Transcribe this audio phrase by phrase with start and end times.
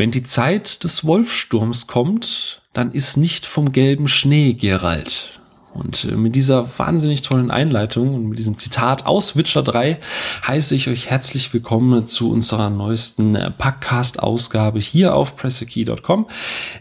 [0.00, 5.38] Wenn die Zeit des Wolfsturms kommt, dann ist nicht vom gelben Schnee Gerald.
[5.74, 9.98] Und äh, mit dieser wahnsinnig tollen Einleitung und mit diesem Zitat aus Witcher 3
[10.46, 16.28] heiße ich euch herzlich willkommen zu unserer neuesten äh, Packcast-Ausgabe hier auf pressekey.com.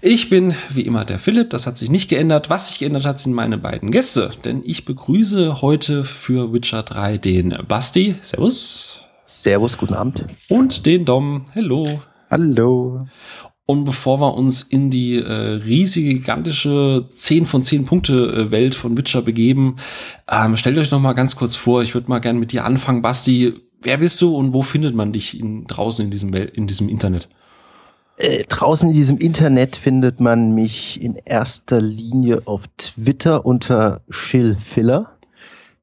[0.02, 2.50] Ich bin wie immer der Philipp, das hat sich nicht geändert.
[2.50, 7.18] Was sich geändert hat, sind meine beiden Gäste, denn ich begrüße heute für Witcher 3
[7.18, 8.16] den Basti.
[8.22, 9.02] Servus.
[9.24, 10.24] Servus, guten Abend.
[10.48, 11.44] Und den Dom.
[11.52, 12.02] Hello.
[12.30, 13.08] Hallo.
[13.66, 18.76] Und bevor wir uns in die äh, riesige, gigantische 10 von 10 Punkte äh, Welt
[18.76, 19.78] von Witcher begeben,
[20.30, 23.02] ähm, stellt euch noch mal ganz kurz vor, ich würde mal gerne mit dir anfangen,
[23.02, 23.54] Basti.
[23.82, 26.90] Wer bist du und wo findet man dich in, draußen in diesem, Welt, in diesem
[26.90, 27.30] Internet?
[28.18, 35.18] Äh, draußen in diesem Internet findet man mich in erster Linie auf Twitter unter Schillfiller.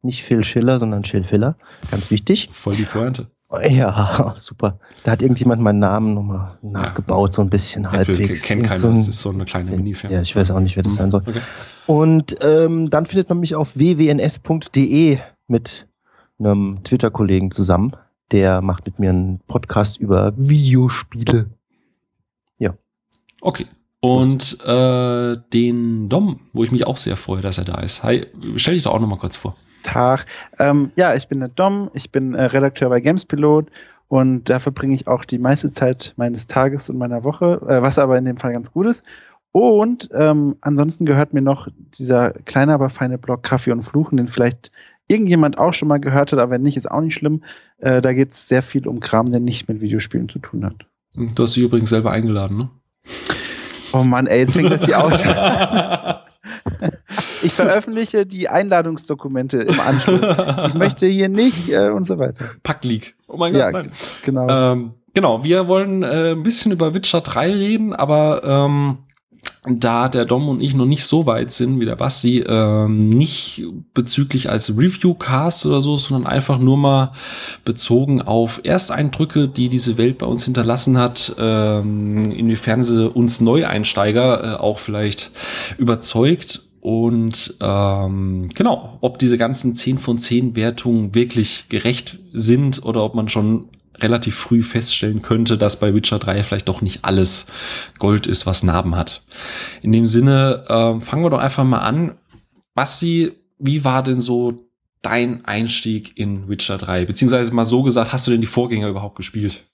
[0.03, 1.57] Nicht Phil Schiller, sondern Schillfiller.
[1.91, 2.49] Ganz wichtig.
[2.53, 3.29] Voll die Pointe.
[3.69, 4.79] Ja, super.
[5.05, 8.43] Da hat irgendjemand meinen Namen nochmal nachgebaut, so ein bisschen Apple halbwegs.
[8.43, 10.17] Kennt keiner, so ein, das ist so eine kleine Mini-Firma.
[10.17, 11.23] Ja, ich weiß auch nicht, wer das hm, sein soll.
[11.27, 11.41] Okay.
[11.87, 15.87] Und ähm, dann findet man mich auf wwns.de mit
[16.39, 17.93] einem Twitter-Kollegen zusammen.
[18.33, 21.51] Der macht mit mir einen Podcast über Videospiele.
[22.59, 22.75] Ja.
[23.41, 23.67] Okay.
[24.01, 28.03] Und äh, den Dom, wo ich mich auch sehr freue, dass er da ist.
[28.03, 28.27] Hi,
[28.57, 29.57] stell dich doch auch nochmal kurz vor.
[29.87, 30.27] Tag.
[30.59, 33.69] Ähm, ja, ich bin der Dom, ich bin äh, Redakteur bei Gamespilot
[34.09, 37.99] und da verbringe ich auch die meiste Zeit meines Tages und meiner Woche, äh, was
[37.99, 39.05] aber in dem Fall ganz gut ist.
[39.53, 44.29] Und ähm, ansonsten gehört mir noch dieser kleine, aber feine Blog Kaffee und Fluchen, den
[44.29, 44.71] vielleicht
[45.09, 47.43] irgendjemand auch schon mal gehört hat, aber wenn nicht, ist auch nicht schlimm.
[47.79, 50.87] Äh, da geht es sehr viel um Kram, der nicht mit Videospielen zu tun hat.
[51.15, 52.69] Du hast dich übrigens selber eingeladen, ne?
[53.93, 55.23] Oh Mann, ey, jetzt fängt das hier aus.
[57.43, 60.21] ich veröffentliche die Einladungsdokumente im Anschluss.
[60.69, 62.47] Ich möchte hier nicht äh, und so weiter.
[62.63, 63.15] Packleak.
[63.29, 63.91] Oh mein Gott, ja, nein.
[64.25, 64.49] Genau.
[64.49, 68.99] Ähm, genau, wir wollen äh, ein bisschen über Witcher 3 reden, aber ähm,
[69.69, 73.65] da der Dom und ich noch nicht so weit sind wie der Basti, ähm, nicht
[73.95, 77.13] bezüglich als Review-Cast oder so, sondern einfach nur mal
[77.65, 84.55] bezogen auf Ersteindrücke, die diese Welt bei uns hinterlassen hat, ähm, inwiefern sie uns Neueinsteiger
[84.55, 85.33] äh, auch vielleicht
[85.79, 86.63] überzeugt.
[86.81, 93.17] Und ähm, genau, ob diese ganzen 10 von 10 Wertungen wirklich gerecht sind oder ob
[93.17, 93.69] man schon
[94.01, 97.47] relativ früh feststellen könnte, dass bei Witcher 3 vielleicht doch nicht alles
[97.99, 99.23] Gold ist, was Narben hat.
[99.83, 102.17] In dem Sinne, äh, fangen wir doch einfach mal an.
[102.75, 104.67] Basti, wie war denn so
[105.03, 107.07] dein Einstieg in Witcher 3?
[107.07, 109.65] Beziehungsweise mal so gesagt, hast du denn die Vorgänger überhaupt gespielt?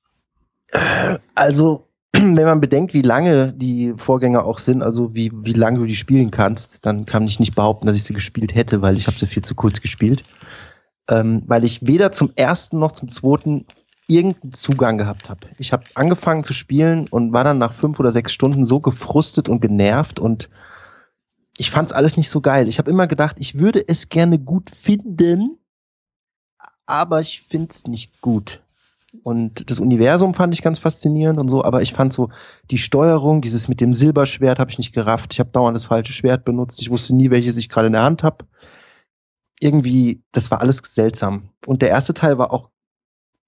[1.34, 5.86] Also, wenn man bedenkt, wie lange die Vorgänger auch sind, also wie, wie lange du
[5.86, 9.06] die spielen kannst, dann kann ich nicht behaupten, dass ich sie gespielt hätte, weil ich
[9.06, 10.24] habe sie viel zu kurz gespielt.
[11.08, 13.66] Ähm, weil ich weder zum ersten noch zum zweiten
[14.08, 15.48] irgendeinen Zugang gehabt habe.
[15.58, 19.48] Ich habe angefangen zu spielen und war dann nach fünf oder sechs Stunden so gefrustet
[19.48, 20.50] und genervt und
[21.58, 22.68] ich fand es alles nicht so geil.
[22.68, 25.58] Ich habe immer gedacht, ich würde es gerne gut finden,
[26.86, 28.62] aber ich finde es nicht gut.
[29.22, 32.30] Und das Universum fand ich ganz faszinierend und so, aber ich fand so
[32.70, 35.34] die Steuerung, dieses mit dem Silberschwert habe ich nicht gerafft.
[35.34, 36.80] Ich habe dauernd das falsche Schwert benutzt.
[36.80, 38.46] Ich wusste nie, welches ich gerade in der Hand habe.
[39.60, 41.50] Irgendwie, das war alles seltsam.
[41.66, 42.71] Und der erste Teil war auch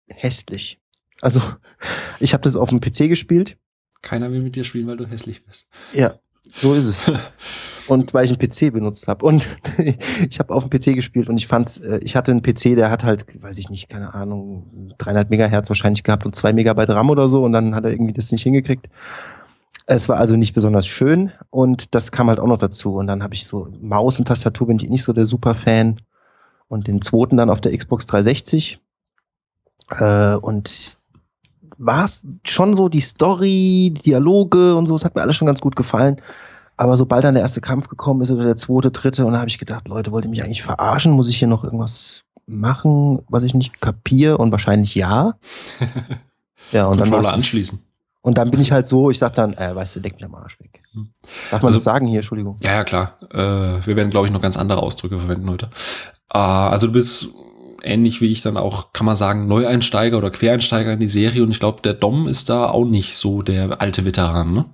[0.09, 0.81] hässlich.
[1.21, 1.41] Also,
[2.21, 3.57] ich habe das auf dem PC gespielt.
[4.03, 5.67] Keiner will mit dir spielen, weil du hässlich bist.
[5.93, 6.19] Ja,
[6.53, 7.13] so ist es.
[7.89, 9.25] und weil ich einen PC benutzt habe.
[9.25, 9.49] Und
[10.29, 12.91] ich habe auf dem PC gespielt und ich fand, äh, ich hatte einen PC, der
[12.91, 17.11] hat halt, weiß ich nicht, keine Ahnung, 300 Megahertz wahrscheinlich gehabt und 2 Megabyte RAM
[17.11, 18.89] oder so und dann hat er irgendwie das nicht hingekriegt.
[19.87, 22.95] Es war also nicht besonders schön und das kam halt auch noch dazu.
[22.95, 26.01] Und dann habe ich so Maus und Tastatur bin ich nicht so der Super-Fan.
[26.69, 28.81] Und den zweiten dann auf der Xbox 360.
[29.91, 30.99] Äh, und
[31.79, 32.09] war
[32.45, 35.77] schon so die Story, die Dialoge und so, es hat mir alles schon ganz gut
[35.77, 36.21] gefallen.
[36.77, 39.49] Aber sobald dann der erste Kampf gekommen ist oder der zweite, dritte, und dann habe
[39.49, 41.13] ich gedacht, Leute, wollt ihr mich eigentlich verarschen?
[41.13, 44.39] Muss ich hier noch irgendwas machen, was ich nicht kapiere?
[44.39, 45.35] Und wahrscheinlich ja.
[46.73, 47.81] ja, und dann war anschließen.
[48.23, 50.35] Und dann bin ich halt so, ich sag dann, äh, weißt du, leck mich am
[50.35, 50.83] Arsch weg.
[50.93, 51.11] Hm.
[51.51, 52.57] Darf man also, das sagen hier, Entschuldigung?
[52.63, 53.19] Ja, ja, klar.
[53.31, 55.69] Äh, wir werden, glaube ich, noch ganz andere Ausdrücke verwenden heute.
[56.33, 57.29] Äh, also du bist
[57.85, 61.43] ähnlich wie ich dann auch, kann man sagen, Neueinsteiger oder Quereinsteiger in die Serie.
[61.43, 64.65] Und ich glaube, der Dom ist da auch nicht so der alte Veteran, ne?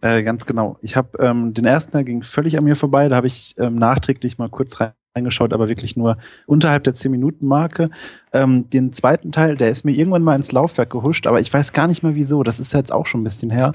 [0.00, 0.78] Äh, ganz genau.
[0.80, 3.08] Ich habe ähm, den ersten, der ging völlig an mir vorbei.
[3.08, 4.78] Da habe ich ähm, nachträglich mal kurz
[5.16, 7.90] reingeschaut, aber wirklich nur unterhalb der 10-Minuten-Marke.
[8.32, 11.72] Ähm, den zweiten Teil, der ist mir irgendwann mal ins Laufwerk gehuscht, aber ich weiß
[11.72, 12.44] gar nicht mehr wieso.
[12.44, 13.74] Das ist jetzt auch schon ein bisschen her.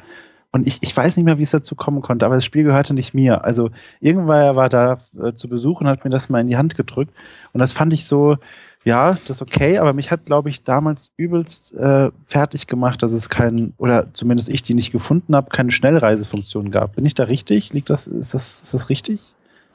[0.56, 2.94] Und ich, ich weiß nicht mehr, wie es dazu kommen konnte, aber das Spiel gehörte
[2.94, 3.44] nicht mir.
[3.44, 6.78] Also irgendwer war da äh, zu Besuch und hat mir das mal in die Hand
[6.78, 7.12] gedrückt.
[7.54, 8.38] Und das fand ich so,
[8.86, 13.14] ja, das ist okay, aber mich hat, glaube ich, damals übelst äh, fertig gemacht, dass
[13.14, 16.96] es keinen, oder zumindest ich die nicht gefunden habe, keine Schnellreisefunktion gab.
[16.96, 17.72] Bin ich da richtig?
[17.72, 19.22] Liegt das, ist das, ist das richtig?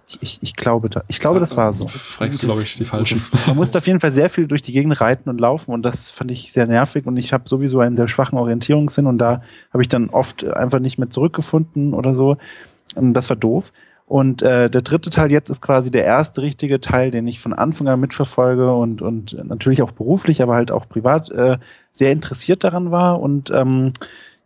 [0.08, 1.86] Ich, ich, ich glaube, da, ich glaube, das war so.
[1.88, 3.22] Fragst du, glaube ich, die falschen.
[3.46, 6.10] Man musste auf jeden Fall sehr viel durch die Gegend reiten und laufen und das
[6.10, 9.82] fand ich sehr nervig und ich habe sowieso einen sehr schwachen Orientierungssinn und da habe
[9.82, 12.36] ich dann oft einfach nicht mehr zurückgefunden oder so.
[12.94, 13.72] Und das war doof.
[14.08, 17.52] Und äh, der dritte Teil jetzt ist quasi der erste richtige Teil, den ich von
[17.52, 21.58] Anfang an mitverfolge und, und natürlich auch beruflich, aber halt auch privat äh,
[21.92, 23.20] sehr interessiert daran war.
[23.20, 23.88] Und ähm,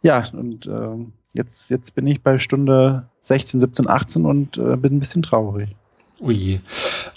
[0.03, 4.97] ja, und äh, jetzt, jetzt bin ich bei Stunde 16, 17, 18 und äh, bin
[4.97, 5.69] ein bisschen traurig.
[6.23, 6.61] Ui.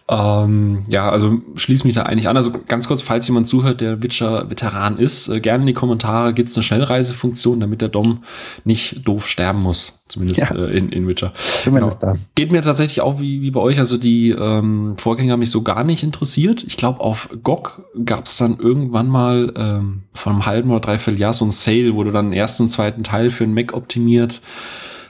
[0.08, 2.38] Ähm, ja, also schließ mich da eigentlich an.
[2.38, 6.50] Also ganz kurz, falls jemand zuhört, der Witcher-Veteran ist, äh, gerne in die Kommentare gibt
[6.50, 8.24] es eine Schnellreisefunktion, damit der Dom
[8.64, 10.04] nicht doof sterben muss.
[10.08, 10.56] Zumindest ja.
[10.56, 11.34] äh, in, in Witcher.
[11.36, 12.12] Zumindest genau.
[12.14, 12.30] das.
[12.36, 13.80] Geht mir tatsächlich auch wie, wie bei euch.
[13.80, 16.64] Also die ähm, Vorgänger haben mich so gar nicht interessiert.
[16.64, 21.20] Ich glaube, auf GOG gab es dann irgendwann mal ähm, vor einem halben oder dreiviertel
[21.20, 23.74] Jahr so ein Sale, wo du dann den ersten und zweiten Teil für einen Mac
[23.74, 24.42] optimiert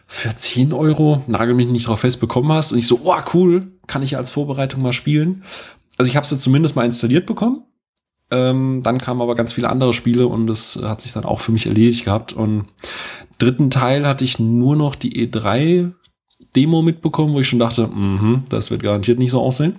[0.07, 2.71] für 10 Euro, nagel mich nicht drauf fest, bekommen hast.
[2.71, 5.43] Und ich so, oh cool, kann ich als Vorbereitung mal spielen.
[5.97, 7.63] Also ich habe es zumindest mal installiert bekommen.
[8.31, 11.51] Ähm, dann kamen aber ganz viele andere Spiele und es hat sich dann auch für
[11.51, 12.33] mich erledigt gehabt.
[12.33, 12.65] Und
[13.37, 15.91] dritten Teil hatte ich nur noch die E3
[16.55, 19.75] Demo mitbekommen, wo ich schon dachte, mh, das wird garantiert nicht so aussehen.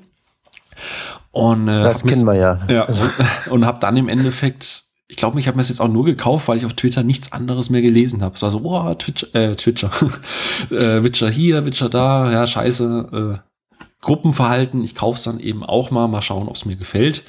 [1.32, 2.60] Und, äh, das kennen wir ja.
[2.68, 3.02] ja also.
[3.50, 6.48] Und habe dann im Endeffekt ich glaube, ich habe mir das jetzt auch nur gekauft,
[6.48, 8.34] weil ich auf Twitter nichts anderes mehr gelesen habe.
[8.34, 9.90] Es war so, boah, Twitch, äh, Twitcher,
[10.70, 14.82] äh, Witcher hier, Witcher da, ja, scheiße, äh, Gruppenverhalten.
[14.82, 17.24] Ich kauf's dann eben auch mal, mal schauen, ob es mir gefällt.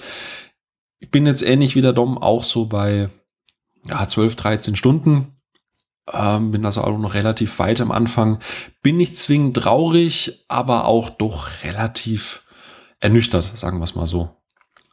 [0.99, 3.09] Ich bin jetzt ähnlich wie der Dom auch so bei
[3.87, 5.37] ja, 12, 13 Stunden.
[6.11, 8.39] Ähm, bin also auch noch relativ weit am Anfang.
[8.81, 12.43] Bin nicht zwingend traurig, aber auch doch relativ
[12.99, 14.36] ernüchtert, sagen wir es mal so.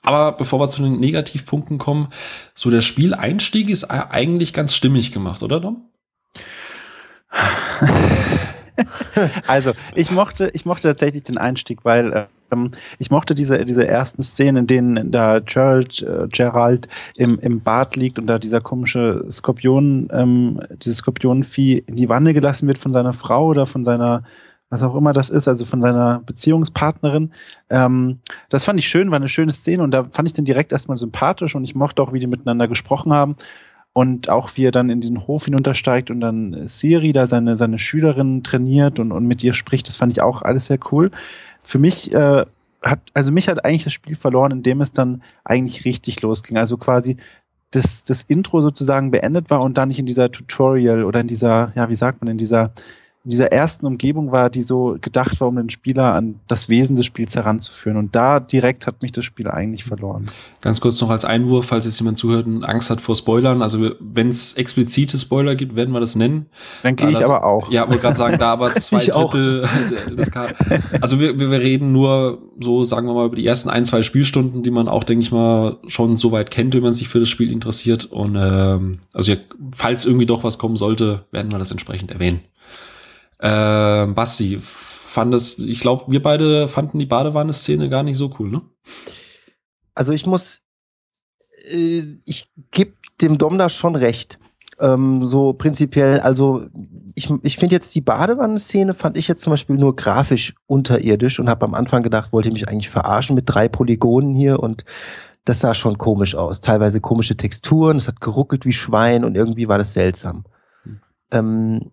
[0.05, 2.09] Aber bevor wir zu den Negativpunkten kommen,
[2.55, 5.89] so der Spieleinstieg ist eigentlich ganz stimmig gemacht, oder Dom?
[9.47, 14.23] also, ich mochte, ich mochte tatsächlich den Einstieg, weil ähm, ich mochte diese, diese ersten
[14.23, 19.25] Szenen, in denen da Gerald, äh, Gerald im, im Bad liegt und da dieser komische
[19.31, 24.23] Skorpion, ähm, dieses Skorpionvieh in die Wanne gelassen wird von seiner Frau oder von seiner
[24.71, 27.33] was auch immer das ist, also von seiner Beziehungspartnerin.
[27.71, 28.19] Ähm,
[28.49, 30.97] das fand ich schön, war eine schöne Szene und da fand ich den direkt erstmal
[30.97, 33.37] sympathisch und ich mochte auch, wie die miteinander gesprochen haben
[33.93, 37.79] und auch wie er dann in den Hof hinuntersteigt und dann Siri da seine, seine
[37.79, 41.11] Schülerin trainiert und, und mit ihr spricht, das fand ich auch alles sehr cool.
[41.63, 42.45] Für mich äh,
[42.85, 46.59] hat, also mich hat eigentlich das Spiel verloren, indem es dann eigentlich richtig losging.
[46.59, 47.17] Also quasi
[47.71, 51.73] das, das Intro sozusagen beendet war und dann nicht in dieser Tutorial oder in dieser,
[51.75, 52.73] ja, wie sagt man, in dieser
[53.25, 57.07] dieser ersten Umgebung war, die so gedacht war, um den Spieler an das Wesen des
[57.07, 57.97] Spiels heranzuführen.
[57.97, 60.27] Und da direkt hat mich das Spiel eigentlich verloren.
[60.61, 63.63] Ganz kurz noch als Einwurf, falls jetzt jemand zuhört und Angst hat vor Spoilern.
[63.63, 66.47] Also wenn es explizite Spoiler gibt, werden wir das nennen.
[66.83, 67.71] Dann gehe ich aber auch.
[67.71, 69.69] Ja, wollte gerade sagen, da aber zwei ich Drittel
[70.17, 70.31] des
[71.01, 74.63] Also wir, wir reden nur so, sagen wir mal, über die ersten ein, zwei Spielstunden,
[74.63, 77.31] die man auch, denke ich mal, schon so weit kennt, wenn man sich für das
[77.31, 78.05] Spiel interessiert.
[78.05, 79.39] Und ähm, also ja,
[79.75, 82.41] falls irgendwie doch was kommen sollte, werden wir das entsprechend erwähnen.
[83.45, 88.51] Äh, Basti, fand es, ich glaube, wir beide fanden die Badewanne-Szene gar nicht so cool,
[88.51, 88.63] ne?
[89.95, 90.63] Also ich muss,
[91.69, 94.39] äh, ich gebe dem Dom da schon recht.
[94.81, 96.65] Ähm, so prinzipiell, also
[97.15, 101.51] ich, ich finde jetzt die Badewannenszene fand ich jetzt zum Beispiel nur grafisch unterirdisch und
[101.51, 104.87] habe am Anfang gedacht, wollte ich mich eigentlich verarschen mit drei Polygonen hier und
[105.45, 106.63] das sah schon komisch aus.
[106.63, 110.45] Teilweise komische Texturen, es hat geruckelt wie Schwein und irgendwie war das seltsam.
[110.85, 111.01] Hm.
[111.31, 111.91] Ähm,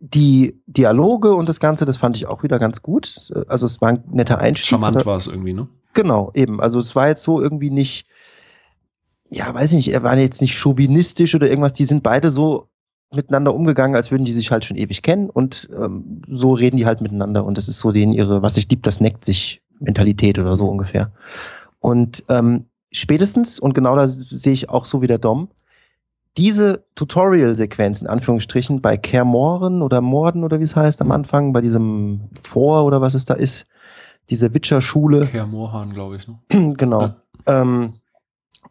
[0.00, 3.30] die Dialoge und das Ganze, das fand ich auch wieder ganz gut.
[3.48, 4.68] Also es war ein netter Einstieg.
[4.68, 5.68] Charmant war es irgendwie, ne?
[5.94, 6.60] Genau, eben.
[6.60, 8.06] Also es war jetzt so irgendwie nicht,
[9.28, 11.72] ja, weiß ich nicht, er war jetzt nicht chauvinistisch oder irgendwas.
[11.72, 12.68] Die sind beide so
[13.10, 16.86] miteinander umgegangen, als würden die sich halt schon ewig kennen und ähm, so reden die
[16.86, 20.38] halt miteinander und das ist so denen ihre, was sich liebt, das neckt sich Mentalität
[20.38, 21.10] oder so ungefähr.
[21.80, 25.48] Und ähm, spätestens, und genau da sehe ich auch so wie der Dom,
[26.38, 31.60] diese Tutorial-Sequenz in Anführungsstrichen bei Kermoren oder Morden oder wie es heißt am Anfang, bei
[31.60, 33.66] diesem Vor oder was es da ist,
[34.30, 35.26] diese Witcher-Schule.
[35.26, 36.28] Kermorhan, glaube ich.
[36.28, 36.38] Ne?
[36.76, 37.02] genau.
[37.02, 37.16] Ja.
[37.46, 37.94] Ähm,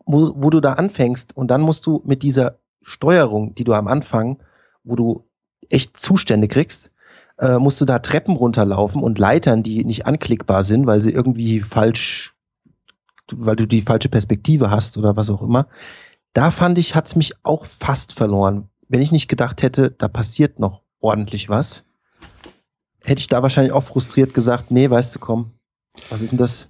[0.06, 3.88] wo, wo du da anfängst und dann musst du mit dieser Steuerung, die du am
[3.88, 4.40] Anfang,
[4.86, 5.26] wo du
[5.70, 6.94] echt Zustände kriegst,
[7.38, 11.60] äh, musst du da Treppen runterlaufen und Leitern, die nicht anklickbar sind, weil sie irgendwie
[11.60, 12.34] falsch,
[13.34, 15.68] weil du die falsche Perspektive hast oder was auch immer
[16.38, 18.70] da fand ich, hat's mich auch fast verloren.
[18.90, 21.84] wenn ich nicht gedacht hätte, da passiert noch ordentlich was,
[23.04, 25.52] hätte ich da wahrscheinlich auch frustriert gesagt, nee, weißt du, komm,
[26.10, 26.70] was ist denn das?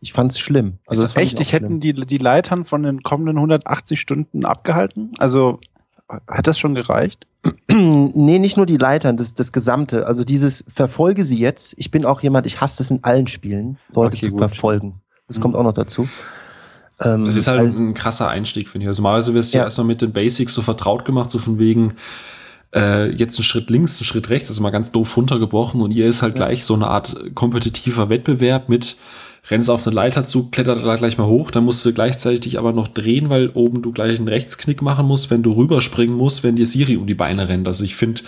[0.00, 0.78] Ich fand's schlimm.
[0.86, 5.12] Also ist das echt, ich hätten die, die Leitern von den kommenden 180 Stunden abgehalten?
[5.18, 5.60] Also
[6.08, 7.28] hat das schon gereicht?
[7.68, 10.08] nee, nicht nur die Leitern, das, das Gesamte.
[10.08, 11.76] Also dieses verfolge sie jetzt.
[11.78, 14.40] Ich bin auch jemand, ich hasse es in allen Spielen, Leute okay, zu gut.
[14.40, 15.00] verfolgen.
[15.28, 15.42] Das mhm.
[15.42, 16.08] kommt auch noch dazu.
[17.00, 18.88] Ähm, das ist halt ein krasser Einstieg, finde ich.
[18.88, 19.64] Also normalerweise wirst du ja.
[19.64, 21.94] erstmal mit den Basics so vertraut gemacht, so von wegen,
[22.74, 26.06] äh, jetzt einen Schritt links, einen Schritt rechts, also mal ganz doof runtergebrochen und ihr
[26.06, 26.46] ist halt ja.
[26.46, 28.96] gleich so eine Art kompetitiver Wettbewerb mit
[29.50, 32.58] rennst auf eine Leiter zu, klettert da gleich mal hoch, dann musst du gleichzeitig dich
[32.58, 36.42] aber noch drehen, weil oben du gleich einen Rechtsknick machen musst, wenn du rüberspringen musst,
[36.42, 37.66] wenn dir Siri um die Beine rennt.
[37.66, 38.22] Also ich finde,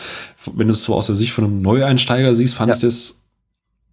[0.53, 2.75] wenn du es so aus der Sicht von einem Neueinsteiger siehst, fand ja.
[2.75, 3.27] ich das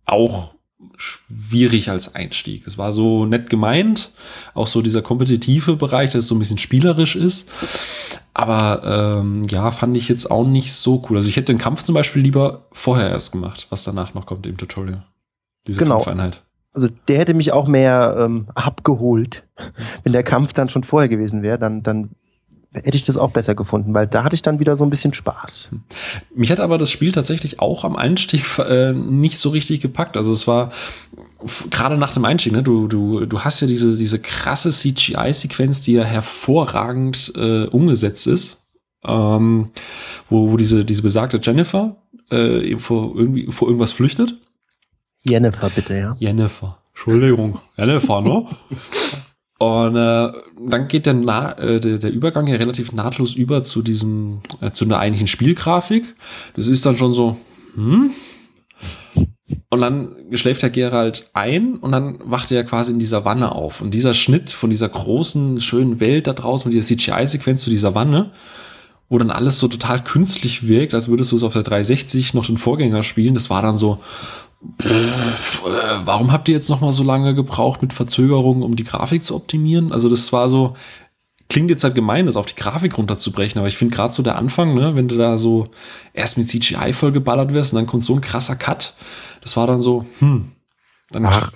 [0.05, 0.53] auch
[0.97, 2.67] schwierig als Einstieg.
[2.67, 4.11] Es war so nett gemeint,
[4.53, 7.49] auch so dieser kompetitive Bereich, der so ein bisschen spielerisch ist.
[8.33, 11.17] Aber ähm, ja, fand ich jetzt auch nicht so cool.
[11.17, 14.45] Also ich hätte den Kampf zum Beispiel lieber vorher erst gemacht, was danach noch kommt
[14.47, 15.05] im Tutorial.
[15.67, 15.95] Diese genau.
[15.95, 16.41] Kampfeinheit.
[16.73, 19.43] Also der hätte mich auch mehr ähm, abgeholt.
[20.03, 22.11] Wenn der Kampf dann schon vorher gewesen wäre, dann, dann
[22.73, 25.13] hätte ich das auch besser gefunden, weil da hatte ich dann wieder so ein bisschen
[25.13, 25.69] Spaß.
[26.35, 30.17] Mich hat aber das Spiel tatsächlich auch am Einstieg äh, nicht so richtig gepackt.
[30.17, 30.71] Also es war
[31.69, 35.93] gerade nach dem Einstieg, ne, du, du, du hast ja diese, diese krasse CGI-Sequenz, die
[35.93, 38.65] ja hervorragend äh, umgesetzt ist,
[39.05, 39.69] ähm,
[40.29, 41.97] wo, wo diese, diese besagte Jennifer
[42.29, 44.35] äh, vor, irgendwie, vor irgendwas flüchtet.
[45.23, 46.15] Jennifer, bitte, ja.
[46.19, 46.79] Jennifer.
[46.89, 47.59] Entschuldigung.
[47.77, 48.45] Jennifer, ne?
[49.59, 50.31] Und äh,
[50.67, 54.71] dann geht der, Na äh, der, der Übergang ja relativ nahtlos über zu diesem, äh,
[54.71, 56.15] zu einer eigentlichen Spielgrafik.
[56.55, 57.37] Das ist dann schon so,
[57.75, 58.11] hm?
[59.69, 63.81] Und dann schläft der Gerald ein und dann wacht er quasi in dieser Wanne auf.
[63.81, 67.93] Und dieser Schnitt von dieser großen, schönen Welt da draußen, mit dieser CGI-Sequenz zu dieser
[67.93, 68.31] Wanne,
[69.09, 72.45] wo dann alles so total künstlich wirkt, als würdest du es auf der 360 noch
[72.45, 73.99] den Vorgänger spielen, das war dann so,
[76.05, 79.35] warum habt ihr jetzt noch mal so lange gebraucht mit Verzögerungen, um die Grafik zu
[79.35, 79.91] optimieren?
[79.91, 80.75] Also das war so,
[81.49, 84.39] klingt jetzt halt gemein, das auf die Grafik runterzubrechen, aber ich finde gerade so der
[84.39, 85.69] Anfang, ne, wenn du da so
[86.13, 88.95] erst mit CGI vollgeballert wirst und dann kommt so ein krasser Cut,
[89.41, 90.51] das war dann so, hm.
[91.11, 91.51] Dann Ach,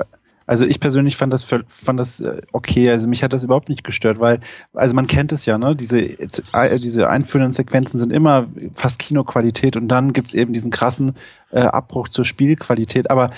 [0.45, 2.89] also ich persönlich fand das fand das äh, okay.
[2.89, 4.39] Also mich hat das überhaupt nicht gestört, weil
[4.73, 5.75] also man kennt es ja, ne?
[5.75, 11.11] Diese äh, diese einführenden Sequenzen sind immer fast Kinoqualität und dann gibt's eben diesen krassen
[11.51, 13.09] äh, Abbruch zur Spielqualität.
[13.09, 13.29] Aber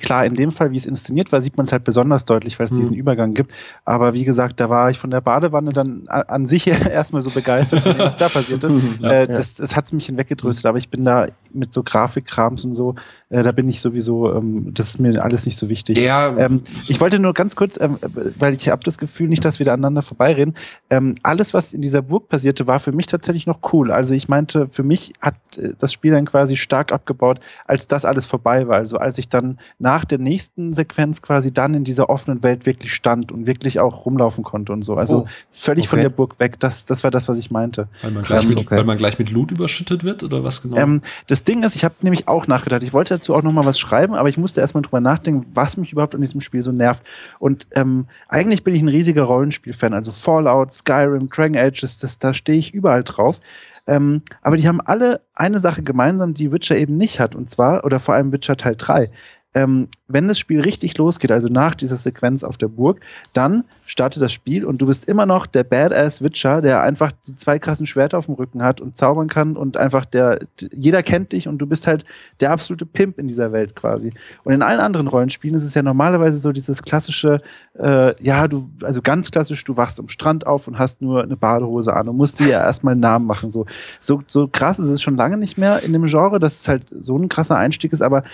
[0.00, 2.66] klar, in dem Fall, wie es inszeniert war, sieht man es halt besonders deutlich, weil
[2.66, 2.76] es mhm.
[2.76, 3.52] diesen Übergang gibt.
[3.84, 7.98] Aber wie gesagt, da war ich von der Badewanne dann an sich erstmal so begeistert,
[7.98, 8.74] was da passiert ist.
[9.00, 12.74] ja, äh, das, das hat mich hinweggedröstet, aber ich bin da mit so Grafikkrams und
[12.74, 12.94] so,
[13.28, 15.98] äh, da bin ich sowieso, ähm, das ist mir alles nicht so wichtig.
[15.98, 17.98] Ja, ähm, ich wollte nur ganz kurz, ähm,
[18.38, 20.54] weil ich habe das Gefühl nicht, dass wir da aneinander vorbeireden.
[20.90, 23.90] Ähm, alles, was in dieser Burg passierte, war für mich tatsächlich noch cool.
[23.90, 28.04] Also ich meinte, für mich hat äh, das Spiel dann quasi stark abgebaut, als das
[28.04, 28.76] alles vorbei war.
[28.76, 32.94] Also als ich dann nach der nächsten Sequenz quasi dann in dieser offenen Welt wirklich
[32.94, 34.96] stand und wirklich auch rumlaufen konnte und so.
[34.96, 35.90] Also oh, völlig okay.
[35.90, 36.58] von der Burg weg.
[36.60, 37.88] Das, das war das, was ich meinte.
[38.02, 38.76] Weil man gleich, mit, okay.
[38.76, 40.76] weil man gleich mit Loot überschüttet wird oder was genau?
[40.76, 42.82] Ähm, das Ding ist, ich habe nämlich auch nachgedacht.
[42.82, 45.76] Ich wollte dazu auch noch mal was schreiben, aber ich musste erstmal drüber nachdenken, was
[45.76, 47.02] mich überhaupt an diesem Spiel so nervt.
[47.38, 49.94] Und ähm, eigentlich bin ich ein riesiger Rollenspiel-Fan.
[49.94, 53.40] Also Fallout, Skyrim, Dragon Age, das, das, da stehe ich überall drauf.
[53.86, 57.84] Ähm, aber die haben alle eine Sache gemeinsam, die Witcher eben nicht hat, und zwar,
[57.84, 59.10] oder vor allem Witcher Teil 3
[59.54, 63.00] ähm, wenn das Spiel richtig losgeht, also nach dieser Sequenz auf der Burg,
[63.32, 67.34] dann startet das Spiel und du bist immer noch der Badass Witcher, der einfach die
[67.34, 70.40] zwei krassen Schwerter auf dem Rücken hat und zaubern kann und einfach der,
[70.72, 72.04] jeder kennt dich und du bist halt
[72.40, 74.12] der absolute Pimp in dieser Welt quasi.
[74.44, 77.42] Und in allen anderen Rollenspielen ist es ja normalerweise so dieses klassische,
[77.78, 81.36] äh, ja, du, also ganz klassisch, du wachst am Strand auf und hast nur eine
[81.36, 83.50] Badehose an und musst dir ja erstmal einen Namen machen.
[83.50, 83.66] So,
[84.00, 86.84] so, so krass ist es schon lange nicht mehr in dem Genre, dass es halt
[86.90, 88.24] so ein krasser Einstieg ist, aber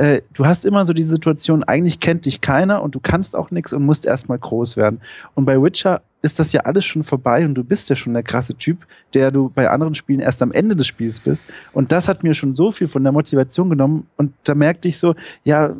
[0.00, 3.50] äh, du hast immer so die Situation, eigentlich kennt dich keiner und du kannst auch
[3.50, 5.02] nichts und musst erstmal groß werden.
[5.34, 8.22] Und bei Witcher ist das ja alles schon vorbei und du bist ja schon der
[8.22, 11.44] krasse Typ, der du bei anderen Spielen erst am Ende des Spiels bist.
[11.74, 14.06] Und das hat mir schon so viel von der Motivation genommen.
[14.16, 15.76] Und da merkte ich so, ja,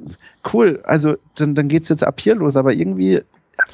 [0.53, 3.23] cool, also dann, dann geht's jetzt ab hier los, aber irgendwie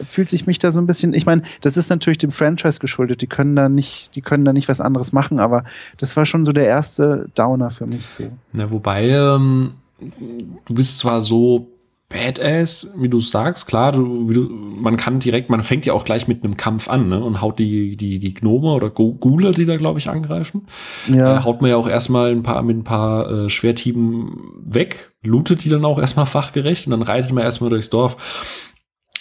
[0.04, 3.20] fühlt sich mich da so ein bisschen, ich meine, das ist natürlich dem Franchise geschuldet,
[3.20, 5.64] die können da nicht, die können da nicht was anderes machen, aber
[5.96, 8.30] das war schon so der erste Downer für mich so.
[8.52, 11.76] Na, wobei, ähm, du bist zwar so
[12.08, 16.28] badass, wie du sagst, klar, du, du, man kann direkt, man fängt ja auch gleich
[16.28, 19.76] mit einem Kampf an ne, und haut die, die, die Gnome oder Gule, die da,
[19.76, 20.68] glaube ich, angreifen.
[21.08, 21.38] Ja.
[21.38, 25.64] Äh, haut man ja auch erstmal ein paar mit ein paar äh, Schwerthieben weg, lootet
[25.64, 28.16] die dann auch erstmal fachgerecht und dann reitet man erstmal durchs Dorf.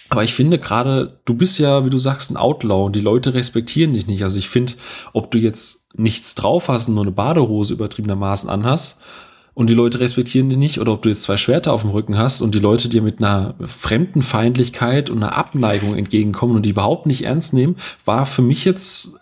[0.09, 3.33] Aber ich finde gerade, du bist ja, wie du sagst, ein Outlaw und die Leute
[3.33, 4.21] respektieren dich nicht.
[4.21, 4.73] Also ich finde,
[5.13, 9.01] ob du jetzt nichts drauf hast und nur eine Badehose übertriebenermaßen anhast
[9.55, 12.17] und die Leute respektieren dich nicht oder ob du jetzt zwei Schwerter auf dem Rücken
[12.17, 17.07] hast und die Leute dir mit einer Fremdenfeindlichkeit und einer Abneigung entgegenkommen und die überhaupt
[17.07, 19.15] nicht ernst nehmen, war für mich jetzt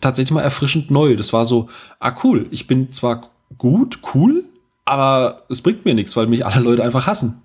[0.00, 1.14] tatsächlich mal erfrischend neu.
[1.14, 1.68] Das war so,
[2.00, 4.44] ah cool, ich bin zwar gut, cool,
[4.86, 7.42] aber es bringt mir nichts, weil mich alle Leute einfach hassen.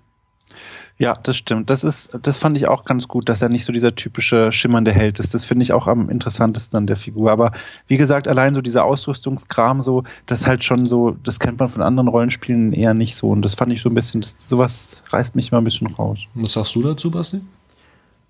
[0.98, 1.70] Ja, das stimmt.
[1.70, 4.92] Das ist, das fand ich auch ganz gut, dass er nicht so dieser typische schimmernde
[4.92, 5.34] Held ist.
[5.34, 7.32] Das finde ich auch am interessantesten an der Figur.
[7.32, 7.52] Aber
[7.88, 11.82] wie gesagt, allein so dieser Ausrüstungskram, so, das halt schon so, das kennt man von
[11.82, 13.28] anderen Rollenspielen eher nicht so.
[13.28, 16.20] Und das fand ich so ein bisschen, das, sowas reißt mich mal ein bisschen raus.
[16.34, 17.40] Was sagst du dazu, Basti?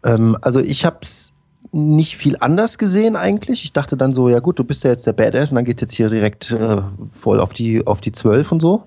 [0.04, 1.32] Ähm, also ich hab's
[1.72, 3.64] nicht viel anders gesehen eigentlich.
[3.64, 5.80] Ich dachte dann so, ja gut, du bist ja jetzt der Badass und dann geht
[5.80, 8.84] jetzt hier direkt äh, voll auf die auf die 12 und so.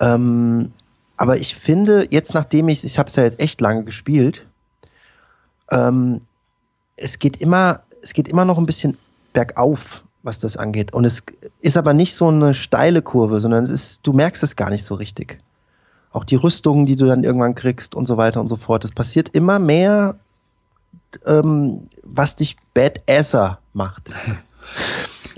[0.00, 0.72] Ähm,
[1.16, 4.46] aber ich finde, jetzt nachdem ich ich habe es ja jetzt echt lange gespielt,
[5.70, 6.22] ähm,
[6.96, 8.96] es geht immer, es geht immer noch ein bisschen
[9.32, 10.92] bergauf, was das angeht.
[10.92, 11.22] Und es
[11.60, 14.84] ist aber nicht so eine steile Kurve, sondern es ist, du merkst es gar nicht
[14.84, 15.38] so richtig.
[16.12, 18.84] Auch die Rüstungen, die du dann irgendwann kriegst und so weiter und so fort.
[18.84, 20.16] Es passiert immer mehr,
[21.26, 24.10] ähm, was dich Badasser macht.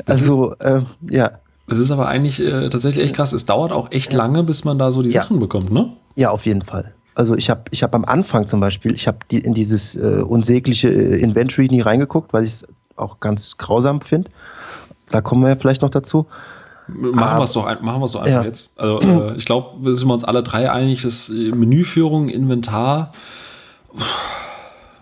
[0.05, 1.41] Also, äh, ja.
[1.69, 3.33] Es ist aber eigentlich äh, tatsächlich echt krass.
[3.33, 5.23] Es dauert auch echt lange, bis man da so die ja.
[5.23, 5.93] Sachen bekommt, ne?
[6.15, 6.95] Ja, auf jeden Fall.
[7.15, 10.23] Also ich habe ich hab am Anfang zum Beispiel, ich habe die, in dieses äh,
[10.27, 14.31] unsägliche äh, Inventory nie reingeguckt, weil ich es auch ganz grausam finde.
[15.11, 16.27] Da kommen wir ja vielleicht noch dazu.
[16.89, 18.45] Machen wir es doch, machen wir's doch einfach ja.
[18.45, 18.71] jetzt.
[18.77, 23.11] Also äh, ich glaube, wir sind uns alle drei einig, dass äh, Menüführung, Inventar.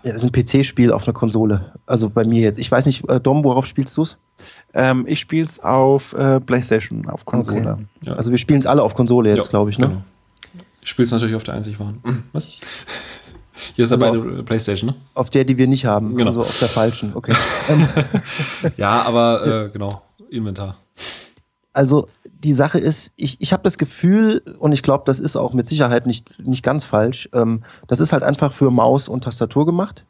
[0.05, 1.73] Ja, das ist ein PC-Spiel auf einer Konsole.
[1.87, 2.59] Also bei mir jetzt.
[2.59, 4.17] Ich weiß nicht, äh, Dom, worauf spielst du es?
[4.75, 7.59] Ähm, ich spiele es auf äh, PlayStation, auf Konsole.
[7.71, 7.85] Okay.
[8.03, 8.13] Ja.
[8.13, 9.87] Also wir spielen es alle auf Konsole jetzt, ja, glaube ich, ne?
[9.87, 10.01] Genau.
[10.81, 12.01] Ich spiele es natürlich auf der einzig wahren.
[12.03, 12.45] Hm, was?
[13.73, 14.95] Hier ist also ja beide auf, PlayStation, ne?
[15.15, 16.15] Auf der, die wir nicht haben.
[16.15, 16.27] Genau.
[16.27, 17.33] Also auf der falschen, okay.
[18.77, 20.77] ja, aber äh, genau, Inventar.
[21.73, 22.07] Also
[22.45, 25.67] die Sache ist, ich, ich habe das Gefühl, und ich glaube, das ist auch mit
[25.67, 30.05] Sicherheit nicht, nicht ganz falsch, ähm, das ist halt einfach für Maus und Tastatur gemacht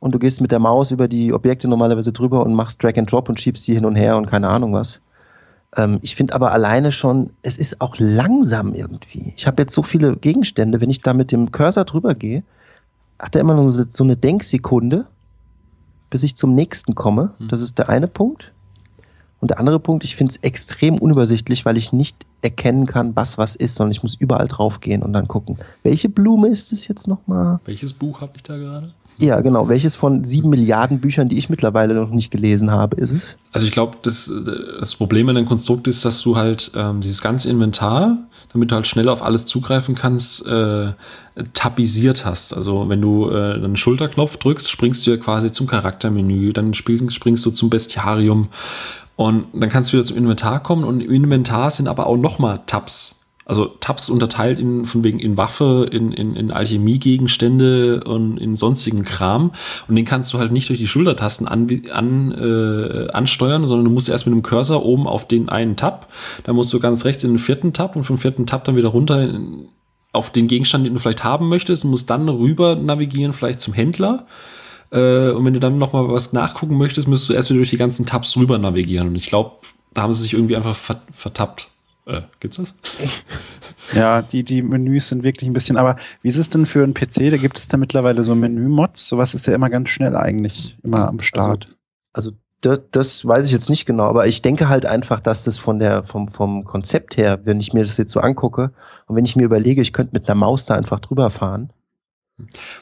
[0.00, 3.10] und du gehst mit der Maus über die Objekte normalerweise drüber und machst Drag and
[3.10, 5.00] Drop und schiebst die hin und her und keine Ahnung was.
[5.76, 9.32] Ähm, ich finde aber alleine schon, es ist auch langsam irgendwie.
[9.36, 12.42] Ich habe jetzt so viele Gegenstände, wenn ich da mit dem Cursor drüber gehe,
[13.18, 15.06] hat er immer nur so, so eine Denksekunde,
[16.08, 17.34] bis ich zum nächsten komme.
[17.38, 17.48] Hm.
[17.48, 18.52] Das ist der eine Punkt.
[19.40, 23.38] Und der andere Punkt, ich finde es extrem unübersichtlich, weil ich nicht erkennen kann, was
[23.38, 25.58] was ist, sondern ich muss überall drauf gehen und dann gucken.
[25.82, 27.60] Welche Blume ist es jetzt nochmal?
[27.64, 28.92] Welches Buch habe ich da gerade?
[29.20, 29.68] Ja, genau.
[29.68, 33.36] Welches von sieben Milliarden Büchern, die ich mittlerweile noch nicht gelesen habe, ist es?
[33.52, 34.32] Also ich glaube, das,
[34.78, 38.16] das Problem in dem Konstrukt ist, dass du halt ähm, dieses ganze Inventar,
[38.52, 40.92] damit du halt schnell auf alles zugreifen kannst, äh,
[41.52, 42.54] tapisiert hast.
[42.54, 47.44] Also wenn du äh, einen Schulterknopf drückst, springst du ja quasi zum Charaktermenü, dann springst
[47.44, 48.48] du zum Bestiarium
[49.20, 52.62] und dann kannst du wieder zum Inventar kommen und im Inventar sind aber auch nochmal
[52.64, 58.54] Tabs also Tabs unterteilt in, von wegen in Waffe, in, in, in Alchemiegegenstände und in
[58.54, 59.50] sonstigen Kram.
[59.88, 63.90] Und den kannst du halt nicht durch die Schultertasten an, an, äh, ansteuern, sondern du
[63.90, 66.06] musst erst mit dem Cursor oben auf den einen Tab,
[66.44, 68.90] dann musst du ganz rechts in den vierten Tab und vom vierten Tab dann wieder
[68.90, 69.66] runter in,
[70.12, 73.74] auf den Gegenstand, den du vielleicht haben möchtest, und musst dann rüber navigieren, vielleicht zum
[73.74, 74.26] Händler.
[74.90, 77.76] Äh, und wenn du dann nochmal was nachgucken möchtest, müsst du erst wieder durch die
[77.76, 79.08] ganzen Tabs rüber navigieren.
[79.08, 79.56] Und ich glaube,
[79.94, 80.76] da haben sie sich irgendwie einfach
[81.12, 81.70] vertappt.
[82.06, 82.74] Äh, gibt's das?
[83.92, 86.94] Ja, die, die Menüs sind wirklich ein bisschen, aber wie ist es denn für einen
[86.94, 87.30] PC?
[87.30, 89.08] Da gibt es da mittlerweile so Menü-Mods.
[89.08, 91.66] Sowas ist ja immer ganz schnell eigentlich, immer am Start.
[92.12, 95.44] Also, also das, das, weiß ich jetzt nicht genau, aber ich denke halt einfach, dass
[95.44, 98.72] das von der, vom, vom Konzept her, wenn ich mir das jetzt so angucke
[99.06, 101.72] und wenn ich mir überlege, ich könnte mit einer Maus da einfach drüber fahren.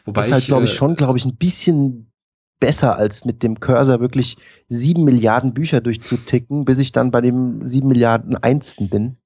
[0.04, 2.12] Wobei das ist halt, glaube ich, äh, schon, glaube ich, ein bisschen
[2.60, 4.36] besser als mit dem Cursor wirklich
[4.68, 9.16] sieben Milliarden Bücher durchzuticken, bis ich dann bei dem sieben Milliarden Einsten bin.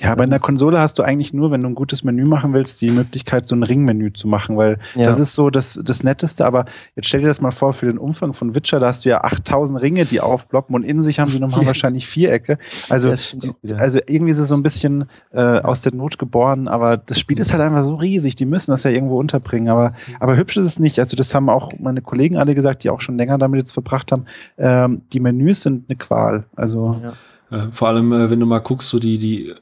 [0.00, 2.80] Ja, bei einer Konsole hast du eigentlich nur, wenn du ein gutes Menü machen willst,
[2.80, 5.04] die Möglichkeit, so ein Ringmenü zu machen, weil ja.
[5.04, 6.46] das ist so das, das Netteste.
[6.46, 6.64] Aber
[6.96, 9.22] jetzt stell dir das mal vor, für den Umfang von Witcher, da hast du ja
[9.22, 12.58] 8000 Ringe, die aufploppen und in sich haben sie nochmal wahrscheinlich Vierecke.
[12.88, 17.18] Also, also irgendwie ist es so ein bisschen äh, aus der Not geboren, aber das
[17.18, 19.68] Spiel ist halt einfach so riesig, die müssen das ja irgendwo unterbringen.
[19.68, 20.98] Aber, aber hübsch ist es nicht.
[20.98, 24.12] Also, das haben auch meine Kollegen alle gesagt, die auch schon länger damit jetzt verbracht
[24.12, 24.24] haben.
[24.56, 26.44] Ähm, die Menüs sind eine Qual.
[26.56, 27.00] Also.
[27.02, 27.12] Ja.
[27.50, 29.54] Äh, vor allem, äh, wenn du mal guckst, so die, die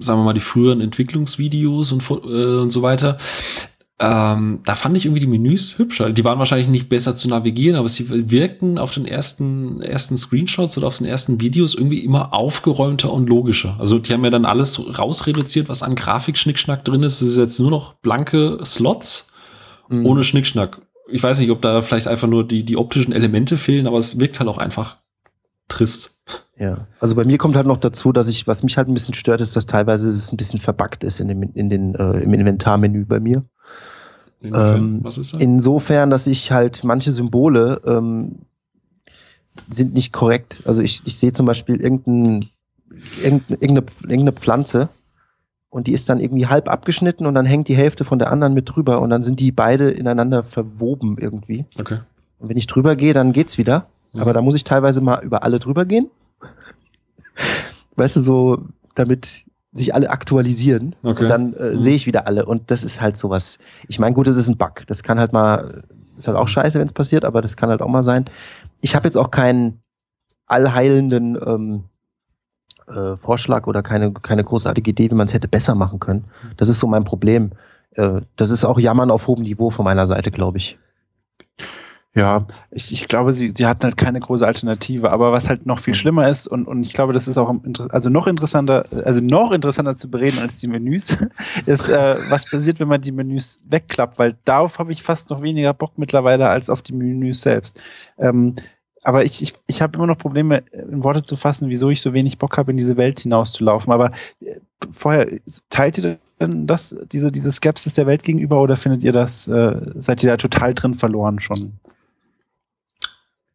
[0.00, 3.18] sagen wir mal, die früheren Entwicklungsvideos und, äh, und so weiter.
[4.00, 6.10] Ähm, da fand ich irgendwie die Menüs hübscher.
[6.10, 10.78] Die waren wahrscheinlich nicht besser zu navigieren, aber sie wirkten auf den ersten, ersten Screenshots
[10.78, 13.74] oder auf den ersten Videos irgendwie immer aufgeräumter und logischer.
[13.80, 17.20] Also die haben ja dann alles rausreduziert, was an Grafikschnickschnack drin ist.
[17.22, 19.28] Es ist jetzt nur noch blanke Slots
[19.88, 20.06] Mhm.
[20.06, 20.80] Ohne Schnickschnack.
[21.08, 24.18] Ich weiß nicht, ob da vielleicht einfach nur die, die optischen Elemente fehlen, aber es
[24.18, 24.98] wirkt halt auch einfach
[25.68, 26.22] trist.
[26.58, 29.14] Ja, also bei mir kommt halt noch dazu, dass ich, was mich halt ein bisschen
[29.14, 32.34] stört, ist, dass teilweise es ein bisschen verbuggt ist in dem, in den, äh, im
[32.34, 33.44] Inventarmenü bei mir.
[34.40, 35.42] Insofern, ähm, was ist das?
[35.42, 38.36] Insofern, dass ich halt manche Symbole ähm,
[39.68, 40.62] sind nicht korrekt.
[40.64, 42.44] Also ich, ich sehe zum Beispiel irgendein,
[43.22, 44.88] irgendeine, irgendeine Pflanze
[45.70, 48.54] und die ist dann irgendwie halb abgeschnitten und dann hängt die Hälfte von der anderen
[48.54, 51.66] mit drüber und dann sind die beide ineinander verwoben irgendwie.
[51.78, 51.98] Okay.
[52.38, 53.86] Und wenn ich drüber gehe, dann geht's wieder.
[54.12, 54.22] Ja.
[54.22, 56.08] Aber da muss ich teilweise mal über alle drüber gehen.
[57.96, 60.96] Weißt du, so, damit sich alle aktualisieren.
[61.02, 61.22] Okay.
[61.22, 61.82] Und dann äh, mhm.
[61.82, 62.46] sehe ich wieder alle.
[62.46, 63.58] Und das ist halt sowas.
[63.86, 64.86] Ich meine, gut, das ist ein Bug.
[64.86, 65.84] Das kann halt mal,
[66.16, 68.26] ist halt auch scheiße, wenn es passiert, aber das kann halt auch mal sein.
[68.80, 69.80] Ich habe jetzt auch keinen
[70.46, 71.84] allheilenden ähm,
[72.88, 76.24] äh, Vorschlag oder keine, keine großartige Idee, wie man es hätte besser machen können.
[76.56, 77.52] Das ist so mein Problem.
[77.92, 80.78] Äh, das ist auch Jammern auf hohem Niveau von meiner Seite, glaube ich.
[82.18, 85.12] Ja, ich, ich glaube, sie, sie hatten halt keine große Alternative.
[85.12, 85.98] Aber was halt noch viel mhm.
[85.98, 87.54] schlimmer ist, und, und ich glaube, das ist auch
[87.90, 91.16] also noch interessanter, also noch interessanter zu bereden als die Menüs,
[91.66, 95.42] ist, äh, was passiert, wenn man die Menüs wegklappt, weil darauf habe ich fast noch
[95.42, 97.80] weniger Bock mittlerweile als auf die Menüs selbst.
[98.18, 98.56] Ähm,
[99.04, 102.14] aber ich, ich, ich habe immer noch Probleme, in Worte zu fassen, wieso ich so
[102.14, 103.92] wenig Bock habe, in diese Welt hinauszulaufen.
[103.92, 104.56] Aber äh,
[104.90, 105.28] vorher,
[105.70, 109.80] teilt ihr denn das, diese, diese Skepsis der Welt gegenüber oder findet ihr das, äh,
[110.00, 111.78] seid ihr da total drin verloren schon?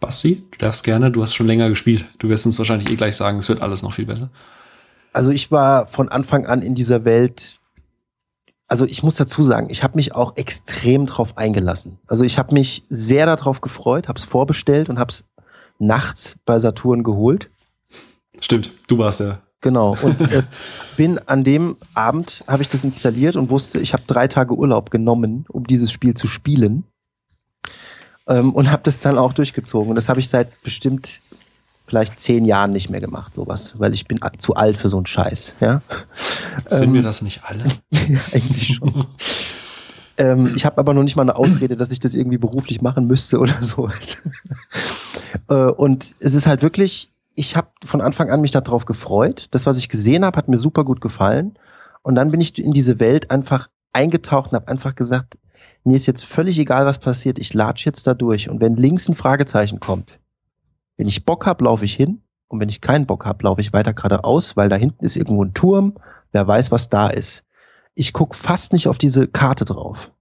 [0.03, 2.05] Basti, du darfst gerne, du hast schon länger gespielt.
[2.19, 4.29] Du wirst uns wahrscheinlich eh gleich sagen, es wird alles noch viel besser.
[5.13, 7.61] Also ich war von Anfang an in dieser Welt,
[8.67, 11.99] also ich muss dazu sagen, ich habe mich auch extrem drauf eingelassen.
[12.05, 15.23] Also ich habe mich sehr darauf gefreut, habe es vorbestellt und habe es
[15.79, 17.49] nachts bei Saturn geholt.
[18.41, 19.39] Stimmt, du warst ja.
[19.61, 19.95] Genau.
[20.01, 20.43] Und äh,
[20.97, 24.91] bin an dem Abend, habe ich das installiert und wusste, ich habe drei Tage Urlaub
[24.91, 26.83] genommen, um dieses Spiel zu spielen
[28.27, 29.89] ähm, und habe das dann auch durchgezogen.
[29.89, 31.19] Und das habe ich seit bestimmt
[31.85, 35.05] vielleicht zehn Jahren nicht mehr gemacht, sowas, weil ich bin zu alt für so einen
[35.05, 35.53] Scheiß.
[35.59, 35.81] Ja?
[36.67, 37.65] Sind ähm, wir das nicht alle?
[37.91, 39.05] ja, eigentlich schon.
[40.17, 43.05] ähm, ich habe aber noch nicht mal eine Ausrede, dass ich das irgendwie beruflich machen
[43.05, 44.17] müsste oder sowas.
[45.49, 49.47] äh, und es ist halt wirklich, ich habe von Anfang an mich darauf gefreut.
[49.51, 51.57] Das, was ich gesehen habe, hat mir super gut gefallen.
[52.01, 55.37] Und dann bin ich in diese Welt einfach eingetaucht und habe einfach gesagt,
[55.83, 58.49] mir ist jetzt völlig egal, was passiert, ich latsch jetzt da durch.
[58.49, 60.19] Und wenn links ein Fragezeichen kommt,
[60.97, 62.21] wenn ich Bock hab, laufe ich hin.
[62.47, 65.43] Und wenn ich keinen Bock hab, laufe ich weiter geradeaus, weil da hinten ist irgendwo
[65.43, 65.95] ein Turm.
[66.31, 67.43] Wer weiß, was da ist.
[67.95, 70.11] Ich guck fast nicht auf diese Karte drauf.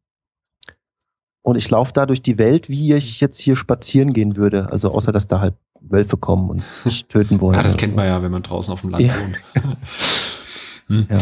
[1.42, 4.70] Und ich laufe da durch die Welt, wie ich jetzt hier spazieren gehen würde.
[4.70, 7.56] Also außer, dass da halt Wölfe kommen und mich töten wollen.
[7.56, 9.14] Ja, das kennt man ja, wenn man draußen auf dem Land ja.
[9.20, 9.42] wohnt.
[10.86, 11.06] hm.
[11.10, 11.18] Ja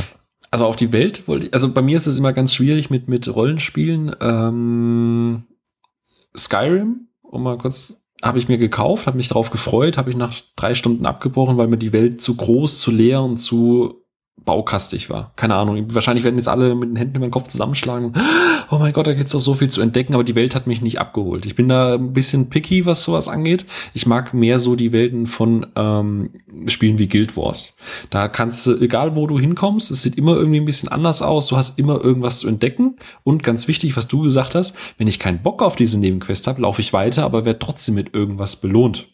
[0.50, 3.08] also auf die Welt wollte ich, also bei mir ist es immer ganz schwierig mit,
[3.08, 4.14] mit Rollenspielen.
[4.20, 5.44] Ähm,
[6.36, 10.34] Skyrim, um mal kurz, habe ich mir gekauft, habe mich darauf gefreut, habe ich nach
[10.56, 14.04] drei Stunden abgebrochen, weil mir die Welt zu groß, zu leer und zu
[14.44, 15.32] baukastig war.
[15.36, 15.94] Keine Ahnung.
[15.94, 18.12] Wahrscheinlich werden jetzt alle mit den Händen in den Kopf zusammenschlagen.
[18.70, 20.80] Oh mein Gott, da gibt's doch so viel zu entdecken, aber die Welt hat mich
[20.80, 21.44] nicht abgeholt.
[21.46, 23.66] Ich bin da ein bisschen picky, was sowas angeht.
[23.94, 26.30] Ich mag mehr so die Welten von ähm,
[26.66, 27.76] Spielen wie Guild Wars.
[28.10, 31.48] Da kannst du, egal wo du hinkommst, es sieht immer irgendwie ein bisschen anders aus.
[31.48, 32.96] Du hast immer irgendwas zu entdecken.
[33.24, 36.62] Und ganz wichtig, was du gesagt hast, wenn ich keinen Bock auf diese Nebenquest habe,
[36.62, 39.08] laufe ich weiter, aber werde trotzdem mit irgendwas belohnt.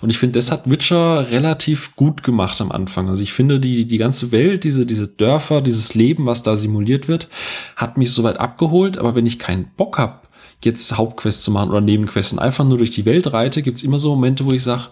[0.00, 3.08] Und ich finde, das hat Witcher relativ gut gemacht am Anfang.
[3.08, 7.06] Also ich finde, die, die ganze Welt, diese, diese Dörfer, dieses Leben, was da simuliert
[7.06, 7.28] wird,
[7.76, 8.98] hat mich soweit abgeholt.
[8.98, 10.20] Aber wenn ich keinen Bock habe,
[10.64, 13.98] jetzt Hauptquests zu machen oder Nebenquests und einfach nur durch die Welt reite, gibt's immer
[13.98, 14.88] so Momente, wo ich sage,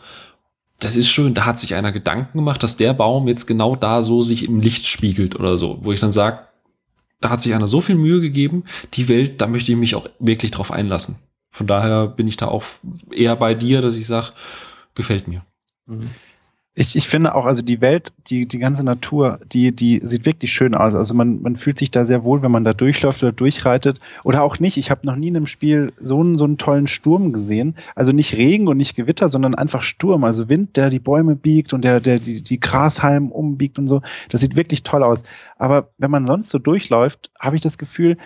[0.81, 4.03] das ist schön, da hat sich einer Gedanken gemacht, dass der Baum jetzt genau da
[4.03, 6.41] so sich im Licht spiegelt oder so, wo ich dann sage,
[7.21, 8.65] da hat sich einer so viel Mühe gegeben,
[8.95, 11.17] die Welt, da möchte ich mich auch wirklich drauf einlassen.
[11.51, 12.63] Von daher bin ich da auch
[13.11, 14.29] eher bei dir, dass ich sage,
[14.99, 15.43] gefällt mir.
[15.87, 16.11] Mhm.
[16.75, 20.53] Ich, ich finde auch, also die Welt, die, die ganze Natur, die, die sieht wirklich
[20.53, 20.95] schön aus.
[20.95, 23.99] Also man, man fühlt sich da sehr wohl, wenn man da durchläuft oder durchreitet.
[24.23, 24.77] Oder auch nicht.
[24.77, 27.75] Ich habe noch nie in einem Spiel so einen, so einen tollen Sturm gesehen.
[27.97, 30.23] Also nicht Regen und nicht Gewitter, sondern einfach Sturm.
[30.23, 34.01] Also Wind, der die Bäume biegt und der, der die, die Grashalmen umbiegt und so.
[34.29, 35.25] Das sieht wirklich toll aus.
[35.57, 38.19] Aber wenn man sonst so durchläuft, habe ich das Gefühl,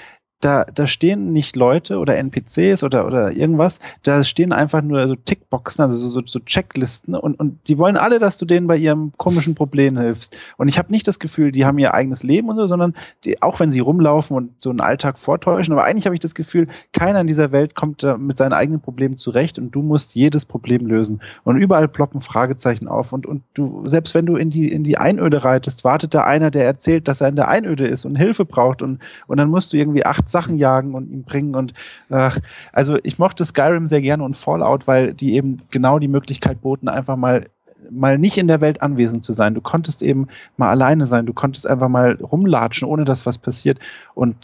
[0.43, 5.15] da, da stehen nicht Leute oder NPCs oder, oder irgendwas, da stehen einfach nur so
[5.15, 8.77] Tickboxen, also so, so, so Checklisten und, und die wollen alle, dass du denen bei
[8.77, 10.39] ihrem komischen Problem hilfst.
[10.57, 13.41] Und ich habe nicht das Gefühl, die haben ihr eigenes Leben und so, sondern die,
[13.41, 16.67] auch wenn sie rumlaufen und so einen Alltag vortäuschen, aber eigentlich habe ich das Gefühl,
[16.93, 20.87] keiner in dieser Welt kommt mit seinen eigenen Problemen zurecht und du musst jedes Problem
[20.87, 21.21] lösen.
[21.45, 24.99] Und überall ploppen Fragezeichen auf und, und du, selbst wenn du in die, in die
[24.99, 28.45] Einöde reitest, wartet da einer, der erzählt, dass er in der Einöde ist und Hilfe
[28.45, 31.75] braucht und, und dann musst du irgendwie 18 Sachen jagen und ihm bringen und
[32.11, 32.39] ach,
[32.73, 36.89] also ich mochte Skyrim sehr gerne und Fallout, weil die eben genau die Möglichkeit boten,
[36.89, 37.47] einfach mal
[37.91, 39.55] mal nicht in der Welt anwesend zu sein.
[39.55, 43.79] Du konntest eben mal alleine sein, du konntest einfach mal rumlatschen, ohne dass was passiert.
[44.15, 44.37] Und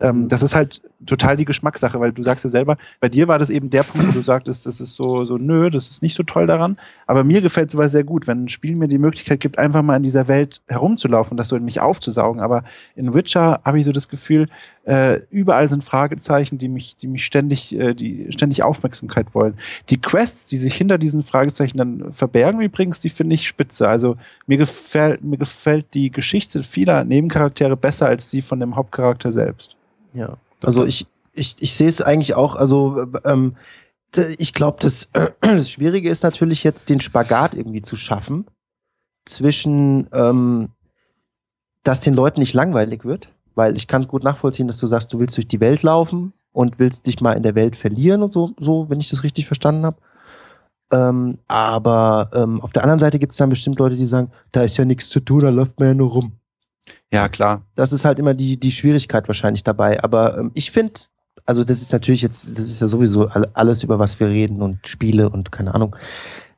[0.00, 3.38] ähm, das ist halt total die Geschmackssache, weil du sagst ja selber, bei dir war
[3.38, 6.14] das eben der Punkt, wo du sagtest, das ist so, so nö, das ist nicht
[6.14, 6.78] so toll daran.
[7.06, 9.96] Aber mir gefällt sowas sehr gut, wenn ein Spiel mir die Möglichkeit gibt, einfach mal
[9.96, 12.40] in dieser Welt herumzulaufen, das so in mich aufzusaugen.
[12.40, 12.64] Aber
[12.96, 14.46] in Witcher habe ich so das Gefühl,
[14.84, 19.54] äh, überall sind Fragezeichen, die mich, die mich ständig, äh, die ständig Aufmerksamkeit wollen.
[19.90, 23.88] Die Quests, die sich hinter diesen Fragezeichen dann verbergen, übrigens, die finde ich spitze.
[23.88, 29.30] Also mir gefällt, mir gefällt die Geschichte vieler Nebencharaktere besser als die von dem Hauptcharakter
[29.30, 29.76] selbst.
[30.14, 30.36] Ja.
[30.64, 33.56] Also ich, ich, ich sehe es eigentlich auch, also ähm,
[34.38, 38.46] ich glaube, das, äh, das Schwierige ist natürlich jetzt, den Spagat irgendwie zu schaffen
[39.24, 40.70] zwischen, ähm,
[41.84, 45.12] dass den Leuten nicht langweilig wird, weil ich kann es gut nachvollziehen, dass du sagst,
[45.12, 48.32] du willst durch die Welt laufen und willst dich mal in der Welt verlieren und
[48.32, 49.96] so, so wenn ich das richtig verstanden habe.
[50.92, 54.62] Ähm, aber ähm, auf der anderen Seite gibt es dann bestimmt Leute, die sagen, da
[54.62, 56.32] ist ja nichts zu tun, da läuft man ja nur rum.
[57.12, 57.62] Ja, klar.
[57.74, 60.02] Das ist halt immer die, die Schwierigkeit wahrscheinlich dabei.
[60.02, 61.00] Aber ähm, ich finde,
[61.44, 64.86] also das ist natürlich jetzt, das ist ja sowieso alles, über was wir reden und
[64.86, 65.96] Spiele und keine Ahnung.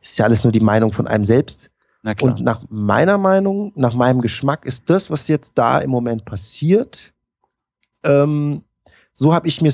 [0.01, 1.71] Ist ja alles nur die Meinung von einem selbst.
[2.03, 2.33] Na klar.
[2.33, 7.13] Und nach meiner Meinung, nach meinem Geschmack ist das, was jetzt da im Moment passiert,
[8.03, 8.63] ähm,
[9.15, 9.73] so habe ich mir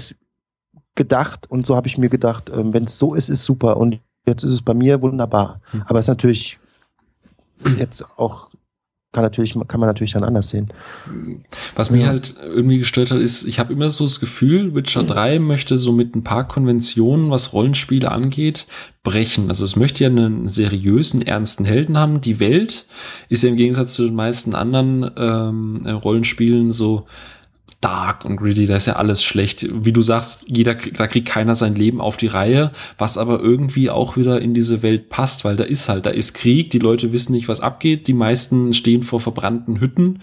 [0.94, 3.76] gedacht und so habe ich mir gedacht, ähm, wenn es so ist, ist super.
[3.78, 5.60] Und jetzt ist es bei mir wunderbar.
[5.72, 5.82] Hm.
[5.86, 6.58] Aber es ist natürlich
[7.76, 8.49] jetzt auch
[9.12, 10.72] kann natürlich kann man natürlich dann anders sehen.
[11.74, 15.40] Was mich halt irgendwie gestört hat, ist, ich habe immer so das Gefühl, Witcher 3
[15.40, 18.66] möchte so mit ein paar Konventionen, was Rollenspiele angeht,
[19.02, 19.48] brechen.
[19.48, 22.20] Also es möchte ja einen seriösen, ernsten Helden haben.
[22.20, 22.86] Die Welt
[23.28, 27.06] ist ja im Gegensatz zu den meisten anderen ähm, Rollenspielen so
[27.80, 29.66] dark und gritty, da ist ja alles schlecht.
[29.72, 33.88] Wie du sagst, jeder, da kriegt keiner sein Leben auf die Reihe, was aber irgendwie
[33.88, 37.12] auch wieder in diese Welt passt, weil da ist halt, da ist Krieg, die Leute
[37.12, 40.20] wissen nicht, was abgeht, die meisten stehen vor verbrannten Hütten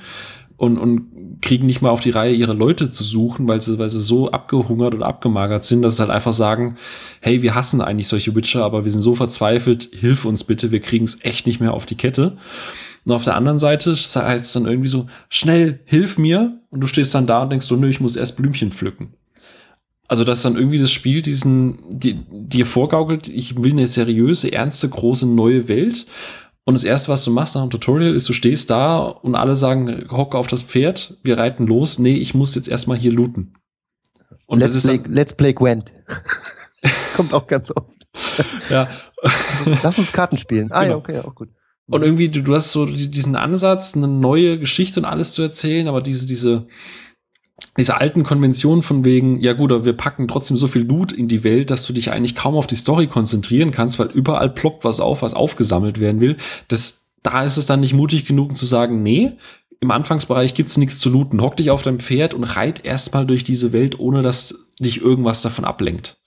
[0.57, 3.89] und, und kriegen nicht mal auf die Reihe, ihre Leute zu suchen, weil sie, weil
[3.89, 6.77] sie so abgehungert oder abgemagert sind, dass sie halt einfach sagen,
[7.21, 10.79] hey, wir hassen eigentlich solche Witcher, aber wir sind so verzweifelt, hilf uns bitte, wir
[10.79, 12.37] kriegen es echt nicht mehr auf die Kette.
[13.07, 16.59] Und auf der anderen Seite heißt es dann irgendwie so, schnell, hilf mir.
[16.69, 19.13] Und du stehst dann da und denkst so, nö, ich muss erst Blümchen pflücken.
[20.09, 24.89] Also, dass dann irgendwie das Spiel diesen, die, dir vorgaukelt, ich will eine seriöse, ernste,
[24.89, 26.05] große, neue Welt.
[26.65, 29.55] Und das erste, was du machst nach dem Tutorial, ist, du stehst da und alle
[29.55, 31.99] sagen, hocke auf das Pferd, wir reiten los.
[31.99, 33.53] Nee, ich muss jetzt erstmal hier looten.
[34.47, 35.93] Und let's, play, let's play Gwent.
[37.15, 37.93] Kommt auch ganz oft.
[38.69, 38.89] ja.
[39.81, 40.73] Lass uns Karten spielen.
[40.73, 40.95] Ah, genau.
[40.95, 41.47] ja, okay, auch gut.
[41.89, 45.87] Und irgendwie, du, du hast so diesen Ansatz, eine neue Geschichte und alles zu erzählen,
[45.87, 46.67] aber diese, diese,
[47.77, 51.27] diese alten Konventionen von wegen, ja gut, aber wir packen trotzdem so viel Loot in
[51.27, 54.83] die Welt, dass du dich eigentlich kaum auf die Story konzentrieren kannst, weil überall ploppt
[54.83, 56.35] was auf, was aufgesammelt werden will.
[56.67, 59.37] Das, da ist es dann nicht mutig genug zu sagen, nee,
[59.79, 61.41] im Anfangsbereich gibt's nichts zu looten.
[61.41, 65.41] Hock dich auf dein Pferd und reit erstmal durch diese Welt, ohne dass dich irgendwas
[65.41, 66.17] davon ablenkt.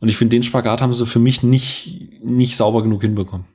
[0.00, 3.46] Und ich finde, den Spagat haben sie für mich nicht, nicht sauber genug hinbekommen.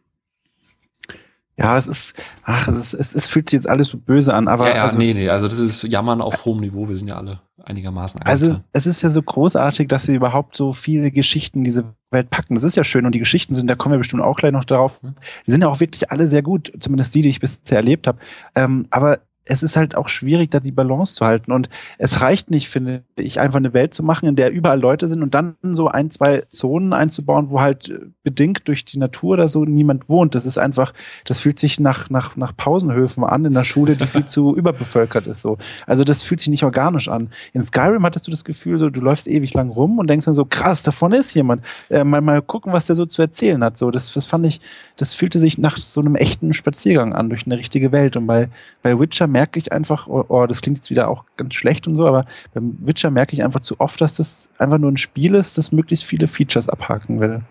[1.60, 4.48] Ja, es ist, ach, es, ist, es, es fühlt sich jetzt alles so böse an,
[4.48, 4.69] aber.
[4.69, 7.17] Ja, ja also, nee, nee, also das ist Jammern auf hohem Niveau, wir sind ja
[7.17, 8.22] alle einigermaßen.
[8.24, 11.93] Also es, es ist ja so großartig, dass sie überhaupt so viele Geschichten in diese
[12.12, 12.56] Welt packen.
[12.56, 14.63] Das ist ja schön und die Geschichten sind, da kommen wir bestimmt auch gleich noch
[14.63, 15.15] darauf, hm.
[15.45, 18.19] die sind ja auch wirklich alle sehr gut, zumindest die, die ich bisher erlebt habe.
[18.56, 19.19] Ähm, aber
[19.50, 21.52] es ist halt auch schwierig, da die Balance zu halten.
[21.52, 25.08] Und es reicht nicht, finde ich, einfach eine Welt zu machen, in der überall Leute
[25.08, 27.92] sind und dann so ein, zwei Zonen einzubauen, wo halt
[28.24, 30.36] bedingt durch die Natur oder so niemand wohnt.
[30.36, 30.94] Das ist einfach,
[31.26, 35.26] das fühlt sich nach, nach, nach Pausenhöfen an in der Schule, die viel zu überbevölkert
[35.26, 35.42] ist.
[35.42, 35.58] So.
[35.88, 37.30] Also das fühlt sich nicht organisch an.
[37.54, 40.36] In Skyrim hattest du das Gefühl, so, du läufst ewig lang rum und denkst dann
[40.36, 41.64] so, krass, davon ist jemand.
[41.90, 43.80] Äh, mal, mal gucken, was der so zu erzählen hat.
[43.80, 44.60] So, das, das fand ich,
[44.96, 48.16] das fühlte sich nach so einem echten Spaziergang an durch eine richtige Welt.
[48.16, 48.50] Und bei,
[48.84, 51.95] bei Witcher merke ich einfach, oh, oh, das klingt jetzt wieder auch ganz schlecht und
[51.95, 55.34] so, aber beim Witcher merke ich einfach zu oft, dass das einfach nur ein Spiel
[55.34, 57.41] ist, das möglichst viele Features abhaken will.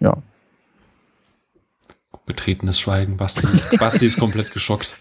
[0.00, 0.16] Ja.
[2.26, 3.16] Betretenes Schweigen.
[3.16, 4.96] Basti ist, Basti ist komplett geschockt.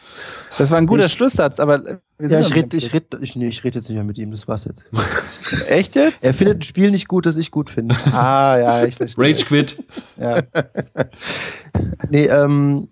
[0.59, 3.47] Das war ein guter ich, Schlusssatz, aber wir ja, ich rede ich red, ich, nee,
[3.47, 4.83] ich red jetzt nicht mehr mit ihm, das war's jetzt.
[5.67, 6.23] Echt jetzt?
[6.23, 7.95] Er findet ein Spiel nicht gut, das ich gut finde.
[8.11, 9.23] Ah, ja, ich verstehe.
[9.23, 9.83] Rage Quit.
[10.17, 10.43] Ja.
[12.09, 12.89] nee, ähm,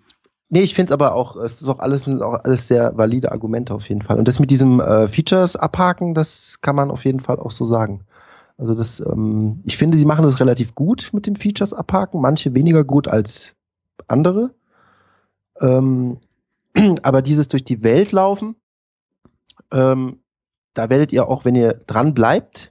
[0.52, 3.30] Nee, ich finde es aber auch, es ist auch alles, sind auch alles sehr valide
[3.30, 4.18] Argumente auf jeden Fall.
[4.18, 7.64] Und das mit diesem äh, Features abhaken, das kann man auf jeden Fall auch so
[7.64, 8.04] sagen.
[8.58, 12.52] Also das, ähm, ich finde, sie machen das relativ gut mit dem Features abhaken, manche
[12.52, 13.54] weniger gut als
[14.08, 14.50] andere.
[15.60, 16.18] Ähm,
[17.02, 18.56] aber dieses durch die Welt laufen,
[19.72, 20.18] ähm,
[20.74, 22.69] da werdet ihr auch, wenn ihr dran bleibt,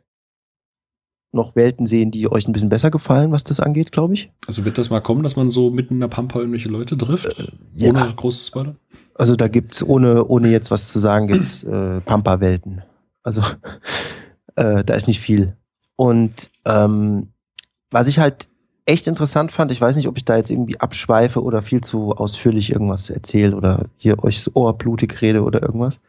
[1.31, 4.31] noch Welten sehen, die euch ein bisschen besser gefallen, was das angeht, glaube ich.
[4.47, 7.37] Also wird das mal kommen, dass man so mitten in der Pampa irgendwelche Leute trifft?
[7.39, 8.11] Äh, ohne ja.
[8.15, 8.75] großes Spoiler?
[9.15, 12.81] Also da gibt's ohne, ohne jetzt was zu sagen, gibt's äh, Pampa-Welten.
[13.21, 13.41] Also
[14.55, 15.55] äh, da ist nicht viel.
[15.95, 17.27] Und ähm,
[17.91, 18.47] was ich halt
[18.85, 22.13] echt interessant fand, ich weiß nicht, ob ich da jetzt irgendwie abschweife oder viel zu
[22.13, 25.99] ausführlich irgendwas erzähle oder hier euch das Ohr blutig rede oder irgendwas.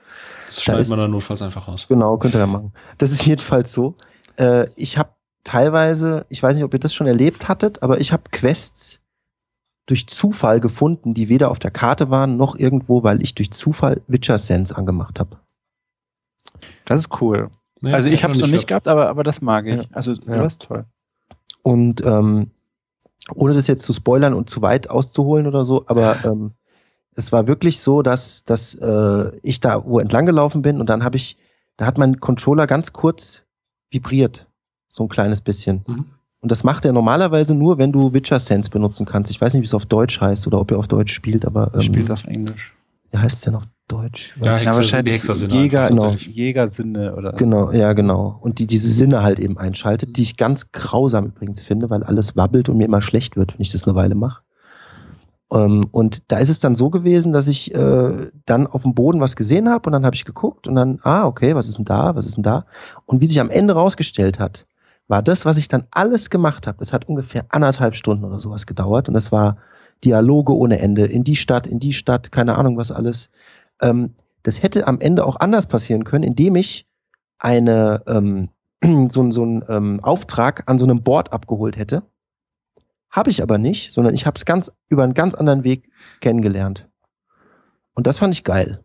[0.46, 1.86] Das schneidet da man dann notfalls einfach raus.
[1.88, 2.72] Genau, könnt ihr ja machen.
[2.96, 3.96] Das ist jedenfalls so.
[4.40, 5.10] Äh, ich habe
[5.44, 9.02] teilweise, ich weiß nicht, ob ihr das schon erlebt hattet, aber ich habe Quests
[9.86, 14.02] durch Zufall gefunden, die weder auf der Karte waren noch irgendwo, weil ich durch Zufall
[14.06, 15.38] Witcher Sense angemacht habe.
[16.84, 17.48] Das ist cool.
[17.82, 19.82] Ja, also ich habe es noch nicht gehabt, aber, aber das mag ich.
[19.82, 19.88] Ja.
[19.92, 20.38] Also ja.
[20.38, 20.84] das ist toll.
[21.62, 22.50] Und ähm,
[23.34, 26.52] ohne das jetzt zu spoilern und zu weit auszuholen oder so, aber ähm,
[27.14, 31.04] es war wirklich so, dass, dass äh, ich da wo entlang gelaufen bin und dann
[31.04, 31.36] habe ich,
[31.76, 33.44] da hat mein Controller ganz kurz
[33.90, 34.46] vibriert.
[34.88, 35.82] So ein kleines bisschen.
[35.86, 36.06] Mhm.
[36.40, 39.30] Und das macht er normalerweise nur, wenn du Witcher Sense benutzen kannst.
[39.30, 41.70] Ich weiß nicht, wie es auf Deutsch heißt oder ob er auf Deutsch spielt, aber.
[41.74, 42.74] Ähm, spielt auf Englisch.
[43.10, 44.34] Wie heißt es denn auf Deutsch?
[44.40, 46.12] Ja, ja wahrscheinlich Hexersinne Jäger, genau.
[46.12, 47.32] Jägersinne oder.
[47.32, 48.38] Genau, ja, genau.
[48.40, 52.36] Und die diese Sinne halt eben einschaltet, die ich ganz grausam übrigens finde, weil alles
[52.36, 54.42] wabbelt und mir immer schlecht wird, wenn ich das eine Weile mache.
[55.52, 59.20] Ähm, und da ist es dann so gewesen, dass ich äh, dann auf dem Boden
[59.20, 61.84] was gesehen habe und dann habe ich geguckt und dann, ah, okay, was ist denn
[61.84, 62.66] da, was ist denn da?
[63.06, 64.66] Und wie sich am Ende rausgestellt hat,
[65.08, 68.66] war das, was ich dann alles gemacht habe, das hat ungefähr anderthalb Stunden oder sowas
[68.66, 69.56] gedauert und das war
[70.04, 73.30] Dialoge ohne Ende, in die Stadt, in die Stadt, keine Ahnung was alles.
[73.82, 76.86] Ähm, das hätte am Ende auch anders passieren können, indem ich
[77.38, 78.50] eine ähm,
[79.10, 82.04] so, so einen ähm, Auftrag an so einem Board abgeholt hätte
[83.10, 86.88] habe ich aber nicht, sondern ich habe es ganz über einen ganz anderen Weg kennengelernt.
[87.94, 88.84] Und das fand ich geil.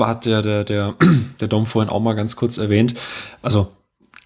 [0.00, 0.94] Hat der, der, der,
[1.40, 2.94] der Dom vorhin auch mal ganz kurz erwähnt.
[3.42, 3.68] Also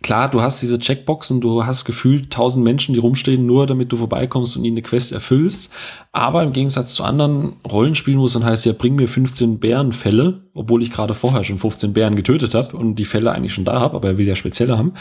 [0.03, 3.97] klar, du hast diese Checkboxen, du hast gefühlt tausend Menschen, die rumstehen, nur damit du
[3.97, 5.73] vorbeikommst und ihnen eine Quest erfüllst.
[6.13, 10.43] Aber im Gegensatz zu anderen Rollenspielen, wo es dann heißt, ja, bring mir 15 Bärenfälle,
[10.55, 13.81] obwohl ich gerade vorher schon 15 Bären getötet habe und die Fälle eigentlich schon da
[13.81, 14.95] habe, aber er will ja spezielle haben.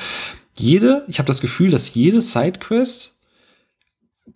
[0.57, 3.20] Jede, ich habe das Gefühl, dass jede Sidequest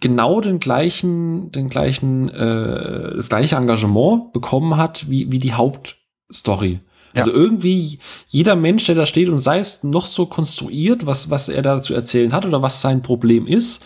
[0.05, 6.79] genau den gleichen, den gleichen, äh, das gleiche Engagement bekommen hat wie, wie die Hauptstory.
[7.15, 7.35] Also ja.
[7.35, 11.63] irgendwie jeder Mensch, der da steht und sei es noch so konstruiert, was, was er
[11.63, 13.83] da zu erzählen hat oder was sein Problem ist,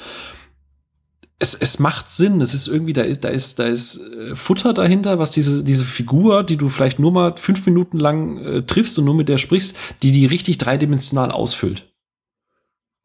[1.42, 2.42] es, es macht Sinn.
[2.42, 5.86] Es ist irgendwie, da ist, da ist, da ist äh, Futter dahinter, was diese, diese
[5.86, 9.38] Figur, die du vielleicht nur mal fünf Minuten lang äh, triffst und nur mit der
[9.38, 11.89] sprichst, die die richtig dreidimensional ausfüllt.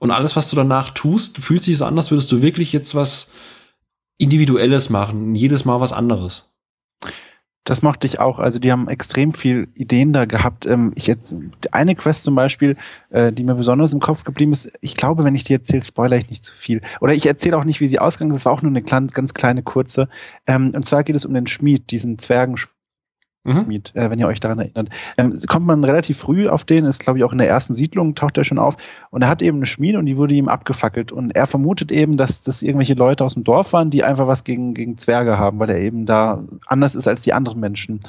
[0.04, 2.94] Und alles, was du danach tust, fühlt sich so an, als würdest du wirklich jetzt
[2.94, 3.30] was
[4.18, 6.52] Individuelles machen, jedes Mal was anderes.
[7.64, 8.38] Das mochte ich auch.
[8.38, 10.66] Also die haben extrem viel Ideen da gehabt.
[10.66, 11.34] Ähm, ich jetzt
[11.72, 12.76] eine Quest zum Beispiel,
[13.08, 14.70] äh, die mir besonders im Kopf geblieben ist.
[14.82, 16.82] Ich glaube, wenn ich die erzähle, spoilere ich nicht zu viel.
[17.00, 18.40] Oder ich erzähle auch nicht, wie sie ausgegangen ist.
[18.40, 20.10] Das war auch nur eine ganz kleine kurze.
[20.46, 22.74] Ähm, und zwar geht es um den Schmied, diesen Zwergenschmied
[23.44, 23.66] mhm.
[23.66, 24.88] Miet, äh, wenn ihr euch daran erinnert.
[25.16, 28.14] Ähm, kommt man relativ früh auf den, ist glaube ich auch in der ersten Siedlung,
[28.14, 28.76] taucht er schon auf.
[29.10, 31.12] Und er hat eben eine Schmiede und die wurde ihm abgefackelt.
[31.12, 34.44] Und er vermutet eben, dass das irgendwelche Leute aus dem Dorf waren, die einfach was
[34.44, 38.00] gegen, gegen Zwerge haben, weil er eben da anders ist als die anderen Menschen.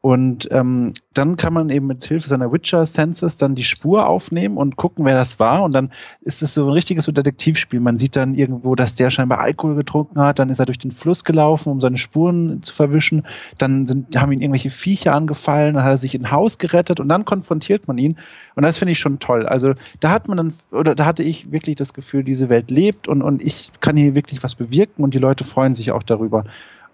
[0.00, 4.76] Und ähm, dann kann man eben mit Hilfe seiner Witcher-Senses dann die Spur aufnehmen und
[4.76, 5.64] gucken, wer das war.
[5.64, 7.80] Und dann ist es so ein richtiges so Detektivspiel.
[7.80, 10.38] Man sieht dann irgendwo, dass der scheinbar Alkohol getrunken hat.
[10.38, 13.24] Dann ist er durch den Fluss gelaufen, um seine Spuren zu verwischen.
[13.58, 15.74] Dann sind, haben ihn irgendwelche Viecher angefallen.
[15.74, 18.16] Dann hat er sich in ein Haus gerettet und dann konfrontiert man ihn.
[18.54, 19.46] Und das finde ich schon toll.
[19.46, 23.08] Also da hat man dann, oder da hatte ich wirklich das Gefühl, diese Welt lebt
[23.08, 26.44] und, und ich kann hier wirklich was bewirken und die Leute freuen sich auch darüber.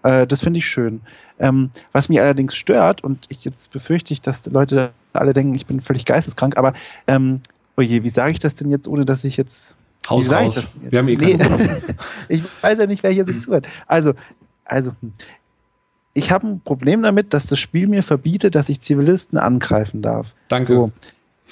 [0.05, 1.01] Äh, das finde ich schön.
[1.39, 5.65] Ähm, was mich allerdings stört, und ich jetzt befürchte ich, dass Leute alle denken, ich
[5.65, 6.73] bin völlig geisteskrank, aber
[7.07, 7.41] ähm,
[7.75, 9.75] oje, wie sage ich das denn jetzt, ohne dass ich jetzt.
[10.07, 10.77] Haus raus.
[10.87, 11.39] Wir haben eh nee,
[12.29, 13.67] Ich weiß ja nicht, wer hier so zuhört.
[13.87, 14.13] Also,
[14.63, 15.13] also, hm.
[16.13, 20.35] ich habe ein Problem damit, dass das Spiel mir verbietet, dass ich Zivilisten angreifen darf.
[20.49, 20.67] Danke.
[20.67, 20.91] So.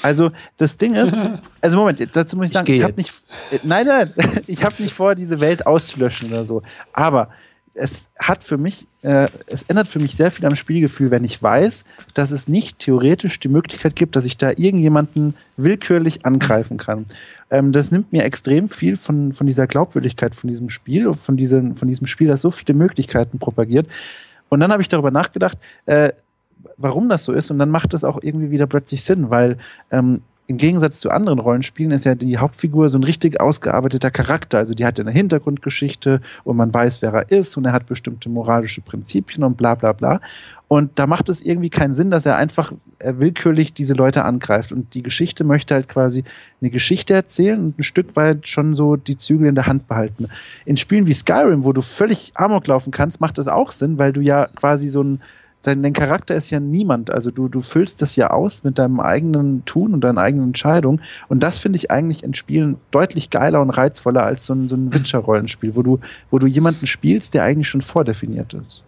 [0.03, 1.15] Also das Ding ist,
[1.61, 3.13] also Moment, dazu muss ich sagen, ich, ich habe nicht,
[3.63, 4.13] nein, nein,
[4.47, 6.61] ich habe nicht vor, diese Welt auszulöschen oder so.
[6.93, 7.29] Aber
[7.75, 11.41] es hat für mich, äh, es ändert für mich sehr viel am Spielgefühl, wenn ich
[11.41, 17.05] weiß, dass es nicht theoretisch die Möglichkeit gibt, dass ich da irgendjemanden willkürlich angreifen kann.
[17.49, 21.75] Ähm, das nimmt mir extrem viel von, von dieser Glaubwürdigkeit von diesem Spiel, von diesem,
[21.75, 23.87] von diesem Spiel, das so viele Möglichkeiten propagiert.
[24.49, 26.11] Und dann habe ich darüber nachgedacht, äh,
[26.77, 27.49] warum das so ist.
[27.49, 29.57] Und dann macht das auch irgendwie wieder plötzlich Sinn, weil
[29.91, 34.57] ähm, im Gegensatz zu anderen Rollenspielen ist ja die Hauptfigur so ein richtig ausgearbeiteter Charakter.
[34.57, 38.29] Also die hat eine Hintergrundgeschichte und man weiß, wer er ist und er hat bestimmte
[38.29, 40.19] moralische Prinzipien und bla bla bla.
[40.67, 44.71] Und da macht es irgendwie keinen Sinn, dass er einfach willkürlich diese Leute angreift.
[44.71, 46.23] Und die Geschichte möchte halt quasi
[46.61, 50.29] eine Geschichte erzählen und ein Stück weit schon so die Zügel in der Hand behalten.
[50.65, 54.13] In Spielen wie Skyrim, wo du völlig Amok laufen kannst, macht das auch Sinn, weil
[54.13, 55.21] du ja quasi so ein
[55.63, 57.09] dein Charakter ist ja niemand.
[57.09, 61.01] Also du, du füllst das ja aus mit deinem eigenen Tun und deinen eigenen Entscheidungen.
[61.29, 64.75] Und das finde ich eigentlich in Spielen deutlich geiler und reizvoller als so ein, so
[64.75, 65.99] ein Witcher-Rollenspiel, wo du,
[66.29, 68.83] wo du jemanden spielst, der eigentlich schon vordefiniert ist.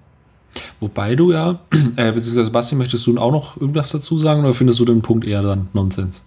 [0.80, 1.59] Wobei du ja,
[1.95, 5.26] äh, beziehungsweise Basti, möchtest du auch noch irgendwas dazu sagen oder findest du den Punkt
[5.26, 6.23] eher dann Nonsens?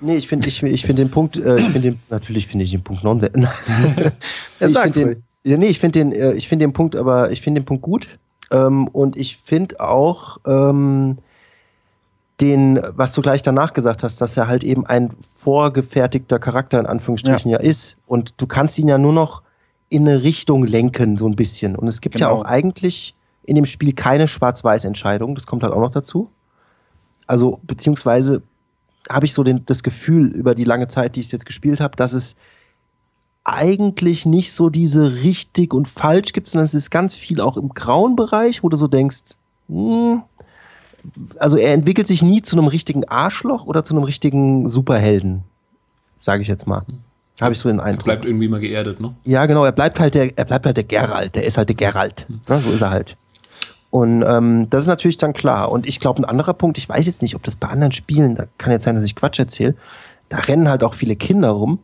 [0.00, 2.70] Nee, ich finde ich, ich find den Punkt, äh, ich finde den, natürlich finde ich
[2.70, 3.32] den Punkt Nonsens.
[4.60, 5.22] ja, ich find den,
[5.58, 8.08] nee, ich finde den, äh, ich finde den Punkt, aber ich finde den Punkt gut.
[8.50, 11.18] Ähm, und ich finde auch ähm,
[12.40, 16.86] den, was du gleich danach gesagt hast, dass er halt eben ein vorgefertigter Charakter in
[16.86, 17.96] Anführungsstrichen ja, ja ist.
[18.06, 19.42] Und du kannst ihn ja nur noch
[19.88, 21.76] in eine Richtung lenken, so ein bisschen.
[21.76, 22.28] Und es gibt genau.
[22.28, 25.34] ja auch eigentlich in dem Spiel keine Schwarz-Weiß-Entscheidung.
[25.34, 26.30] Das kommt halt auch noch dazu.
[27.26, 28.42] Also, beziehungsweise
[29.08, 31.96] habe ich so den, das Gefühl über die lange Zeit, die ich jetzt gespielt habe,
[31.96, 32.36] dass es
[33.46, 37.68] eigentlich nicht so diese richtig und falsch gibt, sondern es ist ganz viel auch im
[37.68, 39.36] grauen Bereich, wo du so denkst,
[39.68, 40.22] hm,
[41.38, 45.44] also er entwickelt sich nie zu einem richtigen Arschloch oder zu einem richtigen Superhelden,
[46.16, 46.82] sage ich jetzt mal.
[47.40, 48.08] Habe ich so den Eindruck.
[48.08, 49.14] Er bleibt irgendwie mal geerdet, ne?
[49.24, 51.76] Ja, genau, er bleibt halt der, er bleibt halt der Geralt, der ist halt der
[51.76, 52.26] Geralt.
[52.28, 52.40] Hm.
[52.48, 53.16] Ja, so ist er halt.
[53.90, 55.70] Und ähm, das ist natürlich dann klar.
[55.70, 58.34] Und ich glaube, ein anderer Punkt, ich weiß jetzt nicht, ob das bei anderen Spielen,
[58.34, 59.76] da kann jetzt sein, dass ich Quatsch erzähle,
[60.28, 61.78] da rennen halt auch viele Kinder rum.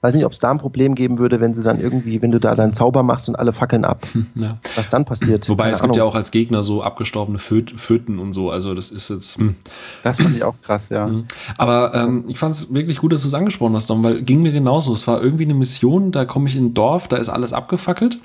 [0.00, 2.38] Weiß nicht, ob es da ein Problem geben würde, wenn sie dann irgendwie, wenn du
[2.38, 4.06] da deinen Zauber machst und alle fackeln ab.
[4.36, 4.58] Ja.
[4.76, 5.48] Was dann passiert.
[5.48, 5.94] Wobei Keine es Ahnung.
[5.94, 8.50] gibt ja auch als Gegner so abgestorbene Föten und so.
[8.50, 9.36] Also das ist jetzt.
[9.36, 9.56] Hm.
[10.04, 11.06] Das fand ich auch krass, ja.
[11.06, 11.24] Hm.
[11.56, 14.42] Aber ähm, ich fand es wirklich gut, dass du es angesprochen hast, Dom, weil ging
[14.42, 14.92] mir genauso.
[14.92, 18.20] Es war irgendwie eine Mission, da komme ich in ein Dorf, da ist alles abgefackelt.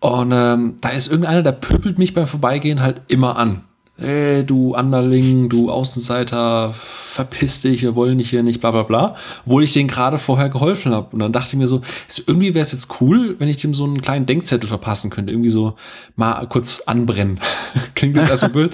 [0.00, 3.62] Und ähm, da ist irgendeiner, der pöbelt mich beim Vorbeigehen halt immer an
[3.96, 9.16] hey, du Anderling, du Außenseiter, verpiss dich, wir wollen dich hier nicht, bla bla bla,
[9.44, 11.08] obwohl ich denen gerade vorher geholfen habe.
[11.12, 11.82] Und dann dachte ich mir so,
[12.26, 15.50] irgendwie wäre es jetzt cool, wenn ich dem so einen kleinen Denkzettel verpassen könnte, irgendwie
[15.50, 15.74] so
[16.16, 17.38] mal kurz anbrennen.
[17.94, 18.72] Klingt jetzt erstmal blöd.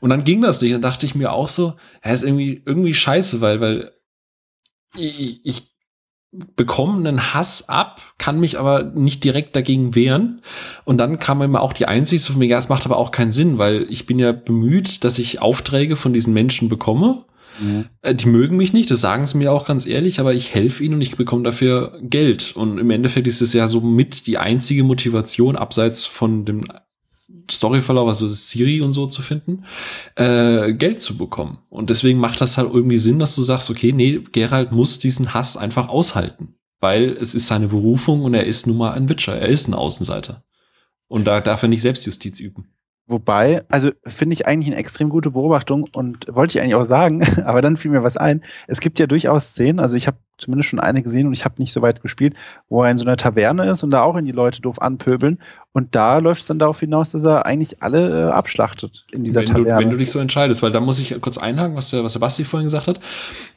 [0.00, 0.74] Und dann ging das nicht.
[0.74, 1.74] Dann dachte ich mir auch so,
[2.04, 3.92] ja, ist irgendwie, irgendwie scheiße, weil, weil
[4.96, 5.77] ich, ich
[6.30, 10.42] bekomme einen Hass ab, kann mich aber nicht direkt dagegen wehren.
[10.84, 13.32] Und dann kam immer auch die Einsicht von mir, ja, es macht aber auch keinen
[13.32, 17.24] Sinn, weil ich bin ja bemüht, dass ich Aufträge von diesen Menschen bekomme.
[17.60, 17.86] Mhm.
[18.14, 20.96] Die mögen mich nicht, das sagen sie mir auch ganz ehrlich, aber ich helfe ihnen
[20.96, 22.54] und ich bekomme dafür Geld.
[22.54, 26.64] Und im Endeffekt ist es ja so mit die einzige Motivation, abseits von dem
[27.50, 29.64] Storyverlauf, also Siri und so zu finden,
[30.16, 31.58] äh, Geld zu bekommen.
[31.68, 35.34] Und deswegen macht das halt irgendwie Sinn, dass du sagst, okay, nee, Gerald muss diesen
[35.34, 36.54] Hass einfach aushalten.
[36.80, 39.74] Weil es ist seine Berufung und er ist nun mal ein Witcher, er ist ein
[39.74, 40.44] Außenseiter.
[41.08, 42.68] Und da darf er nicht Selbstjustiz üben.
[43.06, 47.22] Wobei, also finde ich eigentlich eine extrem gute Beobachtung und wollte ich eigentlich auch sagen,
[47.44, 48.42] aber dann fiel mir was ein.
[48.68, 51.56] Es gibt ja durchaus Szenen, also ich habe zumindest schon eine gesehen und ich habe
[51.58, 52.34] nicht so weit gespielt,
[52.68, 55.38] wo er in so einer Taverne ist und da auch in die Leute doof anpöbeln.
[55.72, 59.40] Und da läuft es dann darauf hinaus, dass er eigentlich alle äh, abschlachtet in dieser
[59.40, 59.76] wenn Taverne.
[59.76, 62.14] Du, wenn du dich so entscheidest, weil da muss ich kurz einhaken, was der, was
[62.14, 63.00] der Basti vorhin gesagt hat.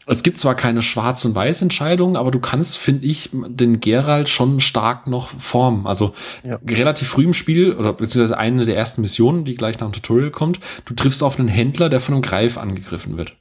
[0.08, 4.60] Es gibt zwar keine Schwarz- und Weiß-Entscheidung, aber du kannst, finde ich, den Geralt schon
[4.60, 5.88] stark noch formen.
[5.88, 6.14] Also
[6.44, 6.60] ja.
[6.68, 10.32] relativ früh im Spiel, oder beziehungsweise eine der ersten Missionen, die gleich nach dem Tutorial
[10.32, 13.36] kommt, du triffst auf einen Händler, der von einem Greif angegriffen wird.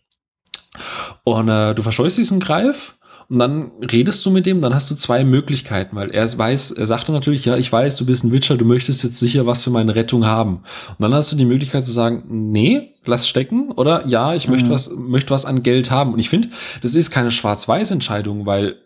[1.24, 2.96] Und äh, du verscheust diesen Greif
[3.30, 6.86] und dann redest du mit dem, dann hast du zwei Möglichkeiten, weil er weiß, er
[6.86, 9.70] sagte natürlich, ja, ich weiß, du bist ein Witcher, du möchtest jetzt sicher was für
[9.70, 10.64] meine Rettung haben.
[10.88, 14.54] Und dann hast du die Möglichkeit zu sagen, nee, lass stecken, oder ja, ich mhm.
[14.54, 16.12] möchte was, möchte was an Geld haben.
[16.12, 16.48] Und ich finde,
[16.82, 18.78] das ist keine Schwarz-Weiß-Entscheidung, weil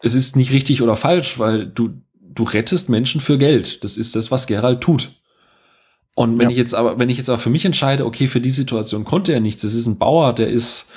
[0.00, 1.90] es ist nicht richtig oder falsch, weil du,
[2.20, 3.84] du rettest Menschen für Geld.
[3.84, 5.12] Das ist das, was Gerald tut.
[6.16, 6.50] Und wenn ja.
[6.50, 9.32] ich jetzt aber, wenn ich jetzt aber für mich entscheide, okay, für die Situation konnte
[9.32, 10.90] er nichts, das ist ein Bauer, der ist,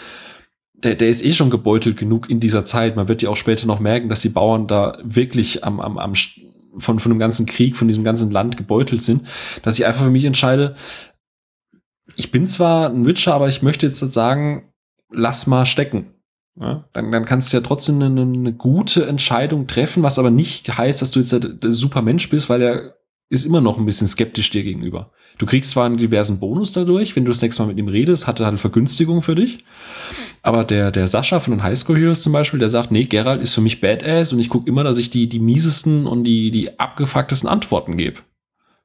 [0.85, 2.95] der, der ist eh schon gebeutelt genug in dieser Zeit.
[2.95, 6.13] Man wird ja auch später noch merken, dass die Bauern da wirklich am, am, am
[6.77, 9.23] von, von dem ganzen Krieg, von diesem ganzen Land gebeutelt sind,
[9.63, 10.75] dass ich einfach für mich entscheide,
[12.15, 14.71] ich bin zwar ein Witcher, aber ich möchte jetzt sagen,
[15.11, 16.11] lass mal stecken.
[16.57, 20.77] Ja, dann, dann kannst du ja trotzdem eine, eine gute Entscheidung treffen, was aber nicht
[20.77, 22.95] heißt, dass du jetzt der, der super Mensch bist, weil er
[23.29, 25.11] ist immer noch ein bisschen skeptisch dir gegenüber.
[25.37, 28.27] Du kriegst zwar einen diversen Bonus dadurch, wenn du das nächste Mal mit ihm redest,
[28.27, 29.65] hat er eine Vergünstigung für dich.
[30.45, 33.53] Aber der, der Sascha von den Highschool Heroes zum Beispiel, der sagt, nee, Geralt ist
[33.53, 36.79] für mich Badass und ich gucke immer, dass ich die, die miesesten und die, die
[36.79, 38.21] abgefucktesten Antworten gebe.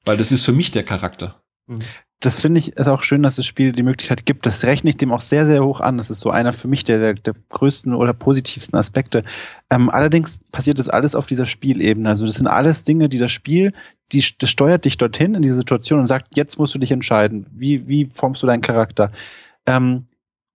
[0.04, 1.42] Weil das ist für mich der Charakter.
[1.66, 1.80] Mhm
[2.20, 4.44] das finde ich ist auch schön, dass das Spiel die Möglichkeit gibt.
[4.44, 5.96] Das rechne ich dem auch sehr, sehr hoch an.
[5.96, 9.24] Das ist so einer für mich der, der, der größten oder positivsten Aspekte.
[9.70, 12.10] Ähm, allerdings passiert das alles auf dieser Spielebene.
[12.10, 13.72] Also das sind alles Dinge, die das Spiel,
[14.12, 17.46] die, das steuert dich dorthin in diese Situation und sagt, jetzt musst du dich entscheiden.
[17.52, 19.10] Wie, wie formst du deinen Charakter?
[19.64, 20.04] Ähm,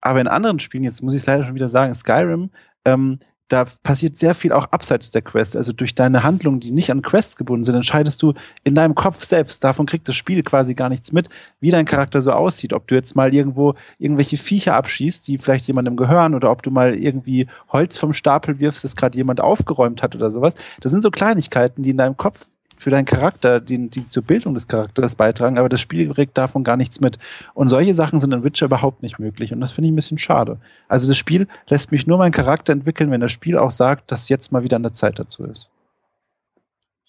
[0.06, 2.51] aber in anderen Spielen, jetzt muss ich es leider schon wieder sagen, Skyrim,
[2.86, 5.56] ähm, da passiert sehr viel auch abseits der Quest.
[5.56, 8.34] Also durch deine Handlungen, die nicht an Quests gebunden sind, entscheidest du
[8.64, 9.64] in deinem Kopf selbst.
[9.64, 11.30] Davon kriegt das Spiel quasi gar nichts mit,
[11.60, 12.74] wie dein Charakter so aussieht.
[12.74, 16.72] Ob du jetzt mal irgendwo irgendwelche Viecher abschießt, die vielleicht jemandem gehören, oder ob du
[16.72, 20.56] mal irgendwie Holz vom Stapel wirfst, das gerade jemand aufgeräumt hat oder sowas.
[20.82, 22.47] Das sind so Kleinigkeiten, die in deinem Kopf
[22.78, 26.64] für deinen Charakter, die, die zur Bildung des Charakters beitragen, aber das Spiel kriegt davon
[26.64, 27.18] gar nichts mit.
[27.54, 30.18] Und solche Sachen sind in Witcher überhaupt nicht möglich und das finde ich ein bisschen
[30.18, 30.60] schade.
[30.88, 34.30] Also das Spiel lässt mich nur meinen Charakter entwickeln, wenn das Spiel auch sagt, dass
[34.30, 35.70] jetzt mal wieder an der Zeit dazu ist.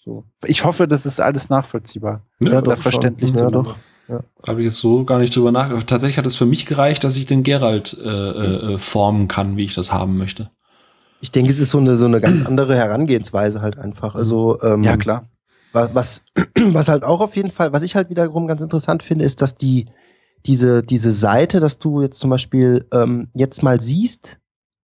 [0.07, 0.23] So.
[0.45, 3.75] Ich hoffe, das ist alles nachvollziehbar ja, oder verständlich ja, doch.
[4.07, 4.21] Ja.
[4.47, 5.87] Habe ich jetzt so gar nicht drüber nachgedacht.
[5.87, 9.57] Tatsächlich hat es für mich gereicht, dass ich den Geralt äh, äh, äh, formen kann,
[9.57, 10.49] wie ich das haben möchte.
[11.19, 14.15] Ich denke, es ist so eine, so eine ganz andere Herangehensweise halt einfach.
[14.15, 15.27] Also, ähm, ja, klar.
[15.73, 16.23] Was,
[16.55, 19.55] was halt auch auf jeden Fall, was ich halt wiederum ganz interessant finde, ist, dass
[19.55, 19.85] die,
[20.45, 24.39] diese, diese Seite, dass du jetzt zum Beispiel ähm, jetzt mal siehst,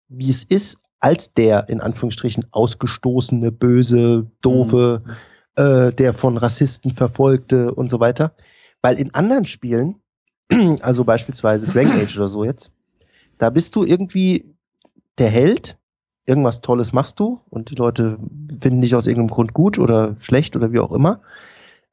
[0.10, 5.64] wie es ist, als der in Anführungsstrichen ausgestoßene, böse, doofe, mhm.
[5.64, 8.36] äh, der von Rassisten verfolgte und so weiter.
[8.82, 10.02] Weil in anderen Spielen,
[10.82, 12.72] also beispielsweise Dragon Age oder so jetzt,
[13.38, 14.56] da bist du irgendwie
[15.18, 15.78] der Held
[16.26, 18.17] irgendwas Tolles machst du und die Leute
[18.59, 21.21] finden dich aus irgendeinem Grund gut oder schlecht oder wie auch immer.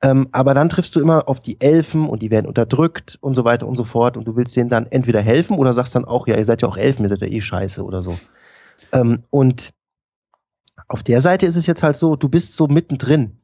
[0.02, 3.44] Ähm, aber dann triffst du immer auf die Elfen und die werden unterdrückt und so
[3.44, 6.26] weiter und so fort und du willst denen dann entweder helfen oder sagst dann auch,
[6.26, 8.18] ja, ihr seid ja auch Elfen, ihr seid ja eh scheiße oder so.
[8.92, 9.72] Ähm, und
[10.88, 13.38] auf der Seite ist es jetzt halt so, du bist so mittendrin.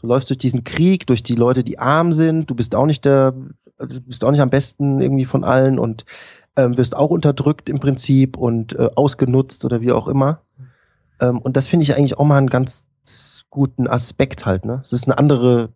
[0.00, 3.04] Du läufst durch diesen Krieg, durch die Leute, die arm sind, du bist auch nicht
[3.04, 3.34] der,
[3.78, 6.04] du bist auch nicht am besten irgendwie von allen und
[6.56, 10.42] ähm, wirst auch unterdrückt im Prinzip und äh, ausgenutzt oder wie auch immer.
[11.20, 12.86] Ähm, und das finde ich eigentlich auch mal einen ganz
[13.50, 14.64] guten Aspekt halt.
[14.64, 14.82] Ne?
[14.84, 15.70] Es ist eine andere,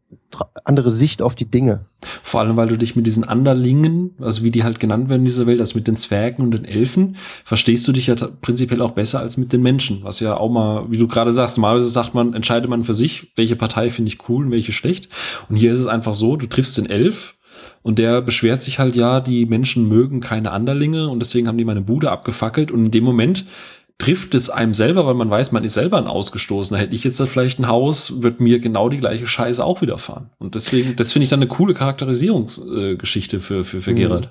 [0.64, 1.86] andere Sicht auf die Dinge.
[2.22, 5.26] Vor allem, weil du dich mit diesen Anderlingen, also wie die halt genannt werden in
[5.26, 8.92] dieser Welt, also mit den Zwergen und den Elfen, verstehst du dich ja prinzipiell auch
[8.92, 10.04] besser als mit den Menschen.
[10.04, 13.32] Was ja auch mal, wie du gerade sagst, normalerweise sagt man, entscheide man für sich,
[13.34, 15.08] welche Partei finde ich cool und welche schlecht.
[15.48, 17.35] Und hier ist es einfach so, du triffst den Elf,
[17.86, 21.64] und der beschwert sich halt, ja, die Menschen mögen keine Anderlinge und deswegen haben die
[21.64, 22.72] meine Bude abgefackelt.
[22.72, 23.46] Und in dem Moment
[23.96, 26.80] trifft es einem selber, weil man weiß, man ist selber ein Ausgestoßener.
[26.80, 30.30] Hätte ich jetzt da vielleicht ein Haus, wird mir genau die gleiche Scheiße auch widerfahren.
[30.38, 33.94] Und deswegen, das finde ich dann eine coole Charakterisierungsgeschichte für, für, für mhm.
[33.94, 34.30] Gerald.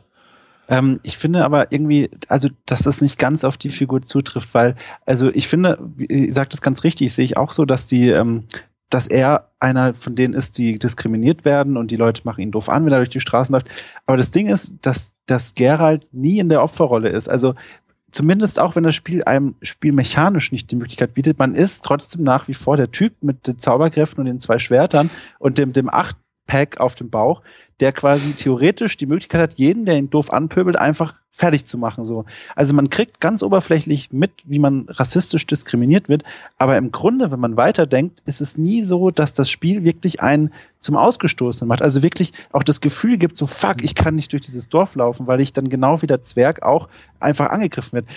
[0.68, 4.76] Ähm, ich finde aber irgendwie, also, dass das nicht ganz auf die Figur zutrifft, weil,
[5.06, 8.44] also ich finde, ihr sagt es ganz richtig, sehe ich auch so, dass die, ähm,
[8.90, 12.70] dass er einer von denen ist, die diskriminiert werden und die Leute machen ihn doof
[12.70, 13.70] an, wenn er durch die Straßen läuft.
[14.06, 17.28] Aber das Ding ist, dass, dass Gerald nie in der Opferrolle ist.
[17.28, 17.56] Also
[18.12, 22.48] zumindest auch wenn das Spiel einem spielmechanisch nicht die Möglichkeit bietet, man ist trotzdem nach
[22.48, 25.10] wie vor der Typ mit den Zauberkräften und den zwei Schwertern
[25.40, 26.16] und dem, dem acht
[26.48, 27.42] Pack auf dem Bauch,
[27.80, 32.06] der quasi theoretisch die Möglichkeit hat, jeden, der ihn doof anpöbelt, einfach fertig zu machen.
[32.06, 32.24] So.
[32.56, 36.24] Also man kriegt ganz oberflächlich mit, wie man rassistisch diskriminiert wird,
[36.58, 40.54] aber im Grunde, wenn man weiterdenkt, ist es nie so, dass das Spiel wirklich einen
[40.80, 41.82] zum Ausgestoßenen macht.
[41.82, 45.28] Also wirklich auch das Gefühl gibt, so fuck, ich kann nicht durch dieses Dorf laufen,
[45.28, 46.88] weil ich dann genau wie der Zwerg auch
[47.20, 48.08] einfach angegriffen werde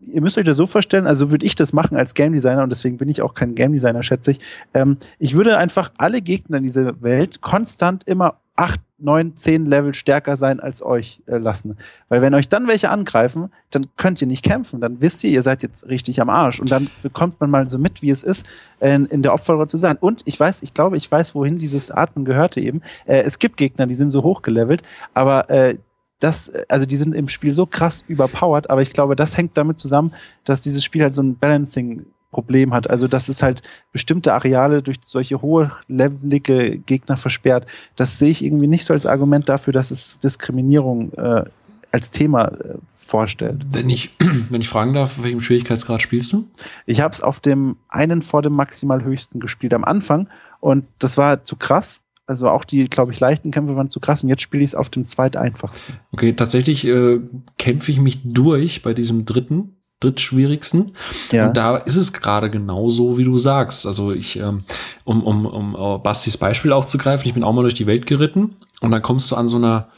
[0.00, 2.70] ihr müsst euch das so vorstellen, also würde ich das machen als Game Designer und
[2.70, 4.40] deswegen bin ich auch kein Game Designer, schätze ich.
[4.72, 9.92] Ähm, ich würde einfach alle Gegner in dieser Welt konstant immer acht, neun, zehn Level
[9.94, 11.76] stärker sein als euch äh, lassen.
[12.08, 14.80] Weil wenn euch dann welche angreifen, dann könnt ihr nicht kämpfen.
[14.80, 16.60] Dann wisst ihr, ihr seid jetzt richtig am Arsch.
[16.60, 18.46] Und dann bekommt man mal so mit, wie es ist,
[18.80, 19.96] in, in der Opferrolle zu sein.
[19.98, 22.80] Und ich weiß, ich glaube, ich weiß, wohin dieses Atmen gehörte eben.
[23.06, 24.82] Äh, es gibt Gegner, die sind so hochgelevelt,
[25.12, 25.76] aber äh,
[26.20, 29.78] das, also die sind im Spiel so krass überpowered, aber ich glaube, das hängt damit
[29.78, 32.90] zusammen, dass dieses Spiel halt so ein Balancing Problem hat.
[32.90, 33.62] Also, dass es halt
[33.92, 37.66] bestimmte Areale durch solche hohe levelige Gegner versperrt.
[37.94, 41.44] Das sehe ich irgendwie nicht so als Argument dafür, dass es Diskriminierung äh,
[41.92, 43.64] als Thema äh, vorstellt.
[43.70, 44.10] Wenn ich,
[44.50, 46.48] wenn ich fragen darf, welchem Schwierigkeitsgrad spielst du?
[46.86, 50.28] Ich habe es auf dem einen vor dem maximal höchsten gespielt am Anfang
[50.58, 52.02] und das war zu krass.
[52.26, 54.74] Also auch die, glaube ich, leichten Kämpfe waren zu krass und jetzt spiele ich es
[54.74, 55.94] auf dem zweiteinfachsten.
[56.12, 57.20] Okay, tatsächlich äh,
[57.58, 60.92] kämpfe ich mich durch bei diesem dritten, drittschwierigsten.
[61.32, 61.48] Ja.
[61.48, 63.86] Und da ist es gerade genauso, wie du sagst.
[63.86, 64.64] Also ich, ähm,
[65.04, 68.56] um, um, um uh, Bastis Beispiel aufzugreifen, ich bin auch mal durch die Welt geritten
[68.80, 69.88] und dann kommst du an so einer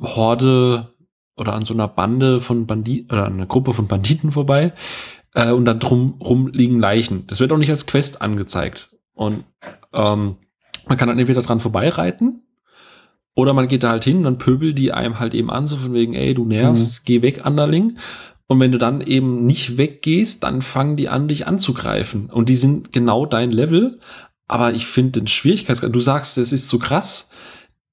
[0.00, 0.94] Horde
[1.36, 4.72] oder an so einer Bande von Banditen oder einer Gruppe von Banditen vorbei
[5.34, 7.26] äh, und da drum rum liegen Leichen.
[7.26, 8.90] Das wird auch nicht als Quest angezeigt.
[9.14, 9.44] Und
[9.92, 10.36] ähm,
[10.86, 12.42] man kann dann entweder dran vorbeireiten
[13.34, 15.92] Oder man geht da halt hin, dann pöbelt die einem halt eben an, so von
[15.92, 17.04] wegen, ey, du nervst, mhm.
[17.04, 17.98] geh weg, Anderling.
[18.46, 22.30] Und wenn du dann eben nicht weggehst, dann fangen die an, dich anzugreifen.
[22.30, 24.00] Und die sind genau dein Level.
[24.46, 27.30] Aber ich finde den Schwierigkeitsgrad, du sagst, es ist zu krass.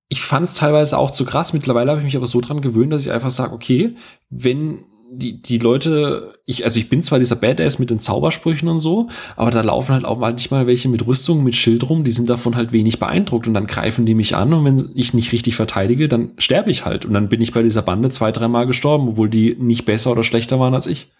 [0.10, 1.54] Ich fand es teilweise auch zu krass.
[1.54, 3.95] Mittlerweile habe ich mich aber so dran gewöhnt, dass ich einfach sage, okay,
[4.30, 4.84] wenn
[5.14, 9.09] die, die Leute, ich, also ich bin zwar dieser Badass mit den Zaubersprüchen und so,
[9.36, 12.12] aber da laufen halt auch mal nicht mal welche mit Rüstung, mit Schild rum, die
[12.12, 15.34] sind davon halt wenig beeindruckt und dann greifen die mich an und wenn ich nicht
[15.34, 18.66] richtig verteidige, dann sterbe ich halt und dann bin ich bei dieser Bande zwei, dreimal
[18.66, 21.12] gestorben, obwohl die nicht besser oder schlechter waren als ich.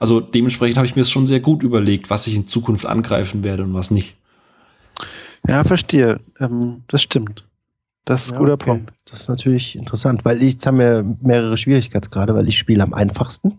[0.00, 3.44] Also dementsprechend habe ich mir es schon sehr gut überlegt, was ich in Zukunft angreifen
[3.44, 4.16] werde und was nicht.
[5.46, 6.18] Ja, verstehe.
[6.40, 7.44] Ähm, das stimmt.
[8.08, 8.64] Das ist ein ja, guter okay.
[8.64, 8.92] Punkt.
[9.04, 12.94] Das ist natürlich interessant, weil ich, jetzt haben wir mehrere Schwierigkeitsgrade, weil ich spiele am
[12.94, 13.58] einfachsten.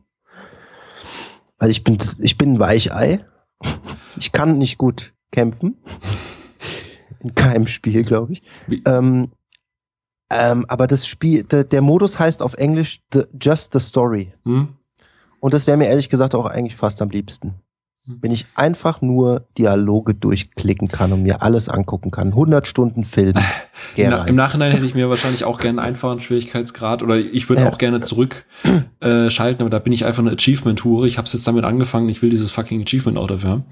[1.60, 3.24] Weil ich bin, ich bin ein Weichei.
[4.18, 5.78] Ich kann nicht gut kämpfen.
[7.20, 8.42] In keinem Spiel, glaube ich.
[8.86, 9.30] Ähm,
[10.32, 14.34] ähm, aber das Spiel, der, der, Modus heißt auf Englisch the, Just the Story.
[14.46, 14.70] Hm?
[15.42, 17.54] Und das wäre mir ehrlich gesagt auch eigentlich fast am liebsten.
[18.06, 18.18] Mhm.
[18.22, 22.30] wenn ich einfach nur Dialoge durchklicken kann und mir alles angucken kann.
[22.30, 23.34] 100 Stunden Film.
[23.98, 27.64] Na, Im Nachhinein hätte ich mir wahrscheinlich auch gerne einen einfachen Schwierigkeitsgrad oder ich würde
[27.64, 27.70] ja.
[27.70, 31.08] auch gerne zurückschalten, äh, aber da bin ich einfach eine Achievement-Hure.
[31.08, 33.64] Ich habe jetzt damit angefangen, ich will dieses fucking Achievement auch dafür haben.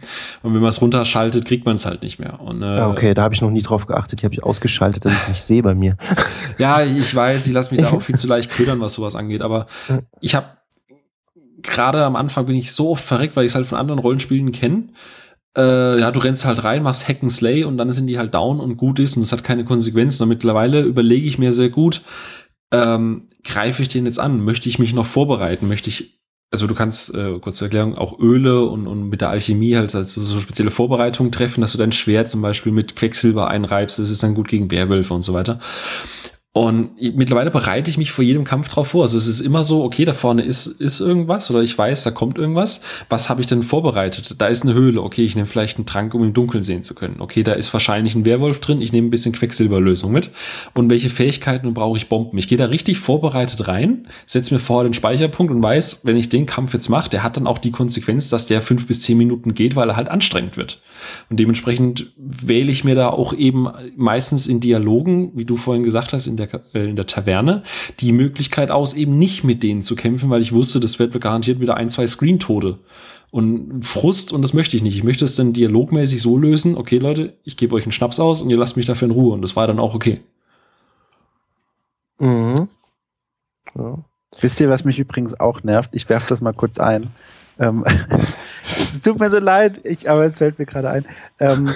[0.43, 2.39] Und wenn man es runterschaltet, kriegt man es halt nicht mehr.
[2.41, 4.21] Und, äh, ja, okay, da habe ich noch nie drauf geachtet.
[4.21, 5.97] Die habe ich ausgeschaltet, dass ich es nicht sehe bei mir.
[6.57, 9.41] ja, ich weiß, ich lasse mich da auch viel zu leicht ködern, was sowas angeht,
[9.41, 9.67] aber
[10.21, 10.47] ich habe
[11.61, 14.51] gerade am Anfang bin ich so oft verreckt, weil ich es halt von anderen Rollenspielen
[14.51, 14.89] kenne.
[15.57, 18.33] Äh, ja, du rennst halt rein, machst Hack and Slay und dann sind die halt
[18.33, 20.23] down und gut ist und es hat keine Konsequenzen.
[20.23, 22.03] Und mittlerweile überlege ich mir sehr gut,
[22.71, 24.43] ähm, greife ich den jetzt an?
[24.43, 25.67] Möchte ich mich noch vorbereiten?
[25.67, 26.19] Möchte ich,
[26.51, 29.95] also du kannst, äh, kurz zur Erklärung, auch Öle und, und mit der Alchemie halt
[29.95, 34.11] also so spezielle Vorbereitungen treffen, dass du dein Schwert zum Beispiel mit Quecksilber einreibst, das
[34.11, 35.59] ist dann gut gegen Werwölfe und so weiter.
[36.57, 39.03] Und mittlerweile bereite ich mich vor jedem Kampf drauf vor.
[39.03, 42.09] Also es ist immer so, okay, da vorne ist, ist irgendwas oder ich weiß, da
[42.09, 42.81] kommt irgendwas.
[43.09, 44.33] Was habe ich denn vorbereitet?
[44.39, 45.03] Da ist eine Höhle.
[45.03, 47.17] Okay, ich nehme vielleicht einen Trank, um im Dunkeln sehen zu können.
[47.19, 48.81] Okay, da ist wahrscheinlich ein Werwolf drin.
[48.81, 50.31] Ich nehme ein bisschen Quecksilberlösung mit.
[50.73, 52.39] Und welche Fähigkeiten brauche ich Bomben?
[52.39, 56.29] Ich gehe da richtig vorbereitet rein, setze mir vor den Speicherpunkt und weiß, wenn ich
[56.29, 59.19] den Kampf jetzt mache, der hat dann auch die Konsequenz, dass der fünf bis zehn
[59.19, 60.81] Minuten geht, weil er halt anstrengend wird.
[61.29, 66.13] Und dementsprechend wähle ich mir da auch eben meistens in Dialogen, wie du vorhin gesagt
[66.13, 67.63] hast, in der äh, in der Taverne
[67.99, 71.59] die Möglichkeit aus, eben nicht mit denen zu kämpfen, weil ich wusste, das wird garantiert
[71.59, 72.79] wieder ein, zwei Screen-Tode.
[73.29, 74.95] Und Frust, und das möchte ich nicht.
[74.95, 78.41] Ich möchte es dann dialogmäßig so lösen, okay, Leute, ich gebe euch einen Schnaps aus
[78.41, 79.33] und ihr lasst mich dafür in Ruhe.
[79.33, 80.21] Und das war dann auch okay.
[82.19, 82.69] Mhm.
[83.75, 84.03] Ja.
[84.39, 85.91] Wisst ihr, was mich übrigens auch nervt?
[85.93, 87.09] Ich werfe das mal kurz ein.
[87.59, 87.83] Ähm,
[88.77, 91.05] es tut mir so leid, ich, aber es fällt mir gerade ein.
[91.39, 91.73] Ähm,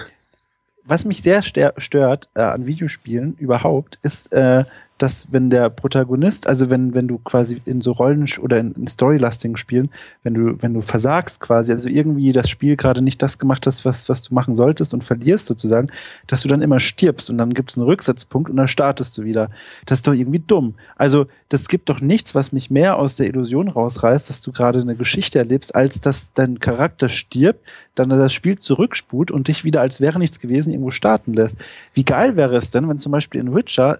[0.83, 4.65] was mich sehr stört äh, an Videospielen überhaupt, ist, äh,
[5.01, 8.87] dass wenn der Protagonist, also wenn, wenn du quasi in so Rollen- oder in, in
[8.87, 9.89] storylastigen Spielen,
[10.23, 13.83] wenn du, wenn du versagst quasi, also irgendwie das Spiel gerade nicht das gemacht hast,
[13.83, 15.87] was, was du machen solltest und verlierst sozusagen,
[16.27, 19.23] dass du dann immer stirbst und dann gibt es einen Rücksetzpunkt und dann startest du
[19.23, 19.49] wieder.
[19.87, 20.75] Das ist doch irgendwie dumm.
[20.95, 24.81] Also das gibt doch nichts, was mich mehr aus der Illusion rausreißt, dass du gerade
[24.81, 29.81] eine Geschichte erlebst, als dass dein Charakter stirbt, dann das Spiel zurückspult und dich wieder,
[29.81, 31.57] als wäre nichts gewesen, irgendwo starten lässt.
[31.93, 33.99] Wie geil wäre es denn, wenn zum Beispiel in Witcher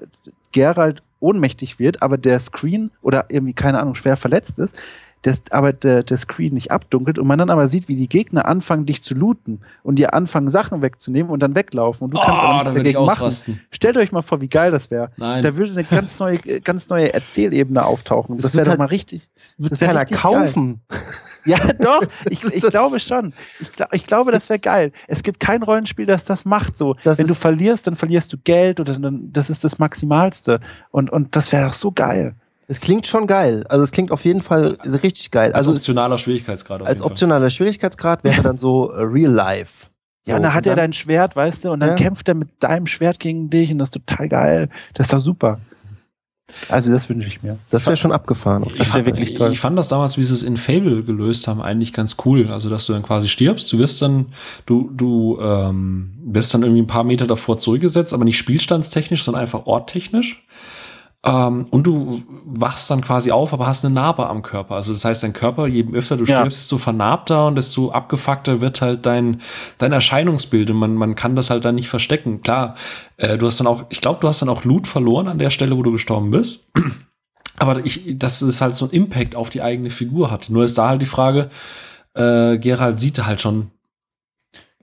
[0.52, 4.78] Geralt ohnmächtig wird, aber der Screen oder irgendwie, keine Ahnung, schwer verletzt ist,
[5.22, 8.48] das, aber der, der Screen nicht abdunkelt und man dann aber sieht, wie die Gegner
[8.48, 12.42] anfangen, dich zu looten und dir anfangen, Sachen wegzunehmen und dann weglaufen und du kannst
[12.42, 13.62] oh, aber nichts dagegen machen.
[13.70, 15.12] Stellt euch mal vor, wie geil das wäre.
[15.18, 18.38] Da würde eine ganz neue, ganz neue Erzählebene auftauchen.
[18.38, 19.30] Das, das wäre doch halt, mal richtig.
[19.36, 20.82] Das wird keiner kaufen.
[20.88, 21.00] Geil.
[21.46, 22.04] Ja, doch.
[22.30, 23.34] Ich, ich glaube schon.
[23.60, 24.92] Ich, ich glaube, das wäre geil.
[25.08, 26.78] Es gibt kein Rollenspiel, das das macht.
[26.78, 30.60] So, das wenn du verlierst, dann verlierst du Geld oder dann, das ist das Maximalste.
[30.92, 32.36] Und, und das wäre doch so geil.
[32.68, 33.66] Es klingt schon geil.
[33.68, 35.48] Also es klingt auf jeden Fall richtig geil.
[35.48, 36.88] Als also optionaler Schwierigkeitsgrad.
[36.88, 39.88] als optionaler Schwierigkeitsgrad wäre dann so uh, Real Life.
[40.26, 41.96] Ja, so, und dann hat er dein Schwert, weißt du, und dann ja.
[41.96, 44.70] kämpft er mit deinem Schwert gegen dich und das ist total geil.
[44.94, 45.60] Das ist doch super.
[46.70, 47.58] Also das wünsche ich mir.
[47.70, 48.66] Das wäre schon abgefahren.
[48.78, 49.52] Das wäre wirklich toll.
[49.52, 52.50] Ich fand das damals, wie sie es in Fable gelöst haben, eigentlich ganz cool.
[52.52, 54.28] Also dass du dann quasi stirbst, du wirst dann,
[54.66, 59.42] du, du ähm, wirst dann irgendwie ein paar Meter davor zurückgesetzt, aber nicht spielstandstechnisch, sondern
[59.42, 60.44] einfach orttechnisch.
[61.24, 64.76] Ähm, und du wachst dann quasi auf, aber hast eine Narbe am Körper.
[64.76, 66.46] Also das heißt, dein Körper, je öfter du stirbst, ja.
[66.46, 69.42] desto vernarbter und desto abgefuckter wird halt dein,
[69.78, 70.72] dein Erscheinungsbild.
[70.72, 72.42] Und man, man kann das halt dann nicht verstecken.
[72.42, 72.76] Klar,
[73.18, 75.52] äh, du hast dann auch, ich glaube, du hast dann auch Loot verloren an der
[75.52, 76.72] Stelle, wo du gestorben bist.
[77.58, 80.50] aber ich, dass es halt so einen Impact auf die eigene Figur hat.
[80.50, 81.52] Nur ist da halt die Frage,
[82.16, 83.70] äh, Gerald sieht halt schon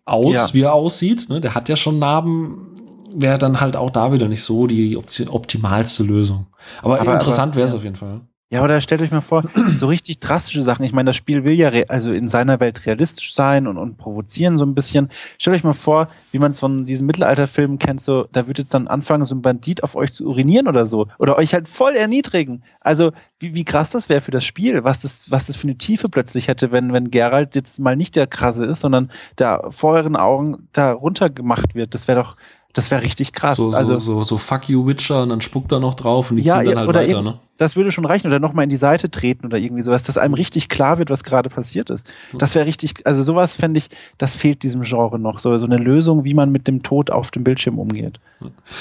[0.05, 0.49] aus, ja.
[0.53, 1.28] wie er aussieht.
[1.28, 1.41] Ne?
[1.41, 2.68] Der hat ja schon Narben
[3.14, 6.46] wäre dann halt auch da wieder nicht so die optimalste Lösung.
[6.82, 7.78] Aber, aber interessant wäre es ja.
[7.78, 8.20] auf jeden Fall.
[8.50, 9.42] Ja, oder stellt euch mal vor,
[9.76, 10.82] so richtig drastische Sachen.
[10.82, 14.56] Ich meine, das Spiel will ja also in seiner Welt realistisch sein und, und provozieren
[14.56, 15.11] so ein bisschen.
[15.36, 18.72] Stellt euch mal vor, wie man es von diesen Mittelalterfilmen kennt, so, da wird jetzt
[18.72, 21.09] dann anfangen, so ein Bandit auf euch zu urinieren oder so.
[21.18, 22.62] Oder euch halt voll erniedrigen.
[22.80, 25.76] Also, wie, wie krass das wäre für das Spiel, was das, was das für eine
[25.76, 29.92] Tiefe plötzlich hätte, wenn, wenn Geralt jetzt mal nicht der krasse ist, sondern da vor
[29.92, 31.92] euren Augen da runtergemacht wird.
[31.92, 32.36] Das wäre doch,
[32.79, 33.57] das wäre richtig krass.
[33.57, 36.37] So, also, so, so, so fuck you Witcher und dann spuckt er noch drauf und
[36.37, 37.39] die ja, ziehen dann halt weiter, eben, ne?
[37.57, 40.35] Das würde schon reichen oder nochmal in die Seite treten oder irgendwie sowas, dass einem
[40.35, 42.07] richtig klar wird, was gerade passiert ist.
[42.35, 45.41] Das wäre richtig, also sowas fände ich, das fehlt diesem Genre noch.
[45.41, 48.20] So, so eine Lösung, wie man mit dem Tod auf dem Bildschirm umgeht.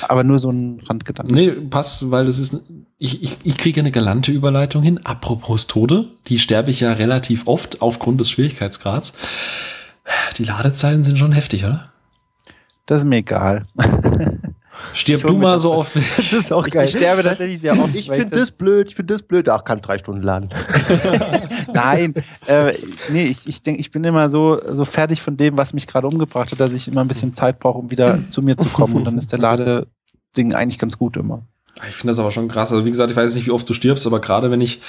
[0.08, 1.34] Aber nur so ein Randgedanke.
[1.34, 2.62] Nee, passt, weil das ist,
[3.00, 5.00] ich, ich, ich kriege eine galante Überleitung hin.
[5.04, 9.14] Apropos Tode, die sterbe ich ja relativ oft aufgrund des Schwierigkeitsgrads.
[10.38, 11.92] Die Ladezeiten sind schon heftig, oder?
[12.88, 13.68] Das ist mir egal.
[14.94, 15.96] Stirb du mal so oft.
[15.96, 16.86] Das ist auch geil.
[16.86, 17.94] Ich sterbe tatsächlich sehr oft.
[17.96, 19.50] Ich finde das blöd, ich finde das blöd.
[19.50, 20.50] Ach, kann drei Stunden laden.
[21.74, 22.14] Nein,
[22.46, 22.74] äh,
[23.10, 26.08] nee, ich, ich denke, ich bin immer so, so fertig von dem, was mich gerade
[26.08, 28.96] umgebracht hat, dass ich immer ein bisschen Zeit brauche, um wieder zu mir zu kommen.
[28.96, 31.42] Und dann ist der Ladeding eigentlich ganz gut immer.
[31.88, 32.72] Ich finde das aber schon krass.
[32.72, 34.82] Also wie gesagt, ich weiß nicht, wie oft du stirbst, aber gerade wenn ich,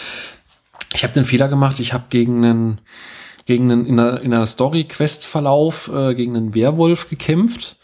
[0.95, 2.81] ich habe den Fehler gemacht, ich habe gegen einen
[3.49, 7.79] gegen einen, in einer, in einer Story-Quest-Verlauf äh, gegen einen Werwolf gekämpft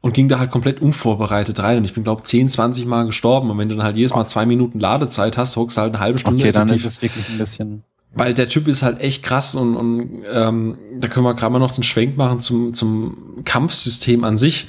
[0.00, 1.78] und ging da halt komplett unvorbereitet rein.
[1.78, 3.50] Und ich bin, glaube 10, 20 Mal gestorben.
[3.50, 6.00] Und wenn du dann halt jedes Mal zwei Minuten Ladezeit hast, hockst du halt eine
[6.00, 6.40] halbe Stunde.
[6.40, 7.82] Okay, dann ist es wirklich ein bisschen.
[8.14, 11.58] Weil der Typ ist halt echt krass und, und ähm, da können wir gerade mal
[11.58, 14.68] noch den Schwenk machen zum, zum Kampfsystem an sich.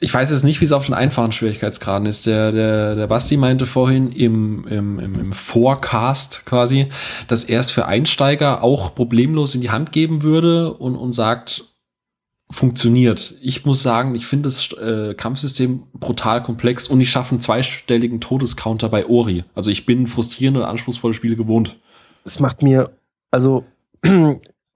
[0.00, 2.26] Ich weiß jetzt nicht, wie es auf den einfachen Schwierigkeitsgraden ist.
[2.26, 6.88] Der, der, der Basti meinte vorhin im, im, im, im Forecast quasi,
[7.28, 11.64] dass er es für Einsteiger auch problemlos in die Hand geben würde und, und sagt,
[12.50, 13.34] funktioniert.
[13.40, 18.20] Ich muss sagen, ich finde das äh, Kampfsystem brutal komplex und ich schaffe einen zweistelligen
[18.20, 19.44] Todescounter bei Ori.
[19.54, 21.78] Also ich bin frustrierende und anspruchsvolle Spiele gewohnt.
[22.24, 22.90] Es macht mir,
[23.30, 23.64] also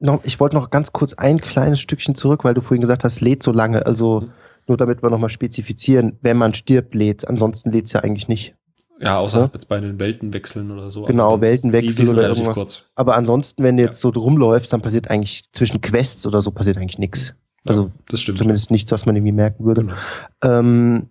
[0.01, 3.21] noch, ich wollte noch ganz kurz ein kleines Stückchen zurück, weil du vorhin gesagt hast,
[3.21, 3.87] lädt so lange.
[3.87, 4.31] Also mhm.
[4.69, 8.55] Nur damit wir nochmal spezifizieren, wenn man stirbt, lädt Ansonsten lädt es ja eigentlich nicht.
[9.01, 9.51] Ja, außer ja?
[9.53, 11.05] jetzt bei den Weltenwechseln oder so.
[11.05, 12.55] Genau, Weltenwechsel oder irgendwas.
[12.55, 12.91] Kurz.
[12.97, 14.13] Aber ansonsten, wenn du jetzt ja.
[14.13, 17.35] so rumläufst, dann passiert eigentlich zwischen Quests oder so passiert eigentlich nichts.
[17.67, 18.39] Also ja, das stimmt.
[18.39, 19.83] zumindest nichts, was man irgendwie merken würde.
[19.83, 19.95] Genau.
[20.43, 21.11] Ähm,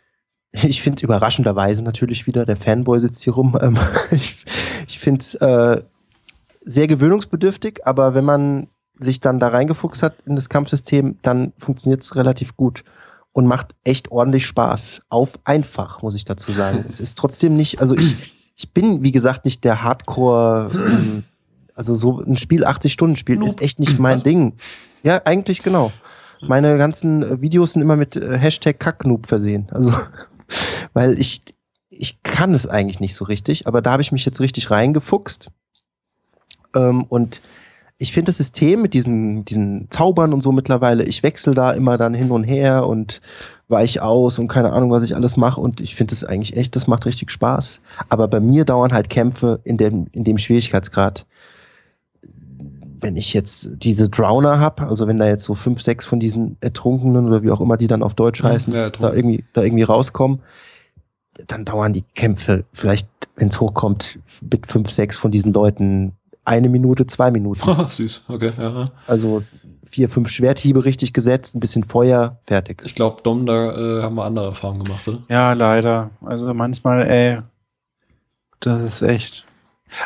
[0.52, 3.56] ich finde es überraschenderweise natürlich wieder, der Fanboy sitzt hier rum.
[3.62, 3.78] Ähm,
[4.10, 4.44] ich
[4.88, 5.82] ich finde es äh,
[6.64, 12.02] sehr gewöhnungsbedürftig, aber wenn man sich dann da reingefuchst hat in das Kampfsystem, dann funktioniert
[12.02, 12.82] es relativ gut
[13.38, 15.02] und macht echt ordentlich Spaß.
[15.10, 16.84] Auf einfach, muss ich dazu sagen.
[16.88, 18.16] es ist trotzdem nicht, also ich,
[18.56, 21.22] ich bin, wie gesagt, nicht der Hardcore, ähm,
[21.72, 24.54] also so ein Spiel, 80-Stunden-Spiel, ist echt nicht mein Ding.
[25.04, 25.92] Ja, eigentlich genau.
[26.42, 29.68] Meine ganzen äh, Videos sind immer mit äh, Hashtag Kacknoob versehen.
[29.70, 29.94] Also,
[30.92, 31.42] weil ich,
[31.90, 35.48] ich kann es eigentlich nicht so richtig, aber da habe ich mich jetzt richtig reingefuchst.
[36.74, 37.40] Ähm, und
[37.98, 41.98] ich finde das System mit diesen, diesen Zaubern und so mittlerweile, ich wechsle da immer
[41.98, 43.20] dann hin und her und
[43.66, 45.60] weich aus und keine Ahnung, was ich alles mache.
[45.60, 47.80] Und ich finde das eigentlich echt, das macht richtig Spaß.
[48.08, 51.26] Aber bei mir dauern halt Kämpfe in dem, in dem Schwierigkeitsgrad
[53.00, 56.56] wenn ich jetzt diese Drowner habe, also wenn da jetzt so fünf, sechs von diesen
[56.60, 59.84] Ertrunkenen oder wie auch immer die dann auf Deutsch heißen, ja, da, irgendwie, da irgendwie
[59.84, 60.40] rauskommen,
[61.46, 64.18] dann dauern die Kämpfe vielleicht, wenn es hochkommt,
[64.50, 66.17] mit fünf, sechs von diesen Leuten
[66.48, 67.60] eine Minute, zwei Minuten.
[67.90, 68.52] Süß, okay.
[68.58, 68.82] Ja.
[69.06, 69.42] Also
[69.84, 72.82] vier, fünf Schwerthiebe richtig gesetzt, ein bisschen Feuer, fertig.
[72.84, 75.22] Ich glaube, Dom, da äh, haben wir andere Erfahrungen gemacht, oder?
[75.28, 76.10] Ja, leider.
[76.24, 77.38] Also manchmal, ey,
[78.60, 79.44] das ist echt.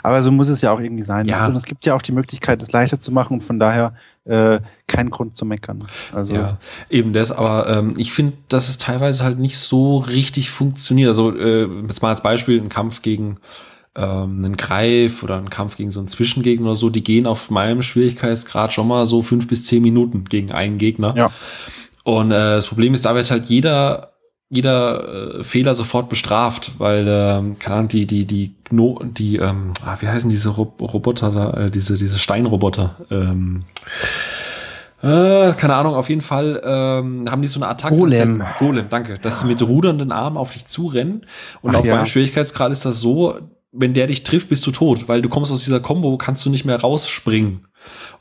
[0.03, 1.27] Aber so muss es ja auch irgendwie sein.
[1.27, 1.45] Ja.
[1.45, 4.61] Und es gibt ja auch die Möglichkeit, es leichter zu machen und von daher äh,
[4.87, 5.87] kein Grund zu meckern.
[6.13, 10.51] Also ja, eben das, aber ähm, ich finde, dass es teilweise halt nicht so richtig
[10.51, 11.09] funktioniert.
[11.09, 13.39] Also äh, jetzt mal als Beispiel ein Kampf gegen
[13.97, 17.51] ähm, einen Greif oder ein Kampf gegen so einen Zwischengegner oder so, die gehen auf
[17.51, 21.15] meinem Schwierigkeitsgrad schon mal so fünf bis zehn Minuten gegen einen Gegner.
[21.17, 21.31] Ja.
[22.05, 24.09] Und äh, das Problem ist, da wird halt jeder
[24.49, 29.73] jeder äh, Fehler sofort bestraft, weil ähm, keine Ahnung, die die die Gno die ähm,
[29.85, 33.65] ah, wie heißen diese Rob Roboter da äh, diese diese Steinroboter ähm,
[35.03, 37.97] äh, keine Ahnung, auf jeden Fall ähm, haben die so eine Attacke.
[37.97, 38.45] Golem.
[38.59, 39.19] Golem, danke.
[39.19, 41.27] Dass sie mit rudernden Armen auf dich zurennen.
[41.61, 41.97] Und Ach, auf ja.
[41.97, 43.37] meinem Schwierigkeitsgrad ist das so,
[43.73, 46.51] wenn der dich trifft, bist du tot, weil du kommst aus dieser Combo, kannst du
[46.51, 47.67] nicht mehr rausspringen.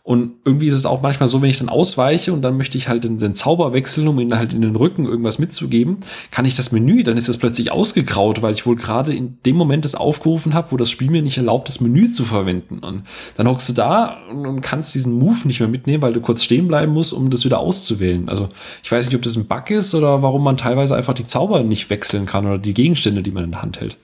[0.03, 2.87] Und irgendwie ist es auch manchmal so, wenn ich dann ausweiche und dann möchte ich
[2.87, 5.97] halt den, den Zauber wechseln, um ihnen halt in den Rücken irgendwas mitzugeben,
[6.31, 9.55] kann ich das Menü, dann ist das plötzlich ausgegraut, weil ich wohl gerade in dem
[9.55, 12.79] Moment das aufgerufen habe, wo das Spiel mir nicht erlaubt, das Menü zu verwenden.
[12.79, 13.03] Und
[13.37, 16.43] dann hockst du da und, und kannst diesen Move nicht mehr mitnehmen, weil du kurz
[16.43, 18.27] stehen bleiben musst, um das wieder auszuwählen.
[18.27, 18.49] Also
[18.81, 21.61] ich weiß nicht, ob das ein Bug ist oder warum man teilweise einfach die Zauber
[21.61, 23.97] nicht wechseln kann oder die Gegenstände, die man in der Hand hält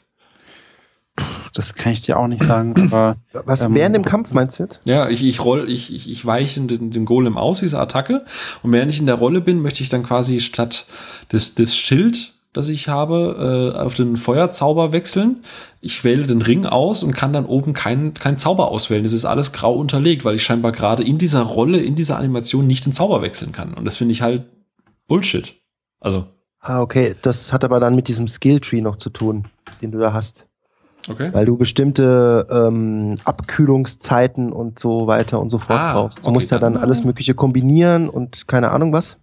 [1.57, 2.75] das kann ich dir auch nicht sagen.
[2.91, 4.79] Aber, Was ähm, während dem Kampf meinst du jetzt?
[4.85, 8.25] Ja, ich, ich roll, ich, ich, ich weiche den, den Golem aus, diese Attacke.
[8.61, 10.85] Und während ich in der Rolle bin, möchte ich dann quasi statt
[11.31, 15.43] des, des Schild, das ich habe, äh, auf den Feuerzauber wechseln.
[15.81, 19.03] Ich wähle den Ring aus und kann dann oben keinen kein Zauber auswählen.
[19.03, 22.67] Das ist alles grau unterlegt, weil ich scheinbar gerade in dieser Rolle, in dieser Animation
[22.67, 23.73] nicht den Zauber wechseln kann.
[23.73, 24.45] Und das finde ich halt
[25.07, 25.55] Bullshit.
[25.99, 26.25] Also.
[26.59, 27.15] Ah, okay.
[27.21, 29.45] Das hat aber dann mit diesem Skilltree noch zu tun,
[29.81, 30.46] den du da hast.
[31.07, 31.29] Okay.
[31.33, 36.19] Weil du bestimmte ähm, Abkühlungszeiten und so weiter und so fort ah, brauchst.
[36.19, 39.17] Du okay, musst ja dann, dann alles Mögliche kombinieren und keine Ahnung was.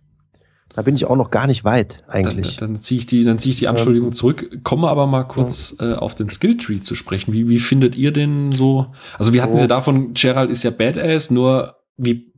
[0.75, 2.57] Da bin ich auch noch gar nicht weit, eigentlich.
[2.57, 4.61] Dann, dann ziehe ich die, dann ziehe ich die Anschuldigung ähm, zurück.
[4.65, 5.93] Komme aber mal kurz ja.
[5.93, 7.33] äh, auf den Skilltree zu sprechen.
[7.33, 8.87] Wie, wie findet ihr den so?
[9.17, 9.61] Also wir hatten oh.
[9.61, 12.33] ja davon, Gerald ist ja Badass, nur wie,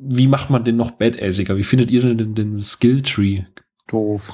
[0.00, 1.56] wie macht man den noch badassiger?
[1.56, 3.44] Wie findet ihr denn den, den Skilltree?
[3.88, 4.32] Doof.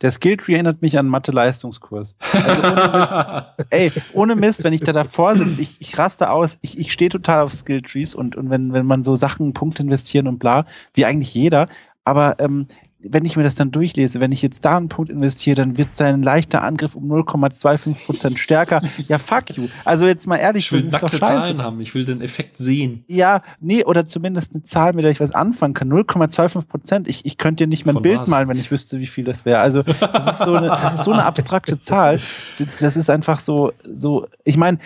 [0.00, 2.16] Der Skilltree erinnert mich an Mathe-Leistungskurs.
[2.32, 6.58] Also ohne Mist, ey, ohne Mist, wenn ich da davor sitze, ich, ich raste aus,
[6.62, 10.26] ich, ich stehe total auf Skilltrees und, und wenn, wenn man so Sachen, Punkte investieren
[10.26, 11.66] und bla, wie eigentlich jeder,
[12.04, 12.66] aber ähm,
[13.02, 15.94] wenn ich mir das dann durchlese, wenn ich jetzt da einen Punkt investiere, dann wird
[15.94, 18.82] sein leichter Angriff um 0,25 Prozent stärker.
[19.08, 19.68] ja, fuck you.
[19.84, 21.80] Also jetzt mal ehrlich, ich will das nackte Zahlen haben.
[21.80, 23.04] Ich will den Effekt sehen.
[23.08, 25.90] Ja, nee, oder zumindest eine Zahl, mit der ich was anfangen kann.
[25.90, 27.08] 0,25 Prozent.
[27.08, 28.28] Ich, ich könnte dir nicht mal ein Von Bild was?
[28.28, 29.60] malen, wenn ich wüsste, wie viel das wäre.
[29.60, 32.20] Also das ist so eine, das ist so eine abstrakte Zahl.
[32.58, 34.26] Das ist einfach so, so.
[34.44, 34.78] Ich meine,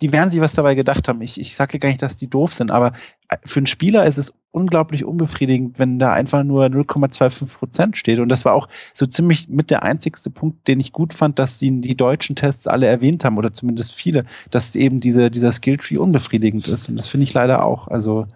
[0.00, 1.20] die werden sich was dabei gedacht haben.
[1.22, 2.92] Ich, ich sage gar nicht, dass die doof sind, aber
[3.28, 8.18] äh, für einen Spieler ist es unglaublich unbefriedigend, wenn da einfach nur 0,25 Prozent steht.
[8.18, 11.58] Und das war auch so ziemlich mit der einzigste Punkt, den ich gut fand, dass
[11.58, 15.98] sie die deutschen Tests alle erwähnt haben, oder zumindest viele, dass eben diese, dieser Skilltree
[15.98, 16.88] unbefriedigend ist.
[16.88, 17.86] Und das finde ich leider auch.
[17.86, 18.26] Also,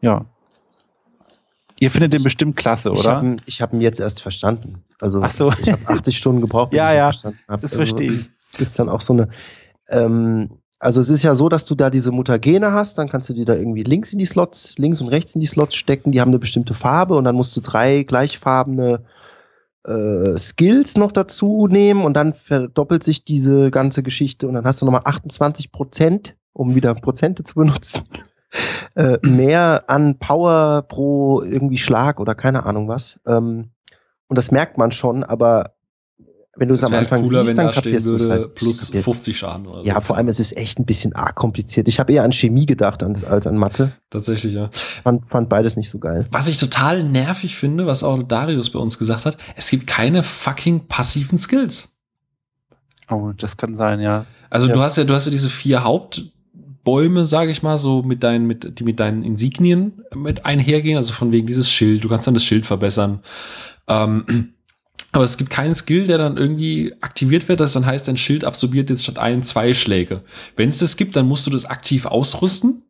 [0.00, 0.26] ja.
[1.80, 3.36] Ihr findet den bestimmt klasse, oder?
[3.46, 4.84] Ich habe hab ihn jetzt erst verstanden.
[5.00, 5.50] Also Ach so.
[5.50, 6.72] ich habe 80 Stunden gebraucht.
[6.74, 8.30] ja, ja, das also, verstehe ich.
[8.60, 9.28] Ist dann auch so eine
[9.92, 13.34] ähm, also es ist ja so, dass du da diese Mutagene hast, dann kannst du
[13.34, 16.20] die da irgendwie links in die Slots, links und rechts in die Slots stecken, die
[16.20, 19.04] haben eine bestimmte Farbe und dann musst du drei gleichfarbene
[19.84, 24.82] äh, Skills noch dazu nehmen und dann verdoppelt sich diese ganze Geschichte und dann hast
[24.82, 28.02] du nochmal 28 Prozent, um wieder Prozente zu benutzen,
[28.96, 33.20] äh, mehr an Power pro irgendwie Schlag oder keine Ahnung was.
[33.24, 33.70] Ähm,
[34.26, 35.74] und das merkt man schon, aber
[36.54, 38.54] wenn du es am Anfang cooler, siehst, dann da kapierst du es halt.
[38.54, 39.88] Plus 50 Schaden oder so.
[39.88, 41.88] Ja, vor allem es ist echt ein bisschen arg kompliziert.
[41.88, 43.92] Ich habe eher an Chemie gedacht als, als an Mathe.
[44.10, 44.68] Tatsächlich, ja.
[45.02, 46.26] Fand, fand beides nicht so geil.
[46.30, 50.22] Was ich total nervig finde, was auch Darius bei uns gesagt hat, es gibt keine
[50.22, 51.88] fucking passiven Skills.
[53.10, 54.26] Oh, das kann sein, ja.
[54.50, 54.74] Also ja.
[54.74, 58.46] du hast ja, du hast ja diese vier Hauptbäume, sage ich mal, so mit deinen,
[58.46, 62.04] mit, die mit deinen Insignien mit einhergehen, also von wegen dieses Schild.
[62.04, 63.20] Du kannst dann das Schild verbessern.
[63.88, 64.52] Ähm,
[65.10, 68.44] aber es gibt keinen Skill, der dann irgendwie aktiviert wird, das dann heißt, dein Schild
[68.44, 70.22] absorbiert jetzt statt ein, zwei Schläge.
[70.56, 72.82] Wenn es das gibt, dann musst du das aktiv ausrüsten.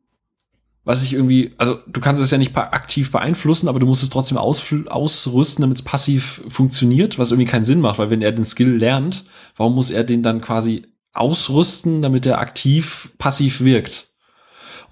[0.84, 4.10] Was ich irgendwie, also du kannst es ja nicht aktiv beeinflussen, aber du musst es
[4.10, 8.32] trotzdem aus, ausrüsten, damit es passiv funktioniert, was irgendwie keinen Sinn macht, weil wenn er
[8.32, 9.24] den Skill lernt,
[9.56, 10.82] warum muss er den dann quasi
[11.12, 14.08] ausrüsten, damit er aktiv passiv wirkt?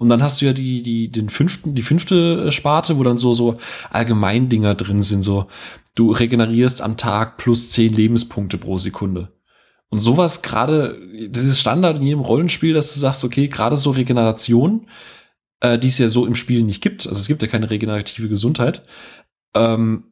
[0.01, 3.33] Und dann hast du ja die, die, den fünften, die fünfte Sparte, wo dann so,
[3.33, 3.59] so
[3.91, 5.45] Allgemeindinger drin sind, so,
[5.95, 9.33] du regenerierst am Tag plus zehn Lebenspunkte pro Sekunde.
[9.89, 10.97] Und sowas gerade,
[11.29, 14.87] das ist Standard in jedem Rollenspiel, dass du sagst, okay, gerade so Regeneration,
[15.59, 18.29] äh, die es ja so im Spiel nicht gibt, also es gibt ja keine regenerative
[18.29, 18.83] Gesundheit,
[19.53, 20.05] ähm,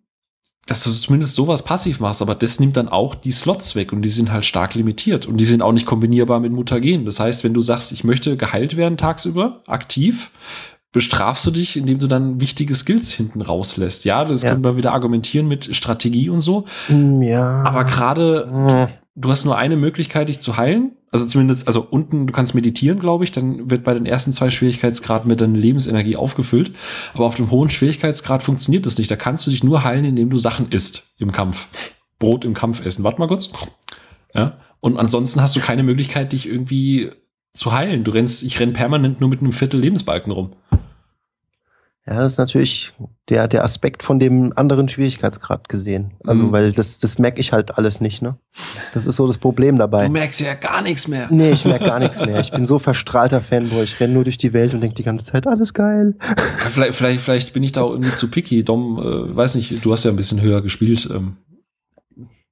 [0.65, 4.01] dass du zumindest sowas passiv machst, aber das nimmt dann auch die Slots weg und
[4.01, 7.05] die sind halt stark limitiert und die sind auch nicht kombinierbar mit Mutagen.
[7.05, 10.29] Das heißt, wenn du sagst, ich möchte geheilt werden tagsüber, aktiv,
[10.91, 14.05] bestrafst du dich, indem du dann wichtige Skills hinten rauslässt.
[14.05, 14.49] Ja, das ja.
[14.49, 16.65] könnte man wieder argumentieren mit Strategie und so.
[16.87, 17.63] Mm, ja.
[17.63, 18.89] Aber gerade, ja.
[19.15, 20.93] du hast nur eine Möglichkeit, dich zu heilen.
[21.11, 24.51] Also zumindest, also unten, du kannst meditieren, glaube ich, dann wird bei den ersten zwei
[24.51, 26.71] Schwierigkeitsgraden mit deiner Lebensenergie aufgefüllt.
[27.13, 29.09] Aber auf dem hohen Schwierigkeitsgrad funktioniert das nicht.
[29.09, 31.67] Da kannst du dich nur heilen, indem du Sachen isst im Kampf.
[32.19, 33.03] Brot im Kampf essen.
[33.03, 33.49] Warte mal kurz.
[34.33, 34.57] Ja.
[34.81, 37.11] Und ansonsten hast du keine Möglichkeit, dich irgendwie
[37.53, 38.03] zu heilen.
[38.03, 40.53] Du rennst, ich renn permanent nur mit einem Viertel Lebensbalken rum.
[42.09, 42.91] Ja, das ist natürlich
[43.29, 46.13] der, der Aspekt von dem anderen Schwierigkeitsgrad gesehen.
[46.25, 46.51] Also, mhm.
[46.51, 48.35] weil das, das merke ich halt alles nicht, ne?
[48.95, 50.07] Das ist so das Problem dabei.
[50.07, 51.27] Du merkst ja gar nichts mehr.
[51.29, 52.39] Nee, ich merke gar nichts mehr.
[52.39, 53.83] Ich bin so verstrahlter Fanboy.
[53.83, 56.15] Ich renne nur durch die Welt und denke die ganze Zeit, alles geil.
[56.71, 58.63] vielleicht, vielleicht, vielleicht bin ich da auch irgendwie zu picky.
[58.63, 61.07] Dom, äh, weiß nicht, du hast ja ein bisschen höher gespielt.
[61.13, 61.37] Ähm,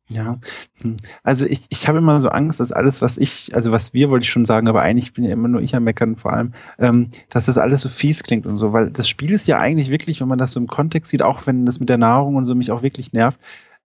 [0.10, 0.38] ja,
[0.82, 0.96] hm.
[1.24, 4.24] also ich, ich habe immer so Angst, dass alles, was ich, also was wir wollte
[4.24, 7.10] ich schon sagen, aber eigentlich bin ja immer nur ich am Meckern vor allem, ähm,
[7.30, 10.22] dass das alles so fies klingt und so, weil das Spiel ist ja eigentlich wirklich,
[10.22, 12.56] wenn man das so im Kontext sieht, auch wenn das mit der Nahrung und so
[12.56, 13.40] mich auch wirklich nervt,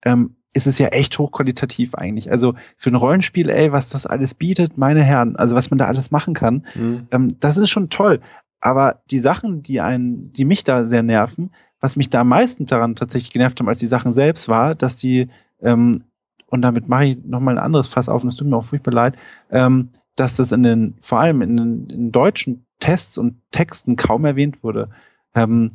[0.04, 2.30] ähm, ist es ja echt hochqualitativ eigentlich.
[2.30, 5.86] Also für ein Rollenspiel, ey, was das alles bietet, meine Herren, also was man da
[5.86, 7.08] alles machen kann, mhm.
[7.10, 8.20] ähm, das ist schon toll.
[8.60, 11.50] Aber die Sachen, die einen, die mich da sehr nerven,
[11.80, 14.96] was mich da am meisten daran tatsächlich genervt haben als die Sachen selbst, war, dass
[14.96, 15.28] die
[15.60, 16.04] ähm,
[16.53, 18.92] und damit mache ich nochmal ein anderes Fass auf, und es tut mir auch furchtbar
[18.92, 19.16] leid,
[19.50, 24.26] ähm, dass das in den, vor allem in den in deutschen Tests und Texten kaum
[24.26, 24.90] erwähnt wurde.
[25.34, 25.72] Ähm,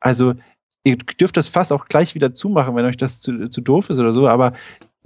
[0.00, 0.34] also,
[0.82, 4.00] ihr dürft das Fass auch gleich wieder zumachen, wenn euch das zu, zu doof ist
[4.00, 4.54] oder so, aber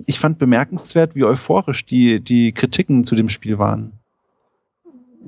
[0.06, 3.92] ich fand bemerkenswert, wie euphorisch die, die Kritiken zu dem Spiel waren.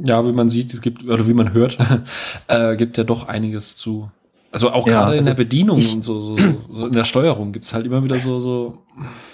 [0.03, 1.77] Ja, wie man sieht, es gibt, oder wie man hört,
[2.49, 4.11] äh, gibt ja doch einiges zu
[4.55, 7.03] also auch ja, gerade in also der Bedienung ich, und so, so, so, in der
[7.03, 8.85] Steuerung gibt es halt immer wieder so, so.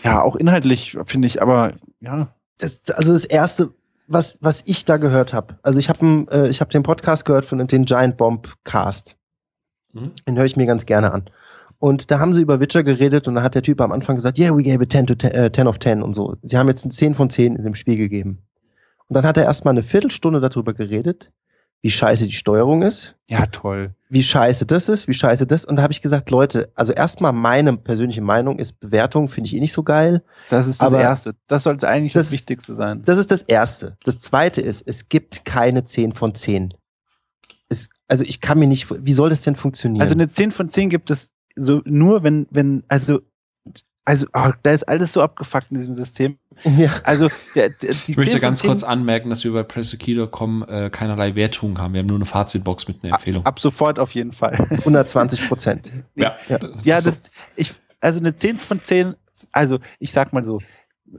[0.03, 2.35] Ja, auch inhaltlich finde ich, aber ja.
[2.57, 3.75] Das, also das erste,
[4.07, 7.45] was, was ich da gehört habe, also ich habe äh, ich hab den Podcast gehört
[7.45, 9.19] von den Giant Bomb Cast.
[9.93, 10.13] Mhm.
[10.27, 11.29] Den höre ich mir ganz gerne an.
[11.79, 14.39] Und da haben sie über Witcher geredet und da hat der Typ am Anfang gesagt,
[14.39, 16.37] yeah, we gave it 10, to 10, äh, 10 of 10 und so.
[16.41, 18.47] Sie haben jetzt ein 10 von 10 in dem Spiel gegeben.
[19.07, 21.31] Und dann hat er erstmal eine Viertelstunde darüber geredet,
[21.83, 23.15] wie scheiße die Steuerung ist.
[23.29, 23.95] Ja, toll.
[24.09, 25.65] Wie scheiße das ist, wie scheiße das.
[25.65, 29.57] Und da habe ich gesagt, Leute, also erstmal meine persönliche Meinung ist, Bewertung finde ich
[29.57, 30.23] eh nicht so geil.
[30.49, 31.35] Das ist das Erste.
[31.47, 33.03] Das sollte eigentlich das, das, Wichtigste sein.
[33.05, 33.97] Das ist das Erste.
[34.05, 36.75] Das Zweite ist, es gibt keine 10 von 10.
[37.69, 40.03] Es, also ich kann mir nicht, wie soll das denn funktionieren?
[40.03, 43.21] Also eine 10 von 10 gibt es so nur, wenn, wenn, also
[44.05, 46.39] also, oh, da ist alles so abgefuckt in diesem System.
[46.65, 46.91] Ja.
[47.05, 51.35] Also, der, der, die ich möchte ganz kurz anmerken, dass wir bei PressOkey.com äh, keinerlei
[51.35, 51.93] Wertungen haben.
[51.93, 53.45] Wir haben nur eine Fazitbox mit einer Empfehlung.
[53.45, 54.55] Ab, ab sofort auf jeden Fall.
[54.71, 55.93] 120 Prozent.
[56.15, 56.37] ja.
[56.49, 56.59] ja.
[56.83, 57.23] Ja, das,
[57.57, 59.15] ich, also eine 10 von 10,
[59.53, 60.61] also ich sag mal so,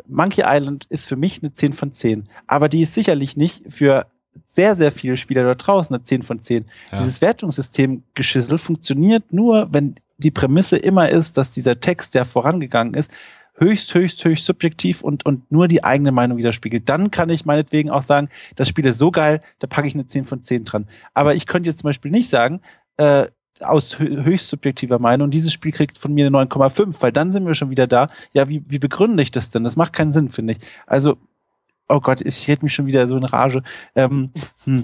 [0.08, 2.30] Monkey Island ist für mich eine 10 von 10.
[2.48, 4.08] Aber die ist sicherlich nicht für
[4.48, 6.66] sehr, sehr viele Spieler da draußen eine 10 von 10.
[6.92, 6.98] Ja.
[6.98, 12.94] Dieses Wertungssystem Geschissel funktioniert nur, wenn die Prämisse immer ist, dass dieser Text, der vorangegangen
[12.94, 13.12] ist,
[13.56, 16.90] höchst, höchst, höchst subjektiv und, und nur die eigene Meinung widerspiegelt.
[16.90, 20.08] Dann kann ich meinetwegen auch sagen, das Spiel ist so geil, da packe ich eine
[20.08, 20.88] 10 von 10 dran.
[21.14, 22.62] Aber ich könnte jetzt zum Beispiel nicht sagen,
[22.98, 23.28] äh,
[23.60, 27.54] aus höchst subjektiver Meinung, dieses Spiel kriegt von mir eine 9,5, weil dann sind wir
[27.54, 28.08] schon wieder da.
[28.34, 29.64] Ja, wie, wie begründe ich das denn?
[29.64, 30.60] Das macht keinen Sinn, finde ich.
[30.88, 31.18] Also,
[31.88, 33.62] oh Gott, ich rede mich schon wieder so in Rage.
[33.94, 34.32] Ähm,
[34.64, 34.84] hm.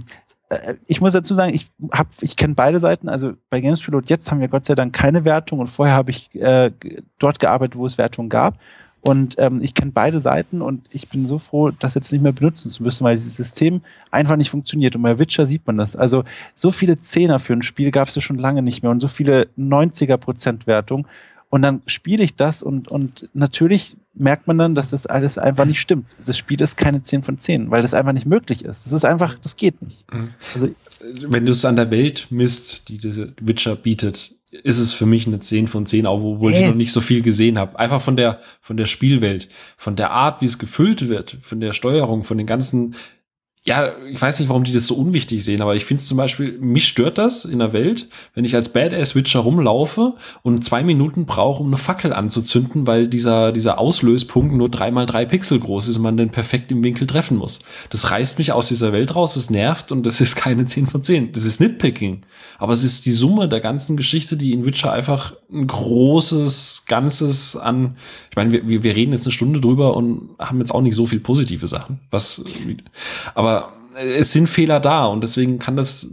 [0.49, 3.09] Äh, ich muss dazu sagen, ich hab, ich kenne beide Seiten.
[3.09, 6.33] Also bei Gamespilot jetzt haben wir Gott sei Dank keine Wertung und vorher habe ich
[6.35, 6.71] äh,
[7.19, 8.57] dort gearbeitet, wo es Wertungen gab.
[9.01, 12.33] Und ähm, ich kenne beide Seiten und ich bin so froh, das jetzt nicht mehr
[12.33, 13.81] benutzen zu müssen, weil dieses System
[14.11, 14.95] einfach nicht funktioniert.
[14.95, 15.95] Und bei Witcher sieht man das.
[15.95, 16.23] Also
[16.55, 19.07] so viele Zehner für ein Spiel gab es ja schon lange nicht mehr und so
[19.07, 21.07] viele 90er Prozent Wertung.
[21.49, 25.63] Und dann spiele ich das und, und natürlich merkt man dann, dass das alles einfach
[25.63, 26.07] nicht stimmt.
[26.25, 28.85] Das Spiel ist keine 10 von 10, weil das einfach nicht möglich ist.
[28.85, 30.11] Das ist einfach, das geht nicht.
[30.11, 30.33] Mhm.
[30.53, 30.69] Also,
[30.99, 35.27] wenn du es an der Welt misst, die diese Witcher bietet, ist es für mich
[35.27, 36.61] eine 10 von 10, auch obwohl hey.
[36.61, 37.77] ich noch nicht so viel gesehen habe.
[37.79, 41.73] Einfach von der, von der Spielwelt, von der Art, wie es gefüllt wird, von der
[41.73, 42.95] Steuerung, von den ganzen
[43.67, 46.15] ja, ich weiß nicht, warum die das so unwichtig sehen, aber ich finde es zum
[46.15, 51.25] Beispiel, mich stört das in der Welt, wenn ich als Badass-Witcher rumlaufe und zwei Minuten
[51.25, 55.89] brauche, um eine Fackel anzuzünden, weil dieser, dieser Auslöspunkt nur drei mal drei Pixel groß
[55.89, 57.59] ist und man den perfekt im Winkel treffen muss.
[57.89, 61.01] Das reißt mich aus dieser Welt raus, das nervt und das ist keine 10 von
[61.01, 61.33] 10.
[61.33, 62.21] Das ist Nitpicking.
[62.59, 67.57] Aber es ist die Summe der ganzen Geschichte, die in Witcher einfach ein großes Ganzes
[67.57, 67.97] an,
[68.29, 71.05] ich meine, wir, wir reden jetzt eine Stunde drüber und haben jetzt auch nicht so
[71.05, 71.99] viel positive Sachen.
[72.11, 72.43] Was,
[73.35, 73.56] aber
[73.97, 76.11] es sind Fehler da und deswegen kann das,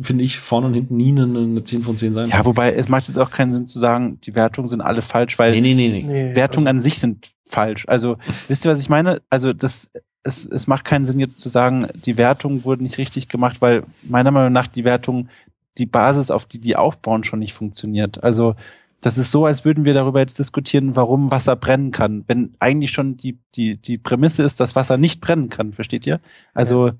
[0.00, 2.28] finde ich, vorne und hinten nie eine, eine 10 von 10 sein.
[2.28, 5.38] Ja, wobei es macht jetzt auch keinen Sinn zu sagen, die Wertungen sind alle falsch,
[5.38, 6.34] weil nee, nee, nee, nee.
[6.34, 7.86] Wertungen an sich sind falsch.
[7.88, 8.16] Also,
[8.48, 9.22] wisst ihr, was ich meine?
[9.30, 9.90] Also, das,
[10.22, 13.84] es, es macht keinen Sinn jetzt zu sagen, die Wertungen wurden nicht richtig gemacht, weil
[14.02, 15.30] meiner Meinung nach die Wertungen,
[15.78, 18.22] die Basis, auf die die aufbauen, schon nicht funktioniert.
[18.22, 18.54] Also,
[19.00, 22.90] das ist so, als würden wir darüber jetzt diskutieren, warum Wasser brennen kann, wenn eigentlich
[22.90, 26.20] schon die, die, die Prämisse ist, dass Wasser nicht brennen kann, versteht ihr?
[26.54, 26.94] Also, ja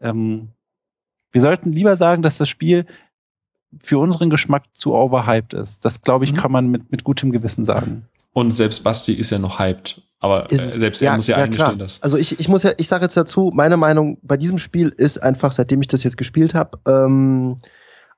[0.00, 0.48] ähm,
[1.32, 2.86] wir sollten lieber sagen, dass das Spiel
[3.80, 5.84] für unseren Geschmack zu overhyped ist.
[5.84, 6.36] Das, glaube ich, mhm.
[6.36, 8.06] kann man mit, mit gutem Gewissen sagen.
[8.32, 10.02] Und selbst Basti ist ja noch hyped.
[10.18, 12.02] Aber äh, selbst er ja, muss ja, ja eingestehen, dass.
[12.02, 15.18] Also ich, ich muss ja, ich sage jetzt dazu, meine Meinung bei diesem Spiel ist
[15.18, 17.56] einfach, seitdem ich das jetzt gespielt habe, ähm,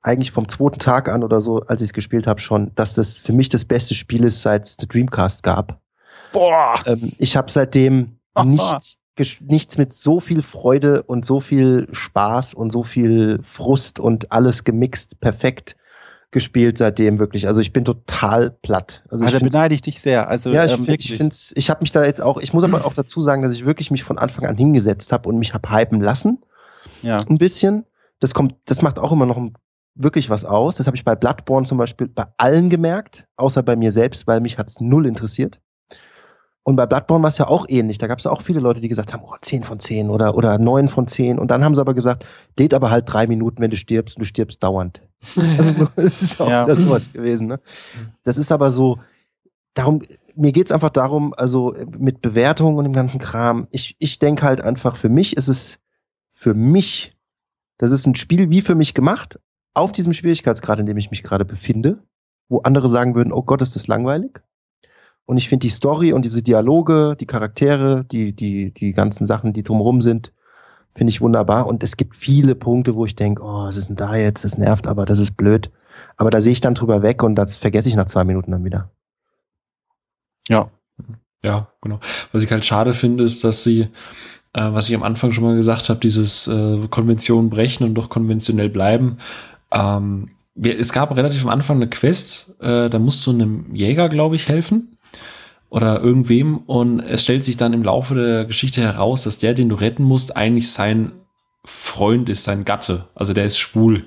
[0.02, 3.18] eigentlich vom zweiten Tag an oder so, als ich es gespielt habe, schon, dass das
[3.18, 5.80] für mich das beste Spiel ist, seit es The Dreamcast gab.
[6.32, 6.74] Boah!
[6.86, 8.98] Ähm, ich habe seitdem nichts,
[9.40, 14.64] nichts mit so viel Freude und so viel Spaß und so viel Frust und alles
[14.64, 15.76] gemixt perfekt
[16.30, 17.46] gespielt seitdem wirklich.
[17.46, 19.04] Also ich bin total platt.
[19.10, 20.28] Also ich da beneide ich dich sehr.
[20.28, 22.86] Also ja, ich, ähm, ich finde ich habe mich da jetzt auch, ich muss aber
[22.86, 25.70] auch dazu sagen, dass ich wirklich mich von Anfang an hingesetzt habe und mich habe
[25.70, 26.42] hypen lassen.
[27.02, 27.18] Ja.
[27.18, 27.84] Ein bisschen.
[28.18, 29.38] Das kommt, das macht auch immer noch
[29.94, 30.76] wirklich was aus.
[30.76, 34.40] Das habe ich bei Bloodborne zum Beispiel bei allen gemerkt, außer bei mir selbst, weil
[34.40, 35.60] mich hat's null interessiert.
[36.64, 37.98] Und bei Bloodborne war es ja auch ähnlich.
[37.98, 40.58] Da gab es auch viele Leute, die gesagt haben, oh, 10 von 10 oder, oder
[40.58, 41.38] 9 von 10.
[41.38, 42.24] Und dann haben sie aber gesagt,
[42.56, 45.02] lädt aber halt drei Minuten, wenn du stirbst und du stirbst dauernd.
[45.58, 46.64] also so, das ist auch ja.
[46.64, 47.48] das was gewesen.
[47.48, 47.60] Ne?
[48.22, 48.98] Das ist aber so,
[49.74, 50.02] darum,
[50.36, 54.60] mir geht's einfach darum, also mit Bewertungen und dem ganzen Kram, ich, ich denke halt
[54.60, 55.80] einfach, für mich ist es,
[56.30, 57.16] für mich,
[57.78, 59.38] das ist ein Spiel wie für mich gemacht,
[59.74, 62.02] auf diesem Schwierigkeitsgrad, in dem ich mich gerade befinde,
[62.48, 64.40] wo andere sagen würden, oh Gott, ist das langweilig.
[65.24, 69.52] Und ich finde die Story und diese Dialoge, die Charaktere, die, die, die ganzen Sachen,
[69.52, 70.32] die drumherum sind,
[70.90, 71.66] finde ich wunderbar.
[71.66, 74.44] Und es gibt viele Punkte, wo ich denke, oh, was ist denn da jetzt?
[74.44, 75.70] Das nervt, aber das ist blöd.
[76.16, 78.64] Aber da sehe ich dann drüber weg und das vergesse ich nach zwei Minuten dann
[78.64, 78.90] wieder.
[80.48, 80.70] Ja.
[81.42, 81.98] Ja, genau.
[82.32, 83.88] Was ich halt schade finde, ist, dass sie,
[84.52, 88.10] äh, was ich am Anfang schon mal gesagt habe, dieses äh, Konvention brechen und doch
[88.10, 89.18] konventionell bleiben.
[89.72, 94.08] Ähm, wir, es gab relativ am Anfang eine Quest, äh, da musst du einem Jäger,
[94.08, 94.91] glaube ich, helfen
[95.72, 99.70] oder irgendwem und es stellt sich dann im Laufe der Geschichte heraus, dass der, den
[99.70, 101.12] du retten musst, eigentlich sein
[101.64, 103.08] Freund ist, sein Gatte.
[103.14, 104.04] Also der ist schwul.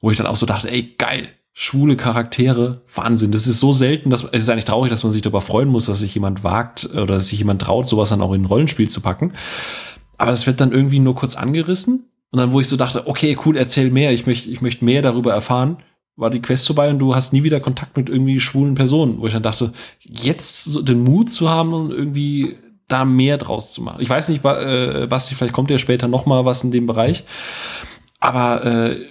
[0.00, 3.30] Wo ich dann auch so dachte, ey, geil, schwule Charaktere, Wahnsinn.
[3.30, 5.84] Das ist so selten, dass es ist eigentlich traurig, dass man sich darüber freuen muss,
[5.84, 8.88] dass sich jemand wagt oder dass sich jemand traut, sowas dann auch in ein Rollenspiel
[8.88, 9.34] zu packen.
[10.16, 12.06] Aber es wird dann irgendwie nur kurz angerissen.
[12.30, 15.02] Und dann, wo ich so dachte, okay, cool, erzähl mehr, ich möchte, ich möchte mehr
[15.02, 15.76] darüber erfahren
[16.20, 19.26] war die Quest vorbei und du hast nie wieder Kontakt mit irgendwie schwulen Personen, wo
[19.26, 22.56] ich dann dachte, jetzt so den Mut zu haben und irgendwie
[22.88, 24.00] da mehr draus zu machen.
[24.00, 27.24] Ich weiß nicht, äh, Basti, vielleicht kommt ja später noch mal was in dem Bereich,
[28.18, 29.06] aber äh,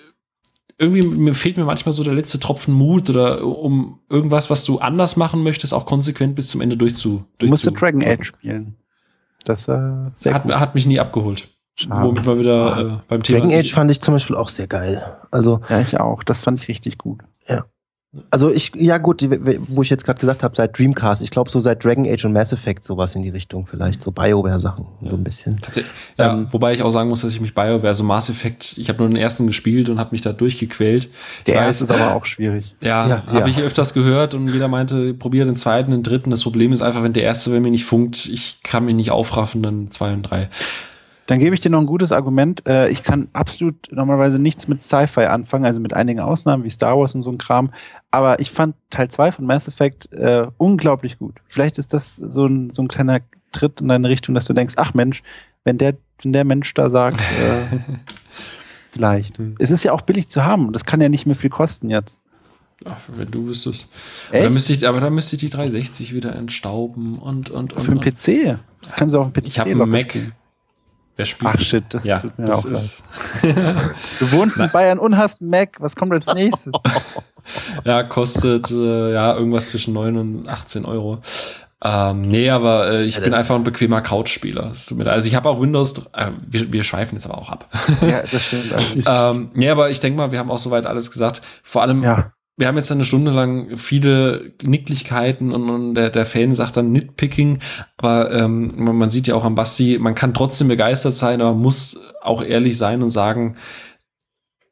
[0.78, 4.80] irgendwie mir fehlt mir manchmal so der letzte Tropfen Mut oder um irgendwas, was du
[4.80, 7.26] anders machen möchtest, auch konsequent bis zum Ende durchzu.
[7.38, 8.76] durchzu du musst Dragon Age spielen.
[9.46, 9.74] Das äh,
[10.32, 11.50] hat, hat mich nie abgeholt.
[11.80, 12.06] Schade.
[12.06, 15.18] Womit wir wieder äh, beim Thema Dragon Age fand ich zum Beispiel auch sehr geil.
[15.32, 16.24] Also ja, ich auch.
[16.24, 17.22] Das fand ich richtig gut.
[17.48, 17.66] Ja.
[18.32, 19.22] Also ich, ja gut,
[19.68, 22.34] wo ich jetzt gerade gesagt habe, seit Dreamcast, ich glaube so seit Dragon Age und
[22.34, 25.58] Mass Effect sowas in die Richtung, vielleicht so BioWare-Sachen, so ein bisschen.
[25.62, 25.94] Tatsächlich.
[26.18, 28.90] Ja, ähm, wobei ich auch sagen muss, dass ich mich BioWare, so Mass Effect, ich
[28.90, 31.10] habe nur den ersten gespielt und habe mich da durchgequält.
[31.46, 32.76] Der ich erste weiß, ist aber auch schwierig.
[32.82, 33.48] Ja, ja habe ja.
[33.48, 36.32] ich öfters gehört und jeder meinte, probier den zweiten, den dritten.
[36.32, 39.12] Das Problem ist einfach, wenn der erste, wenn mir nicht funkt, ich kann mich nicht
[39.12, 40.50] aufraffen, dann zwei und drei.
[41.30, 42.66] Dann gebe ich dir noch ein gutes Argument.
[42.66, 46.98] Äh, ich kann absolut normalerweise nichts mit Sci-Fi anfangen, also mit einigen Ausnahmen wie Star
[46.98, 47.72] Wars und so ein Kram.
[48.10, 51.36] Aber ich fand Teil 2 von Mass Effect äh, unglaublich gut.
[51.48, 53.20] Vielleicht ist das so ein, so ein kleiner
[53.52, 55.22] Tritt in deine Richtung, dass du denkst, ach Mensch,
[55.64, 57.78] wenn der, wenn der Mensch da sagt, äh,
[58.90, 59.38] vielleicht.
[59.38, 59.54] Hm.
[59.60, 60.74] Es ist ja auch billig zu haben.
[60.74, 62.22] Das kann ja nicht mehr viel kosten jetzt.
[62.86, 63.88] Ach, wenn du wüsstest.
[64.30, 67.84] Aber dann, müsste ich, aber dann müsste ich die 360 wieder entstauben und, und, und.
[67.84, 68.58] Für einen PC.
[68.82, 70.10] Das kann sie auf dem PC Ich habe einen Mac.
[70.10, 70.34] Spielen.
[71.20, 71.52] Wer spielt?
[71.54, 73.04] Ach shit, das ja, tut mir das auch ist
[74.22, 75.76] Du wohnst in Bayern und hast Mac.
[75.80, 76.72] Was kommt als nächstes?
[77.84, 81.22] ja, kostet äh, ja irgendwas zwischen 9 und 18 Euro.
[81.84, 84.72] Ähm, nee, aber äh, ich ja, bin einfach ein bequemer Couch-Spieler.
[85.08, 87.68] Also ich habe auch Windows, äh, wir, wir schweifen jetzt aber auch ab.
[88.02, 88.74] ja, das stimmt.
[89.06, 91.42] ähm, nee, aber ich denke mal, wir haben auch soweit alles gesagt.
[91.64, 96.26] Vor allem, ja wir haben jetzt eine Stunde lang viele Nicklichkeiten und, und der, der
[96.26, 97.60] Fan sagt dann Nitpicking,
[97.96, 101.54] aber ähm, man, man sieht ja auch am Basti, man kann trotzdem begeistert sein, aber
[101.54, 103.56] muss auch ehrlich sein und sagen,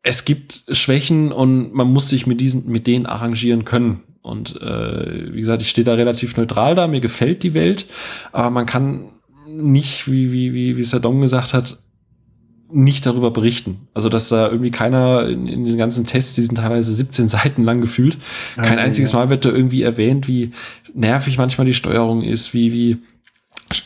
[0.04, 4.04] es gibt Schwächen und man muss sich mit diesen, mit denen arrangieren können.
[4.22, 7.86] Und äh, wie gesagt, ich stehe da relativ neutral da, mir gefällt die Welt,
[8.34, 9.12] aber man kann
[9.48, 11.78] nicht, wie, wie, wie, wie Sadong gesagt hat,
[12.70, 13.88] nicht darüber berichten.
[13.94, 17.64] Also, dass da irgendwie keiner in, in, den ganzen Tests, die sind teilweise 17 Seiten
[17.64, 18.18] lang gefühlt,
[18.56, 20.52] kein einziges Mal wird da irgendwie erwähnt, wie
[20.94, 22.98] nervig manchmal die Steuerung ist, wie, wie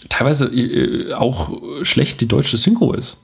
[0.09, 1.51] teilweise äh, auch
[1.83, 3.21] schlecht die deutsche Synchro ist.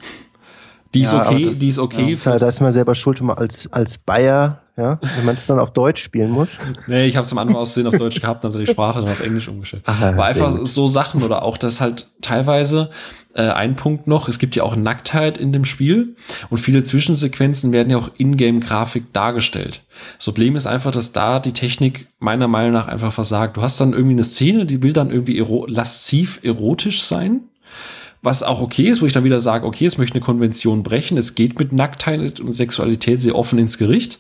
[0.94, 2.02] Die ist ja, okay, das, die ist okay.
[2.02, 5.36] Das ist halt, da ist man selber schuld, immer als, als Bayer, ja, wenn man
[5.36, 6.58] das dann auf Deutsch spielen muss.
[6.86, 9.22] Nee, ich habe es am Anfang aussehen auf Deutsch gehabt, dann die Sprache dann auf
[9.22, 9.84] Englisch umgestellt.
[9.86, 12.92] Aber einfach so Sachen oder auch, dass halt teilweise
[13.34, 16.16] äh, ein Punkt noch, es gibt ja auch Nacktheit in dem Spiel
[16.50, 19.84] und viele Zwischensequenzen werden ja auch Ingame-Grafik dargestellt.
[20.18, 23.58] Das Problem ist einfach, dass da die Technik meiner Meinung nach einfach versagt.
[23.58, 27.42] Du hast dann irgendwie eine Szene, die will dann irgendwie ero lasziv erotisch sein
[28.28, 31.18] was auch okay ist, wo ich dann wieder sage, okay, es möchte eine Konvention brechen,
[31.18, 34.20] es geht mit Nacktheit und Sexualität sehr offen ins Gericht.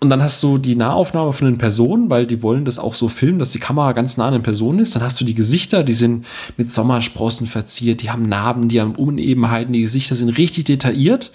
[0.00, 3.08] Und dann hast du die Nahaufnahme von den Personen, weil die wollen das auch so
[3.08, 4.94] filmen, dass die Kamera ganz nah an den Personen ist.
[4.94, 6.24] Dann hast du die Gesichter, die sind
[6.56, 11.32] mit Sommersprossen verziert, die haben Narben, die haben Unebenheiten, die Gesichter sind richtig detailliert.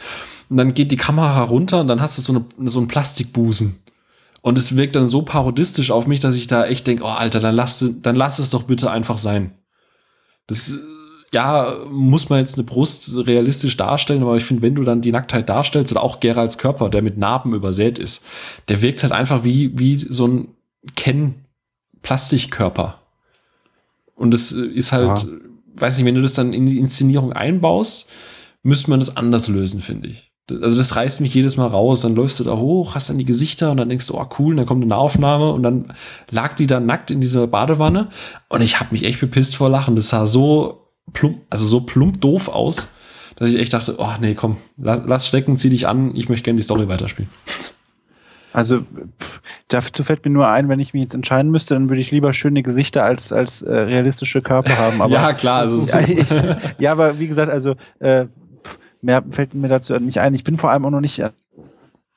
[0.49, 3.75] Und dann geht die Kamera runter und dann hast du so, eine, so einen Plastikbusen.
[4.41, 7.39] Und es wirkt dann so parodistisch auf mich, dass ich da echt denke, oh Alter,
[7.39, 9.51] dann lass, dann lass es doch bitte einfach sein.
[10.47, 10.73] Das
[11.33, 15.13] ja, muss man jetzt eine Brust realistisch darstellen, aber ich finde, wenn du dann die
[15.13, 18.25] Nacktheit darstellst oder auch Geralds Körper, der mit Narben übersät ist,
[18.67, 20.49] der wirkt halt einfach wie, wie so ein
[20.95, 22.99] Ken-Plastikkörper.
[24.15, 25.29] Und es ist halt, ja.
[25.75, 28.09] weiß nicht, wenn du das dann in die Inszenierung einbaust,
[28.61, 30.31] müsste man das anders lösen, finde ich.
[30.49, 32.01] Also das reißt mich jedes Mal raus.
[32.01, 34.53] Dann läufst du da hoch, hast dann die Gesichter und dann denkst du, oh cool,
[34.53, 35.93] und dann kommt eine Aufnahme und dann
[36.29, 38.09] lag die da nackt in dieser Badewanne
[38.49, 39.95] und ich habe mich echt bepisst vor Lachen.
[39.95, 40.80] Das sah so
[41.13, 42.89] plump, also so plump doof aus,
[43.35, 46.45] dass ich echt dachte, oh nee, komm, lass, lass stecken, zieh dich an, ich möchte
[46.45, 47.29] gerne die Story weiterspielen.
[48.53, 52.01] Also pff, dazu fällt mir nur ein, wenn ich mich jetzt entscheiden müsste, dann würde
[52.01, 55.01] ich lieber schöne Gesichter als, als äh, realistische Körper haben.
[55.01, 55.59] Aber, ja, klar.
[55.59, 56.27] Also ja, ich,
[56.79, 58.25] ja, aber wie gesagt, also äh,
[59.01, 60.33] mehr fällt mir dazu nicht ein.
[60.33, 61.23] Ich bin vor allem auch noch nicht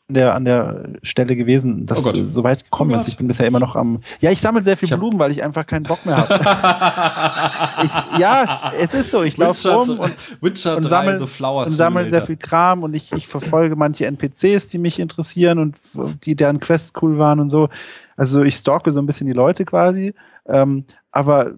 [0.08, 3.08] der, an der Stelle gewesen, dass oh so weit gekommen oh ist.
[3.08, 4.00] Ich bin bisher immer noch am.
[4.20, 6.34] Ja, ich sammle sehr viel ich Blumen, weil ich einfach keinen Bock mehr habe.
[8.20, 9.22] ja, es ist so.
[9.22, 10.12] Ich laufe rum und,
[10.42, 14.98] Witcher und sammle und sehr viel Kram und ich, ich verfolge manche NPCs, die mich
[14.98, 15.76] interessieren und
[16.24, 17.70] die deren Quests cool waren und so.
[18.16, 20.12] Also ich stalke so ein bisschen die Leute quasi.
[20.46, 21.52] Ähm, aber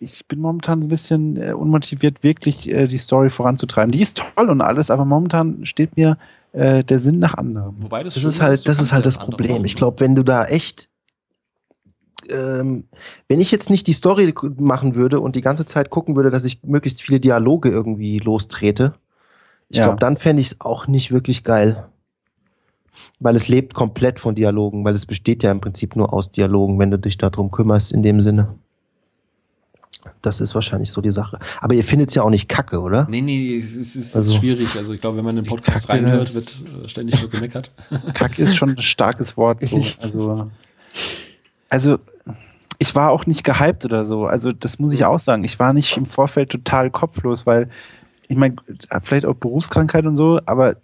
[0.00, 3.92] ich bin momentan ein bisschen äh, unmotiviert, wirklich äh, die Story voranzutreiben.
[3.92, 6.18] Die ist toll und alles, aber momentan steht mir
[6.54, 7.76] äh, der Sinn nach anderem.
[7.82, 9.64] Wobei das, das ist halt, das ist halt das Problem.
[9.64, 10.88] Ich glaube, wenn du da echt
[12.30, 12.84] ähm,
[13.28, 16.44] wenn ich jetzt nicht die Story machen würde und die ganze Zeit gucken würde, dass
[16.44, 18.94] ich möglichst viele Dialoge irgendwie lostrete,
[19.68, 19.84] ich ja.
[19.84, 21.88] glaube, dann fände ich es auch nicht wirklich geil.
[23.18, 26.78] Weil es lebt komplett von Dialogen, weil es besteht ja im Prinzip nur aus Dialogen,
[26.78, 28.54] wenn du dich darum kümmerst in dem Sinne.
[30.22, 31.38] Das ist wahrscheinlich so die Sache.
[31.60, 33.06] Aber ihr findet es ja auch nicht kacke, oder?
[33.10, 34.74] Nee, nee, es ist, es ist also, schwierig.
[34.76, 37.70] Also ich glaube, wenn man den Podcast Kacke reinhört, wird äh, ständig so gemeckert.
[38.14, 39.64] Kacke ist schon ein starkes Wort.
[39.66, 39.82] So.
[40.00, 40.50] Also,
[41.68, 41.98] also
[42.78, 44.26] ich war auch nicht gehypt oder so.
[44.26, 45.44] Also das muss ich auch sagen.
[45.44, 47.70] Ich war nicht im Vorfeld total kopflos, weil
[48.28, 48.56] ich meine,
[49.02, 50.76] vielleicht auch Berufskrankheit und so, aber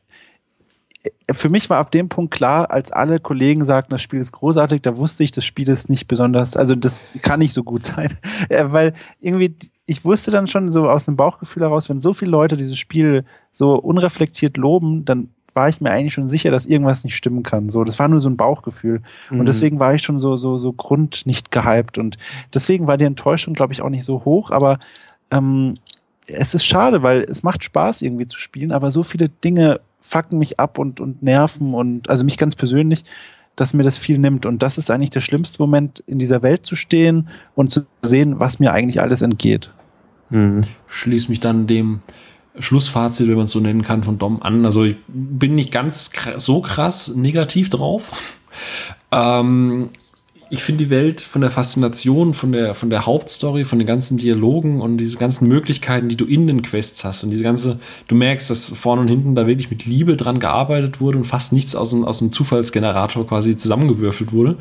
[1.32, 4.82] für mich war ab dem Punkt klar, als alle Kollegen sagten, das Spiel ist großartig,
[4.82, 8.12] da wusste ich, das Spiel ist nicht besonders, also das kann nicht so gut sein.
[8.50, 9.54] Weil irgendwie,
[9.86, 13.24] ich wusste dann schon so aus dem Bauchgefühl heraus, wenn so viele Leute dieses Spiel
[13.50, 17.70] so unreflektiert loben, dann war ich mir eigentlich schon sicher, dass irgendwas nicht stimmen kann.
[17.70, 19.02] So, das war nur so ein Bauchgefühl.
[19.30, 19.40] Mhm.
[19.40, 21.98] Und deswegen war ich schon so, so, so grund nicht gehypt.
[21.98, 22.18] Und
[22.54, 24.52] deswegen war die Enttäuschung, glaube ich, auch nicht so hoch.
[24.52, 24.78] Aber
[25.32, 25.74] ähm,
[26.26, 30.38] es ist schade, weil es macht Spaß irgendwie zu spielen, aber so viele Dinge fucken
[30.38, 33.04] mich ab und, und nerven und also mich ganz persönlich,
[33.56, 34.46] dass mir das viel nimmt.
[34.46, 38.40] Und das ist eigentlich der schlimmste Moment, in dieser Welt zu stehen und zu sehen,
[38.40, 39.72] was mir eigentlich alles entgeht.
[40.30, 40.62] Hm.
[40.86, 42.00] Schließ mich dann dem
[42.58, 44.64] Schlussfazit, wenn man es so nennen kann, von Dom an.
[44.64, 48.36] Also ich bin nicht ganz so krass negativ drauf.
[49.12, 49.90] Ähm,
[50.52, 54.18] ich finde die Welt von der Faszination, von der, von der Hauptstory, von den ganzen
[54.18, 57.78] Dialogen und diese ganzen Möglichkeiten, die du in den Quests hast und diese ganze,
[58.08, 61.52] du merkst, dass vorne und hinten da wirklich mit Liebe dran gearbeitet wurde und fast
[61.52, 64.56] nichts aus dem, aus dem Zufallsgenerator quasi zusammengewürfelt wurde.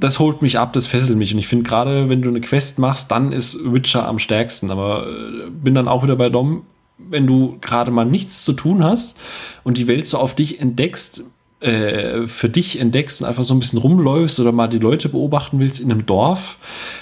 [0.00, 1.32] Das holt mich ab, das fesselt mich.
[1.32, 4.72] Und ich finde gerade, wenn du eine Quest machst, dann ist Witcher am stärksten.
[4.72, 6.62] Aber äh, bin dann auch wieder bei Dom,
[6.98, 9.18] wenn du gerade mal nichts zu tun hast
[9.62, 11.22] und die Welt so auf dich entdeckst,
[11.60, 15.58] äh, für dich entdeckst und einfach so ein bisschen rumläufst oder mal die Leute beobachten
[15.58, 16.56] willst in einem Dorf,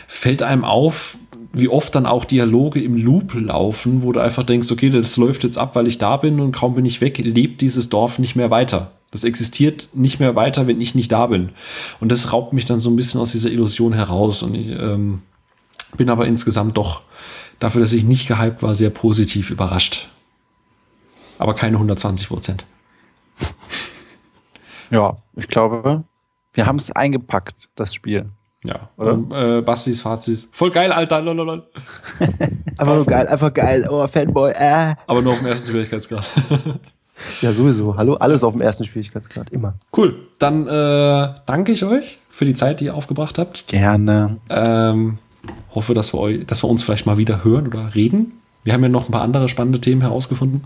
[0.08, 1.16] fällt einem auf,
[1.52, 5.44] wie oft dann auch Dialoge im Loop laufen, wo du einfach denkst, okay, das läuft
[5.44, 8.36] jetzt ab, weil ich da bin und kaum bin ich weg, lebt dieses Dorf nicht
[8.36, 8.92] mehr weiter.
[9.10, 11.50] Das existiert nicht mehr weiter, wenn ich nicht da bin.
[11.98, 14.42] Und das raubt mich dann so ein bisschen aus dieser Illusion heraus.
[14.42, 15.22] Und ich ähm,
[15.96, 17.00] bin aber insgesamt doch
[17.58, 20.08] dafür, dass ich nicht gehypt war, sehr positiv überrascht.
[21.38, 22.66] Aber keine 120 Prozent.
[24.90, 26.04] Ja, ich glaube,
[26.54, 28.26] wir haben es eingepackt, das Spiel.
[28.64, 29.14] Ja, oder?
[29.14, 30.48] Und, äh, Bastis Fazit.
[30.52, 31.22] Voll geil, Alter.
[31.22, 31.64] Lololol.
[32.76, 33.86] einfach nur geil, einfach geil.
[33.88, 34.52] Oh, Fanboy.
[34.52, 34.94] Äh.
[35.06, 36.28] Aber nur auf dem ersten Schwierigkeitsgrad.
[37.40, 37.96] ja, sowieso.
[37.96, 39.50] Hallo, alles auf dem ersten Schwierigkeitsgrad.
[39.50, 39.74] Immer.
[39.96, 40.26] Cool.
[40.38, 43.68] Dann äh, danke ich euch für die Zeit, die ihr aufgebracht habt.
[43.68, 44.38] Gerne.
[44.50, 45.18] Ähm,
[45.74, 48.40] hoffe, dass wir, euch, dass wir uns vielleicht mal wieder hören oder reden.
[48.64, 50.64] Wir haben ja noch ein paar andere spannende Themen herausgefunden.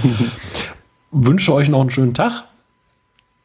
[1.10, 2.44] Wünsche euch noch einen schönen Tag.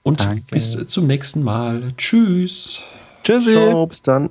[0.06, 0.44] Und Danke.
[0.52, 1.92] bis zum nächsten Mal.
[1.98, 2.84] Tschüss.
[3.24, 3.44] Tschüss.
[3.90, 4.30] Bis dann.